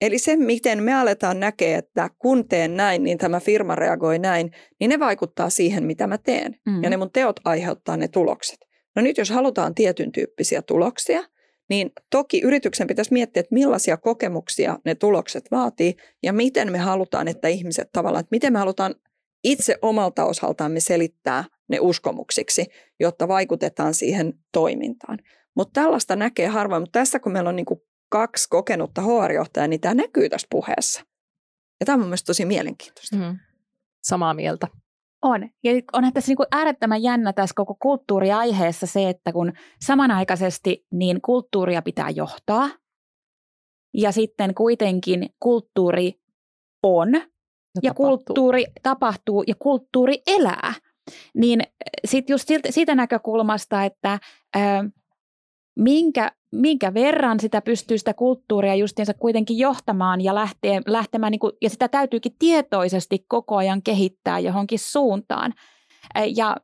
eli 0.00 0.18
se 0.18 0.36
miten 0.36 0.82
me 0.82 0.94
aletaan 0.94 1.40
näkeä, 1.40 1.78
että 1.78 2.10
kun 2.18 2.48
teen 2.48 2.76
näin, 2.76 3.04
niin 3.04 3.18
tämä 3.18 3.40
firma 3.40 3.74
reagoi 3.74 4.18
näin, 4.18 4.50
niin 4.80 4.88
ne 4.88 4.98
vaikuttaa 4.98 5.50
siihen, 5.50 5.84
mitä 5.84 6.06
mä 6.06 6.18
teen. 6.18 6.56
Mm. 6.66 6.82
Ja 6.82 6.90
ne 6.90 6.96
mun 6.96 7.12
teot 7.12 7.40
aiheuttaa 7.44 7.96
ne 7.96 8.08
tulokset. 8.08 8.58
No 8.96 9.02
nyt 9.02 9.18
jos 9.18 9.30
halutaan 9.30 9.74
tietyn 9.74 10.12
tyyppisiä 10.12 10.62
tuloksia– 10.62 11.24
niin 11.68 11.92
toki 12.10 12.40
yrityksen 12.40 12.86
pitäisi 12.86 13.12
miettiä, 13.12 13.40
että 13.40 13.54
millaisia 13.54 13.96
kokemuksia 13.96 14.78
ne 14.84 14.94
tulokset 14.94 15.50
vaatii 15.50 15.96
ja 16.22 16.32
miten 16.32 16.72
me 16.72 16.78
halutaan, 16.78 17.28
että 17.28 17.48
ihmiset 17.48 17.88
tavallaan, 17.92 18.20
että 18.20 18.34
miten 18.34 18.52
me 18.52 18.58
halutaan 18.58 18.94
itse 19.44 19.78
omalta 19.82 20.24
osaltamme 20.24 20.80
selittää 20.80 21.44
ne 21.68 21.78
uskomuksiksi, 21.80 22.66
jotta 23.00 23.28
vaikutetaan 23.28 23.94
siihen 23.94 24.34
toimintaan. 24.52 25.18
Mutta 25.56 25.80
tällaista 25.80 26.16
näkee 26.16 26.46
harvoin, 26.46 26.82
mutta 26.82 26.98
tässä 26.98 27.20
kun 27.20 27.32
meillä 27.32 27.48
on 27.48 27.56
niin 27.56 27.66
kaksi 28.08 28.48
kokenutta 28.48 29.02
HR-johtajaa, 29.02 29.66
niin 29.66 29.80
tämä 29.80 29.94
näkyy 29.94 30.28
tässä 30.28 30.46
puheessa. 30.50 31.00
Ja 31.80 31.86
tämä 31.86 31.94
on 31.94 32.00
mielestäni 32.00 32.26
tosi 32.26 32.44
mielenkiintoista. 32.44 33.16
Mm. 33.16 33.38
Samaa 34.02 34.34
mieltä. 34.34 34.68
On. 35.22 35.48
Ja 35.64 35.72
onhan 35.92 36.12
tässä 36.12 36.30
niin 36.30 36.46
äärettömän 36.52 37.02
jännä 37.02 37.32
tässä 37.32 37.54
koko 37.56 37.76
kulttuuriaiheessa 37.82 38.86
se, 38.86 39.08
että 39.08 39.32
kun 39.32 39.52
samanaikaisesti 39.80 40.86
niin 40.92 41.20
kulttuuria 41.20 41.82
pitää 41.82 42.10
johtaa, 42.10 42.68
ja 43.94 44.12
sitten 44.12 44.54
kuitenkin 44.54 45.30
kulttuuri 45.40 46.20
on 46.82 47.12
ja, 47.14 47.20
ja 47.82 47.90
tapahtuu. 47.90 47.94
kulttuuri 47.94 48.64
tapahtuu 48.82 49.44
ja 49.46 49.54
kulttuuri 49.58 50.22
elää. 50.26 50.74
Niin 51.34 51.62
sitten 52.04 52.34
just 52.34 52.48
siitä 52.70 52.94
näkökulmasta, 52.94 53.84
että 53.84 54.18
ää, 54.54 54.84
minkä, 55.78 56.32
minkä 56.52 56.94
verran 56.94 57.40
sitä 57.40 57.60
pystyy 57.60 57.98
sitä 57.98 58.14
kulttuuria 58.14 58.74
justiinsa 58.74 59.14
kuitenkin 59.14 59.58
johtamaan 59.58 60.20
ja 60.20 60.34
lähtee, 60.34 60.80
lähtemään, 60.86 61.30
niin 61.30 61.40
kuin, 61.40 61.52
ja 61.62 61.70
sitä 61.70 61.88
täytyykin 61.88 62.36
tietoisesti 62.38 63.24
koko 63.28 63.56
ajan 63.56 63.82
kehittää 63.82 64.38
johonkin 64.38 64.78
suuntaan. 64.78 65.54
Ja 66.36 66.56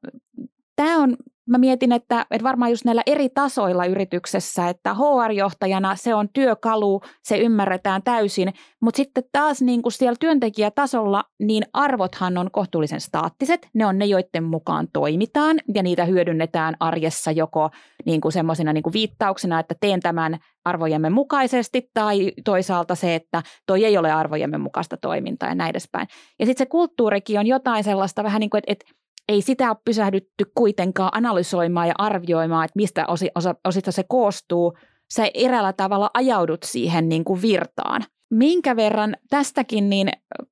tämä 0.77 0.99
on 0.99 1.17
mä 1.49 1.59
mietin, 1.59 1.93
että, 1.93 2.27
että 2.31 2.45
varmaan 2.45 2.71
just 2.71 2.85
näillä 2.85 3.03
eri 3.07 3.29
tasoilla 3.29 3.85
yrityksessä, 3.85 4.69
että 4.69 4.95
HR-johtajana 4.95 5.97
se 5.97 6.15
on 6.15 6.29
työkalu, 6.33 7.01
se 7.23 7.39
ymmärretään 7.39 8.03
täysin, 8.03 8.55
mutta 8.81 8.97
sitten 8.97 9.25
taas 9.33 9.63
niin 9.63 9.83
kuin 9.83 9.93
siellä 9.93 10.17
työntekijätasolla, 10.21 11.25
niin 11.41 11.65
arvothan 11.73 12.39
on 12.39 12.51
kohtuullisen 12.51 13.01
staattiset, 13.01 13.69
ne 13.75 13.87
on 13.87 13.99
ne, 13.99 14.05
joiden 14.05 14.45
mukaan 14.45 14.89
toimitaan 14.93 15.57
ja 15.75 15.83
niitä 15.83 16.05
hyödynnetään 16.05 16.77
arjessa 16.81 17.31
joko 17.31 17.71
niin 18.05 18.21
kuin 18.21 18.33
semmoisena 18.33 18.73
niin 18.73 18.83
kuin 18.83 18.93
viittauksena, 18.93 19.61
että 19.61 19.75
teen 19.81 20.01
tämän 20.01 20.39
arvojemme 20.65 21.11
mukaisesti 21.11 21.91
tai 21.95 22.33
toisaalta 22.45 22.95
se, 22.95 23.15
että 23.15 23.43
toi 23.67 23.85
ei 23.85 23.99
ole 23.99 24.13
arvojemme 24.13 24.59
mukaista 24.59 24.97
toimintaa 24.97 25.49
ja 25.49 25.55
näin 25.55 25.71
edespäin. 25.71 26.09
Ja 26.39 26.47
sitten 26.47 26.67
se 26.67 26.71
kulttuurikin 26.71 27.39
on 27.39 27.47
jotain 27.47 27.85
sellaista 27.85 28.25
vähän 28.25 28.41
niin 28.41 28.51
kuin, 28.51 28.63
että, 28.67 28.73
että 28.73 29.04
ei 29.29 29.43
sitä 29.43 29.69
ole 29.69 29.77
pysähdytty 29.85 30.45
kuitenkaan 30.55 31.11
analysoimaan 31.13 31.89
ja 31.89 31.95
arvioimaan, 31.99 32.65
että 32.65 32.77
mistä 32.77 33.07
osi, 33.07 33.31
osa, 33.35 33.55
osista 33.65 33.93
se 33.93 34.05
koostuu. 34.09 34.73
Sä 35.15 35.27
eräällä 35.35 35.73
tavalla 35.73 36.11
ajaudut 36.15 36.63
siihen 36.63 37.09
niin 37.09 37.25
kuin 37.25 37.43
virtaan. 37.43 38.05
Minkä 38.31 38.77
verran 38.77 39.17
tästäkin, 39.31 39.91
niin, 39.91 40.09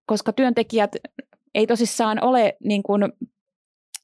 koska 0.07 0.33
työntekijät 0.33 0.97
ei 1.55 1.67
tosissaan 1.67 2.25
ole 2.25 2.57
niin 2.65 2.83
kuin 2.83 3.03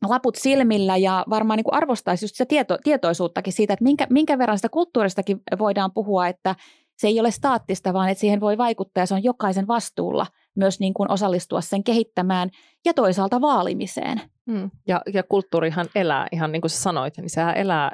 laput 0.06 0.36
silmillä 0.36 0.96
ja 0.96 1.24
varmaan 1.30 1.56
niin 1.56 1.64
kuin 1.64 1.74
arvostaisi 1.74 2.24
just 2.24 2.34
se 2.36 2.44
tieto, 2.44 2.78
tietoisuuttakin 2.84 3.52
siitä, 3.52 3.72
että 3.72 3.82
minkä, 3.82 4.06
minkä 4.10 4.38
verran 4.38 4.58
sitä 4.58 4.68
kulttuuristakin 4.68 5.40
voidaan 5.58 5.92
puhua, 5.92 6.28
että 6.28 6.54
se 6.98 7.06
ei 7.06 7.20
ole 7.20 7.30
staattista, 7.30 7.92
vaan 7.92 8.08
että 8.08 8.20
siihen 8.20 8.40
voi 8.40 8.58
vaikuttaa 8.58 9.02
ja 9.02 9.06
se 9.06 9.14
on 9.14 9.24
jokaisen 9.24 9.66
vastuulla 9.66 10.26
myös 10.58 10.80
niin 10.80 10.94
kuin 10.94 11.10
osallistua 11.10 11.60
sen 11.60 11.84
kehittämään 11.84 12.50
ja 12.84 12.94
toisaalta 12.94 13.40
vaalimiseen. 13.40 14.20
Mm. 14.46 14.70
Ja, 14.88 15.02
ja 15.14 15.22
kulttuurihan 15.22 15.86
elää, 15.94 16.26
ihan 16.32 16.52
niin 16.52 16.60
kuin 16.60 16.70
sä 16.70 16.82
sanoit, 16.82 17.16
niin 17.16 17.30
sehän 17.30 17.56
elää 17.56 17.90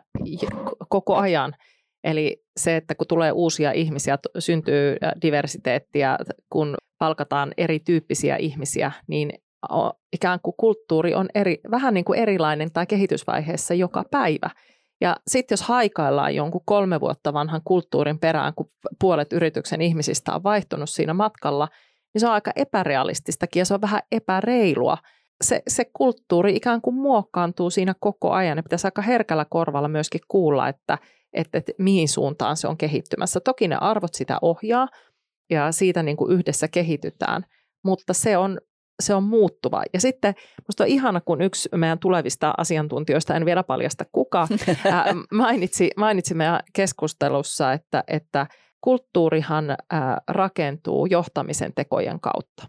koko 0.88 1.16
ajan. 1.16 1.54
Eli 2.04 2.42
se, 2.56 2.76
että 2.76 2.94
kun 2.94 3.06
tulee 3.06 3.32
uusia 3.32 3.72
ihmisiä, 3.72 4.18
syntyy 4.38 4.96
diversiteettiä, 5.22 6.18
kun 6.50 6.74
palkataan 6.98 7.52
erityyppisiä 7.56 8.36
ihmisiä, 8.36 8.92
niin 9.06 9.32
ikään 10.12 10.38
kuin 10.42 10.54
kulttuuri 10.56 11.14
on 11.14 11.28
eri, 11.34 11.58
vähän 11.70 11.94
niin 11.94 12.04
kuin 12.04 12.18
erilainen 12.18 12.72
tai 12.72 12.86
kehitysvaiheessa 12.86 13.74
joka 13.74 14.04
päivä. 14.10 14.50
Ja 15.00 15.16
sitten 15.26 15.52
jos 15.52 15.62
haikaillaan 15.62 16.34
jonkun 16.34 16.60
kolme 16.64 17.00
vuotta 17.00 17.32
vanhan 17.32 17.60
kulttuurin 17.64 18.18
perään, 18.18 18.52
kun 18.56 18.70
puolet 19.00 19.32
yrityksen 19.32 19.82
ihmisistä 19.82 20.34
on 20.34 20.42
vaihtunut 20.42 20.90
siinä 20.90 21.14
matkalla, 21.14 21.68
niin 22.14 22.20
se 22.20 22.26
on 22.26 22.32
aika 22.32 22.52
epärealististakin 22.56 23.60
ja 23.60 23.64
se 23.64 23.74
on 23.74 23.80
vähän 23.80 24.00
epäreilua. 24.12 24.98
Se, 25.44 25.62
se 25.68 25.84
kulttuuri 25.92 26.56
ikään 26.56 26.80
kuin 26.80 26.94
muokkaantuu 26.94 27.70
siinä 27.70 27.94
koko 28.00 28.30
ajan 28.30 28.58
ja 28.58 28.62
pitäisi 28.62 28.86
aika 28.86 29.02
herkällä 29.02 29.44
korvalla 29.44 29.88
myöskin 29.88 30.20
kuulla, 30.28 30.68
että, 30.68 30.98
että, 31.32 31.58
että 31.58 31.72
mihin 31.78 32.08
suuntaan 32.08 32.56
se 32.56 32.68
on 32.68 32.76
kehittymässä. 32.76 33.40
Toki 33.40 33.68
ne 33.68 33.76
arvot 33.80 34.14
sitä 34.14 34.38
ohjaa 34.42 34.88
ja 35.50 35.72
siitä 35.72 36.02
niin 36.02 36.16
kuin 36.16 36.32
yhdessä 36.32 36.68
kehitytään, 36.68 37.44
mutta 37.84 38.12
se 38.12 38.36
on, 38.36 38.60
se 39.02 39.14
on 39.14 39.22
muuttuva. 39.22 39.82
Ja 39.92 40.00
sitten 40.00 40.34
minusta 40.62 40.84
on 40.84 40.88
ihana, 40.88 41.20
kun 41.20 41.42
yksi 41.42 41.68
meidän 41.76 41.98
tulevista 41.98 42.54
asiantuntijoista, 42.56 43.36
en 43.36 43.44
vielä 43.44 43.62
paljasta 43.62 44.04
kuka, 44.12 44.48
ää, 44.84 45.14
mainitsi, 45.32 45.90
mainitsi 45.96 46.34
meidän 46.34 46.60
keskustelussa, 46.72 47.72
että, 47.72 48.04
että 48.08 48.46
kulttuurihan 48.84 49.64
rakentuu 50.28 51.06
johtamisen 51.06 51.72
tekojen 51.74 52.20
kautta. 52.20 52.68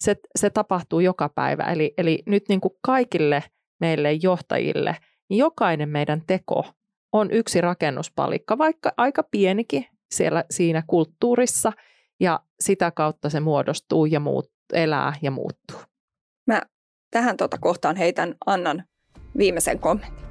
Se, 0.00 0.16
se 0.38 0.50
tapahtuu 0.50 1.00
joka 1.00 1.28
päivä. 1.28 1.62
Eli, 1.62 1.94
eli 1.98 2.22
nyt 2.26 2.44
niin 2.48 2.60
kuin 2.60 2.74
kaikille 2.82 3.42
meille 3.80 4.12
johtajille, 4.12 4.96
niin 5.30 5.38
jokainen 5.38 5.88
meidän 5.88 6.22
teko 6.26 6.66
on 7.12 7.30
yksi 7.30 7.60
rakennuspalikka, 7.60 8.58
vaikka 8.58 8.92
aika 8.96 9.22
pienikin 9.22 9.86
siellä 10.14 10.44
siinä 10.50 10.82
kulttuurissa, 10.86 11.72
ja 12.20 12.40
sitä 12.60 12.90
kautta 12.90 13.30
se 13.30 13.40
muodostuu 13.40 14.06
ja 14.06 14.20
muut, 14.20 14.50
elää 14.72 15.12
ja 15.22 15.30
muuttuu. 15.30 15.78
Mä 16.46 16.62
tähän 17.10 17.36
tuota 17.36 17.58
kohtaan 17.60 17.96
heitän 17.96 18.34
Annan 18.46 18.84
viimeisen 19.38 19.78
kommentin. 19.78 20.25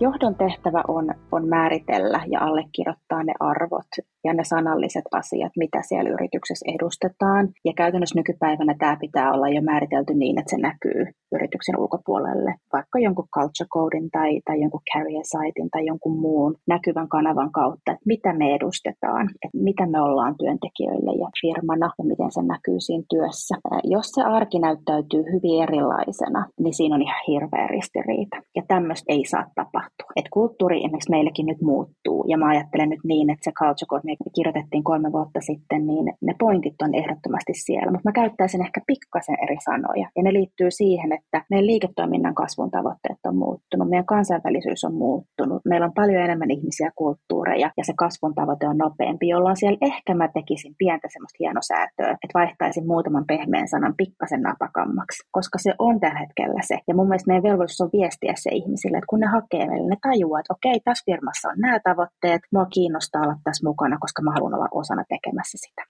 Johdon 0.00 0.34
tehtävä 0.34 0.82
on, 0.88 1.14
on 1.32 1.48
määritellä 1.48 2.20
ja 2.26 2.40
allekirjoittaa 2.40 3.22
ne 3.22 3.32
arvot 3.40 3.88
ja 4.24 4.34
ne 4.34 4.44
sanalliset 4.44 5.06
asiat, 5.20 5.52
mitä 5.56 5.80
siellä 5.82 6.10
yrityksessä 6.10 6.66
edustetaan. 6.74 7.48
Ja 7.64 7.72
käytännössä 7.76 8.18
nykypäivänä 8.18 8.74
tämä 8.78 8.96
pitää 9.00 9.32
olla 9.32 9.48
jo 9.48 9.62
määritelty 9.62 10.14
niin, 10.14 10.38
että 10.38 10.50
se 10.50 10.56
näkyy 10.56 11.02
yrityksen 11.34 11.78
ulkopuolelle, 11.82 12.54
vaikka 12.72 12.98
jonkun 12.98 13.28
culture 13.36 13.68
codein 13.74 14.10
tai, 14.10 14.30
tai 14.44 14.60
jonkun 14.60 14.86
carrier 14.92 15.26
sitein 15.34 15.70
tai 15.70 15.86
jonkun 15.86 16.16
muun 16.20 16.52
näkyvän 16.68 17.08
kanavan 17.08 17.52
kautta, 17.52 17.92
että 17.92 18.10
mitä 18.12 18.30
me 18.40 18.54
edustetaan, 18.54 19.26
että 19.44 19.58
mitä 19.68 19.84
me 19.86 20.00
ollaan 20.00 20.34
työntekijöille 20.40 21.12
ja 21.22 21.28
firmana 21.40 21.88
ja 21.98 22.04
miten 22.04 22.32
se 22.32 22.42
näkyy 22.42 22.80
siinä 22.80 23.04
työssä. 23.12 23.54
Jos 23.84 24.06
se 24.14 24.22
arki 24.22 24.58
näyttäytyy 24.58 25.22
hyvin 25.32 25.62
erilaisena, 25.62 26.46
niin 26.62 26.74
siinä 26.74 26.94
on 26.94 27.02
ihan 27.02 27.22
hirveä 27.28 27.66
ristiriita. 27.66 28.36
Ja 28.56 28.62
tämmöistä 28.68 29.12
ei 29.14 29.24
saa 29.24 29.46
tapahtua. 29.54 30.10
Et 30.16 30.28
kulttuuri 30.36 30.76
esimerkiksi 30.84 31.10
meillekin 31.10 31.46
nyt 31.46 31.60
muuttuu 31.62 32.24
ja 32.28 32.38
mä 32.38 32.46
ajattelen 32.48 32.90
nyt 32.90 33.04
niin, 33.04 33.30
että 33.30 33.44
se 33.44 33.52
culture 33.60 33.90
code, 33.90 34.09
me 34.24 34.30
kirjoitettiin 34.36 34.84
kolme 34.84 35.12
vuotta 35.12 35.40
sitten, 35.40 35.86
niin 35.86 36.06
ne 36.20 36.34
pointit 36.38 36.82
on 36.82 36.94
ehdottomasti 36.94 37.54
siellä, 37.54 37.92
mutta 37.92 38.08
mä 38.08 38.12
käyttäisin 38.12 38.64
ehkä 38.66 38.80
pikkasen 38.86 39.36
eri 39.44 39.56
sanoja 39.64 40.06
ja 40.16 40.22
ne 40.22 40.32
liittyy 40.32 40.70
siihen, 40.70 41.12
että 41.12 41.44
meidän 41.50 41.66
liiketoiminnan 41.66 42.34
kasvun 42.34 42.70
tavoitteet 42.70 43.18
on 43.26 43.36
muuttunut, 43.36 43.90
meidän 43.90 44.06
kansainvälisyys 44.14 44.84
on 44.84 44.94
muuttunut, 44.94 45.62
meillä 45.64 45.86
on 45.86 45.98
paljon 46.00 46.22
enemmän 46.22 46.50
ihmisiä 46.50 46.90
kulttuureja 46.96 47.70
ja 47.76 47.84
se 47.84 47.92
kasvun 47.96 48.34
tavoite 48.34 48.68
on 48.68 48.78
nopeampi, 48.78 49.28
jolloin 49.28 49.56
siellä 49.56 49.78
ehkä 49.80 50.14
mä 50.14 50.28
tekisin 50.28 50.74
pientä 50.78 51.08
semmoista 51.12 51.36
hienosäätöä, 51.40 52.10
että 52.10 52.38
vaihtaisin 52.40 52.86
muutaman 52.86 53.24
pehmeän 53.26 53.68
sanan 53.68 53.94
pikkasen 53.96 54.42
napakammaksi, 54.42 55.28
koska 55.30 55.58
se 55.58 55.72
on 55.78 56.00
tällä 56.00 56.18
hetkellä 56.18 56.62
se. 56.62 56.78
Ja 56.88 56.94
mun 56.94 57.08
mielestä 57.08 57.28
meidän 57.30 57.42
velvollisuus 57.42 57.80
on 57.80 57.98
viestiä 58.00 58.32
se 58.36 58.50
ihmisille, 58.52 58.96
että 58.98 59.10
kun 59.10 59.20
ne 59.20 59.26
hakee 59.26 59.66
meille, 59.66 59.88
ne 59.88 59.96
tajuaa, 60.02 60.40
että 60.40 60.54
okei, 60.54 60.80
tässä 60.84 61.04
firmassa 61.08 61.48
on 61.48 61.58
nämä 61.58 61.80
tavoitteet, 61.80 62.40
mua 62.52 62.66
kiinnostaa 62.66 63.22
olla 63.22 63.36
tässä 63.44 63.68
mukana, 63.68 63.96
koska 64.00 64.22
mä 64.22 64.30
haluan 64.34 64.54
olla 64.54 64.68
osana 64.82 65.04
tekemässä 65.08 65.58
sitä. 65.64 65.82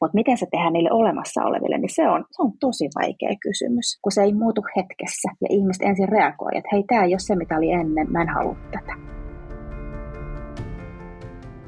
Mutta 0.00 0.14
miten 0.14 0.38
se 0.38 0.46
tehdään 0.50 0.72
niille 0.72 0.92
olemassa 0.92 1.44
oleville, 1.48 1.78
niin 1.78 1.94
se 1.94 2.08
on, 2.08 2.24
se 2.30 2.42
on 2.42 2.52
tosi 2.60 2.88
vaikea 3.00 3.34
kysymys, 3.46 3.98
kun 4.02 4.12
se 4.12 4.22
ei 4.22 4.34
muutu 4.34 4.62
hetkessä 4.76 5.28
ja 5.40 5.48
ihmiset 5.50 5.82
ensin 5.82 6.08
reagoi, 6.08 6.50
että 6.54 6.68
hei, 6.72 6.84
tämä 6.88 7.04
ei 7.04 7.12
ole 7.12 7.18
se, 7.18 7.36
mitä 7.36 7.56
oli 7.56 7.70
ennen, 7.70 8.12
mä 8.12 8.22
en 8.22 8.28
halua 8.28 8.56
tätä. 8.72 8.92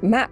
Mä 0.03 0.29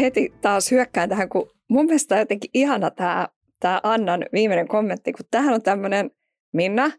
heti 0.00 0.34
taas 0.40 0.70
hyökkään 0.70 1.08
tähän, 1.08 1.28
kun 1.28 1.50
mun 1.68 1.84
mielestä 1.84 2.14
on 2.14 2.18
jotenkin 2.18 2.50
ihana 2.54 2.90
tämä, 2.90 3.28
tämä 3.60 3.80
Annan 3.82 4.24
viimeinen 4.32 4.68
kommentti, 4.68 5.12
kun 5.12 5.26
tähän 5.30 5.54
on 5.54 5.62
tämmöinen 5.62 6.10
Minna, 6.52 6.90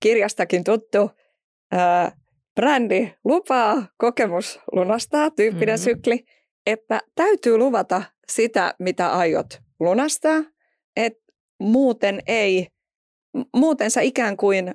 kirjastakin 0.00 0.64
tuttu, 0.64 1.10
ää, 1.72 2.12
brändi 2.54 3.12
lupaa, 3.24 3.86
kokemus 3.98 4.60
lunastaa, 4.72 5.30
tyyppinen 5.30 5.74
mm-hmm. 5.74 5.84
sykli, 5.84 6.24
että 6.66 7.00
täytyy 7.14 7.58
luvata 7.58 8.02
sitä, 8.28 8.74
mitä 8.78 9.12
aiot 9.12 9.60
lunastaa, 9.80 10.42
että 10.96 11.32
muuten 11.60 12.22
ei, 12.26 12.66
muuten 13.56 13.90
sä 13.90 14.00
ikään 14.00 14.36
kuin 14.36 14.74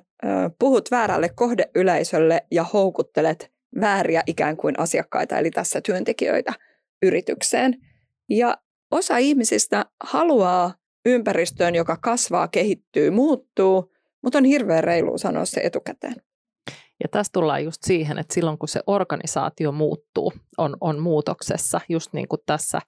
puhut 0.58 0.90
väärälle 0.90 1.28
kohdeyleisölle 1.28 2.46
ja 2.50 2.64
houkuttelet 2.64 3.52
vääriä 3.80 4.22
ikään 4.26 4.56
kuin 4.56 4.80
asiakkaita, 4.80 5.38
eli 5.38 5.50
tässä 5.50 5.80
työntekijöitä 5.80 6.52
yritykseen. 7.02 7.74
Ja 8.28 8.56
osa 8.90 9.16
ihmisistä 9.16 9.86
haluaa 10.04 10.74
ympäristöön, 11.06 11.74
joka 11.74 11.96
kasvaa, 11.96 12.48
kehittyy, 12.48 13.10
muuttuu, 13.10 13.92
mutta 14.22 14.38
on 14.38 14.44
hirveän 14.44 14.84
reilu 14.84 15.18
sanoa 15.18 15.44
se 15.44 15.60
etukäteen. 15.60 16.14
Ja 17.02 17.08
tässä 17.08 17.32
tullaan 17.32 17.64
just 17.64 17.82
siihen, 17.82 18.18
että 18.18 18.34
silloin 18.34 18.58
kun 18.58 18.68
se 18.68 18.80
organisaatio 18.86 19.72
muuttuu, 19.72 20.32
on, 20.58 20.76
on 20.80 20.98
muutoksessa, 20.98 21.80
just 21.88 22.12
niin 22.12 22.28
kuin 22.28 22.40
tässä, 22.46 22.80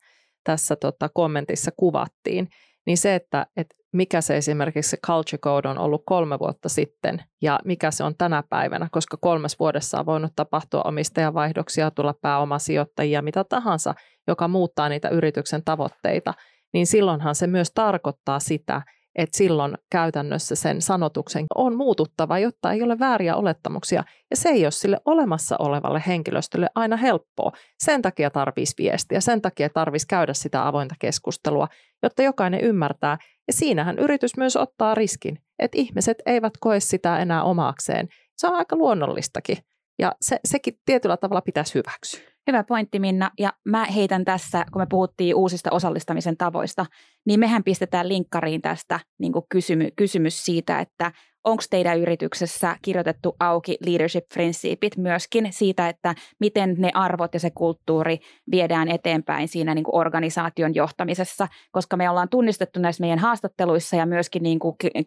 tässä 0.45 0.77
tota 0.77 1.09
kommentissa 1.15 1.71
kuvattiin, 1.77 2.49
niin 2.87 2.99
se, 2.99 3.15
että, 3.15 3.47
että 3.57 3.75
mikä 3.93 4.21
se 4.21 4.37
esimerkiksi 4.37 4.91
se 4.91 4.97
culture 5.07 5.39
code 5.39 5.69
on 5.69 5.79
ollut 5.79 6.03
kolme 6.07 6.39
vuotta 6.39 6.69
sitten 6.69 7.23
ja 7.43 7.59
mikä 7.65 7.91
se 7.91 8.05
on 8.05 8.15
tänä 8.19 8.43
päivänä, 8.51 8.89
koska 8.93 9.17
kolmes 9.21 9.59
vuodessa 9.59 10.01
on 10.01 10.07
voinut 10.07 10.33
tapahtua 10.37 10.83
omistajavaihdoksia, 10.83 11.91
tulla 11.91 12.15
pääomasijoittajia, 12.23 13.23
mitä 13.23 13.45
tahansa, 13.45 13.95
joka 14.27 14.49
muuttaa 14.49 14.89
niitä 14.89 15.09
yrityksen 15.09 15.65
tavoitteita, 15.65 16.35
niin 16.73 16.87
silloinhan 16.87 17.35
se 17.35 17.47
myös 17.47 17.71
tarkoittaa 17.75 18.41
sitä, 18.41 18.83
että 19.15 19.37
silloin 19.37 19.79
käytännössä 19.91 20.55
sen 20.55 20.83
sanotuksen 20.83 21.47
on 21.55 21.77
muututtava, 21.77 22.39
jotta 22.39 22.73
ei 22.73 22.83
ole 22.83 22.99
vääriä 22.99 23.37
olettamuksia. 23.37 24.05
Ja 24.31 24.37
se 24.37 24.49
ei 24.49 24.65
ole 24.65 24.71
sille 24.71 25.01
olemassa 25.05 25.57
olevalle 25.59 26.03
henkilöstölle 26.07 26.67
aina 26.75 26.97
helppoa. 26.97 27.53
Sen 27.85 28.03
takia 28.03 28.31
tarvitsisi 28.31 28.75
viestiä, 28.79 29.21
sen 29.21 29.43
takia 29.43 29.69
tarvitsisi 29.69 30.09
käydä 30.09 30.35
sitä 30.35 30.67
avointa 30.67 30.95
keskustelua, 30.99 31.69
jotta 32.03 32.23
jokainen 32.23 32.61
ymmärtää. 32.61 33.19
Ja 33.47 33.53
siinähän 33.53 33.99
yritys 33.99 34.37
myös 34.37 34.57
ottaa 34.57 34.95
riskin, 34.95 35.39
että 35.59 35.79
ihmiset 35.79 36.19
eivät 36.27 36.53
koe 36.61 36.81
sitä 36.81 37.19
enää 37.19 37.43
omakseen. 37.43 38.09
Se 38.37 38.47
on 38.47 38.55
aika 38.55 38.77
luonnollistakin. 38.77 39.57
Ja 39.99 40.13
se, 40.21 40.41
sekin 40.45 40.75
tietyllä 40.85 41.17
tavalla 41.17 41.41
pitäisi 41.41 41.75
hyväksyä. 41.75 42.30
Hyvä 42.47 42.65
pointti 42.65 42.99
Minna. 42.99 43.31
Ja 43.39 43.53
mä 43.65 43.85
heitän 43.85 44.25
tässä, 44.25 44.65
kun 44.73 44.83
me 44.83 44.87
puhuttiin 44.91 45.35
uusista 45.35 45.71
osallistamisen 45.71 46.37
tavoista, 46.37 46.87
niin 47.27 47.41
mehän 47.41 47.65
pistetään 47.65 48.09
linkkariin 48.09 48.63
tästä 48.63 49.01
niin 49.19 49.33
kysymy- 49.49 49.91
kysymys 49.97 50.45
siitä, 50.45 50.81
että 50.81 51.13
onko 51.45 51.63
teidän 51.71 51.99
yrityksessä 51.99 52.77
kirjoitettu 52.83 53.37
auki 53.41 53.77
leadership-prinsiipit 53.87 54.97
myöskin 54.97 55.49
siitä, 55.51 55.89
että 55.89 56.15
miten 56.41 56.75
ne 56.79 56.91
arvot 56.95 57.35
ja 57.35 57.41
se 57.41 57.51
kulttuuri 57.51 58.19
viedään 58.51 58.89
eteenpäin 58.89 59.49
siinä 59.49 59.75
niin 59.75 59.85
organisaation 59.93 60.75
johtamisessa, 60.75 61.49
koska 61.73 61.97
me 61.97 62.11
ollaan 62.11 62.29
tunnistettu 62.29 62.81
näissä 62.81 63.01
meidän 63.01 63.19
haastatteluissa 63.19 63.97
ja 63.97 64.07
myöskin 64.07 64.43
niin 64.43 64.59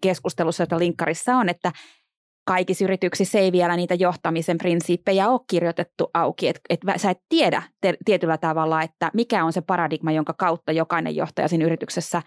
keskustelussa, 0.02 0.64
jota 0.64 0.80
linkkarissa 0.80 1.36
on, 1.36 1.50
että 1.50 1.72
kaikissa 2.46 2.84
yrityksissä 2.84 3.40
ei 3.40 3.52
vielä 3.52 3.76
niitä 3.76 3.94
johtamisen 3.94 4.58
prinsiippejä 4.58 5.30
ole 5.30 5.40
kirjoitettu 5.50 6.10
auki. 6.14 6.48
Että 6.48 6.62
et 6.70 7.02
sä 7.02 7.10
et 7.10 7.20
tiedä 7.30 7.64
te, 7.82 7.94
tietyllä 8.06 8.38
tavalla, 8.38 8.82
että 8.82 9.12
mikä 9.14 9.46
on 9.46 9.54
se 9.54 9.62
paradigma, 9.62 10.12
jonka 10.12 10.34
kautta 10.34 10.72
jokainen 10.72 11.16
johtaja 11.16 11.48
siinä 11.48 11.66
yrityksessä 11.66 12.22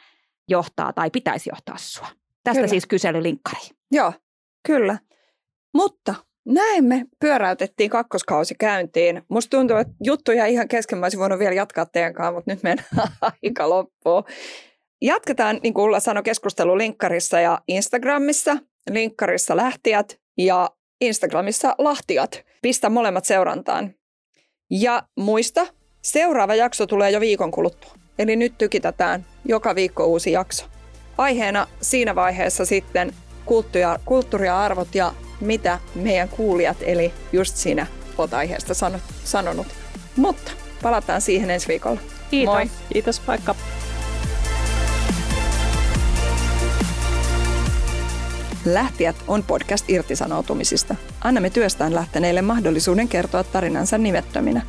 johtaa 0.48 0.92
tai 0.92 1.10
pitäisi 1.10 1.50
johtaa 1.50 1.76
sua. 1.78 2.08
Tästä 2.44 2.58
kyllä. 2.58 2.68
siis 2.68 2.86
kyselylinkkari. 2.86 3.60
Joo, 3.92 4.12
kyllä. 4.66 4.98
Mutta 5.74 6.14
näin 6.46 6.84
me 6.84 7.04
pyöräytettiin 7.20 7.90
kakkoskausi 7.90 8.54
käyntiin. 8.54 9.22
Musta 9.28 9.56
tuntuu, 9.56 9.76
että 9.76 9.94
juttuja 10.04 10.46
ihan 10.46 10.68
kesken. 10.68 10.98
Mä 10.98 11.06
voinut 11.18 11.38
vielä 11.38 11.54
jatkaa 11.54 11.86
teidän 11.86 12.14
kanssa, 12.14 12.32
mutta 12.32 12.50
nyt 12.50 12.62
meidän 12.62 12.84
aika 13.42 13.68
loppuu. 13.68 14.24
Jatketaan, 15.02 15.60
niin 15.62 15.74
kuin 15.74 15.84
Ulla 15.84 16.00
sanoi, 16.00 16.22
keskustelu 16.22 16.78
linkkarissa 16.78 17.40
ja 17.40 17.60
Instagramissa 17.68 18.56
linkkarissa 18.90 19.56
lähtijät 19.56 20.18
ja 20.38 20.70
Instagramissa 21.00 21.74
lahtiat. 21.78 22.44
Pistä 22.62 22.90
molemmat 22.90 23.24
seurantaan. 23.24 23.94
Ja 24.70 25.02
muista, 25.16 25.66
seuraava 26.02 26.54
jakso 26.54 26.86
tulee 26.86 27.10
jo 27.10 27.20
viikon 27.20 27.50
kuluttua. 27.50 27.92
Eli 28.18 28.36
nyt 28.36 28.58
tykitetään 28.58 29.26
joka 29.44 29.74
viikko 29.74 30.06
uusi 30.06 30.32
jakso. 30.32 30.66
Aiheena 31.18 31.66
siinä 31.80 32.14
vaiheessa 32.14 32.64
sitten 32.64 33.12
kulttuuri, 33.44 33.86
kulttuuri 34.04 34.46
ja 34.46 34.60
arvot 34.60 34.94
ja 34.94 35.12
mitä 35.40 35.78
meidän 35.94 36.28
kuulijat, 36.28 36.76
eli 36.80 37.12
just 37.32 37.56
sinä, 37.56 37.86
olet 38.18 38.34
aiheesta 38.34 38.74
sanonut. 39.24 39.66
Mutta 40.16 40.52
palataan 40.82 41.20
siihen 41.20 41.50
ensi 41.50 41.68
viikolla. 41.68 42.00
Kiitos. 42.30 42.54
Moi. 42.54 42.70
Kiitos, 42.92 43.20
paikka. 43.20 43.54
Lähtijät 48.66 49.16
on 49.28 49.42
podcast 49.42 49.90
irtisanoutumisista. 49.90 50.94
Annamme 51.24 51.50
työstään 51.50 51.94
lähteneille 51.94 52.42
mahdollisuuden 52.42 53.08
kertoa 53.08 53.44
tarinansa 53.44 53.98
nimettöminä. 53.98 54.62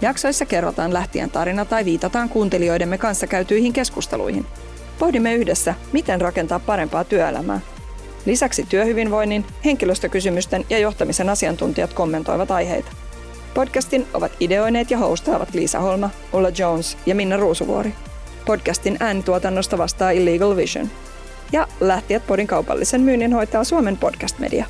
Jaksoissa 0.00 0.46
kerrotaan 0.46 0.92
lähtien 0.92 1.30
tarina 1.30 1.64
tai 1.64 1.84
viitataan 1.84 2.28
kuuntelijoidemme 2.28 2.98
kanssa 2.98 3.26
käytyihin 3.26 3.72
keskusteluihin. 3.72 4.46
Pohdimme 4.98 5.34
yhdessä, 5.34 5.74
miten 5.92 6.20
rakentaa 6.20 6.58
parempaa 6.58 7.04
työelämää. 7.04 7.60
Lisäksi 8.26 8.66
työhyvinvoinnin, 8.68 9.44
henkilöstökysymysten 9.64 10.64
ja 10.70 10.78
johtamisen 10.78 11.28
asiantuntijat 11.28 11.92
kommentoivat 11.92 12.50
aiheita. 12.50 12.92
Podcastin 13.54 14.06
ovat 14.14 14.32
ideoineet 14.40 14.90
ja 14.90 14.98
hostaavat 14.98 15.54
Liisa 15.54 15.80
Holma, 15.80 16.10
Ulla 16.32 16.48
Jones 16.58 16.98
ja 17.06 17.14
Minna 17.14 17.36
Ruusuvuori. 17.36 17.94
Podcastin 18.46 18.96
äänituotannosta 19.00 19.78
vastaa 19.78 20.10
Illegal 20.10 20.56
Vision– 20.56 20.90
ja 21.54 21.68
Lähtijät 21.80 22.26
podin 22.26 22.46
kaupallisen 22.46 23.00
myynnin 23.00 23.32
hoitaa 23.32 23.64
Suomen 23.64 23.96
podcast-media. 23.96 24.64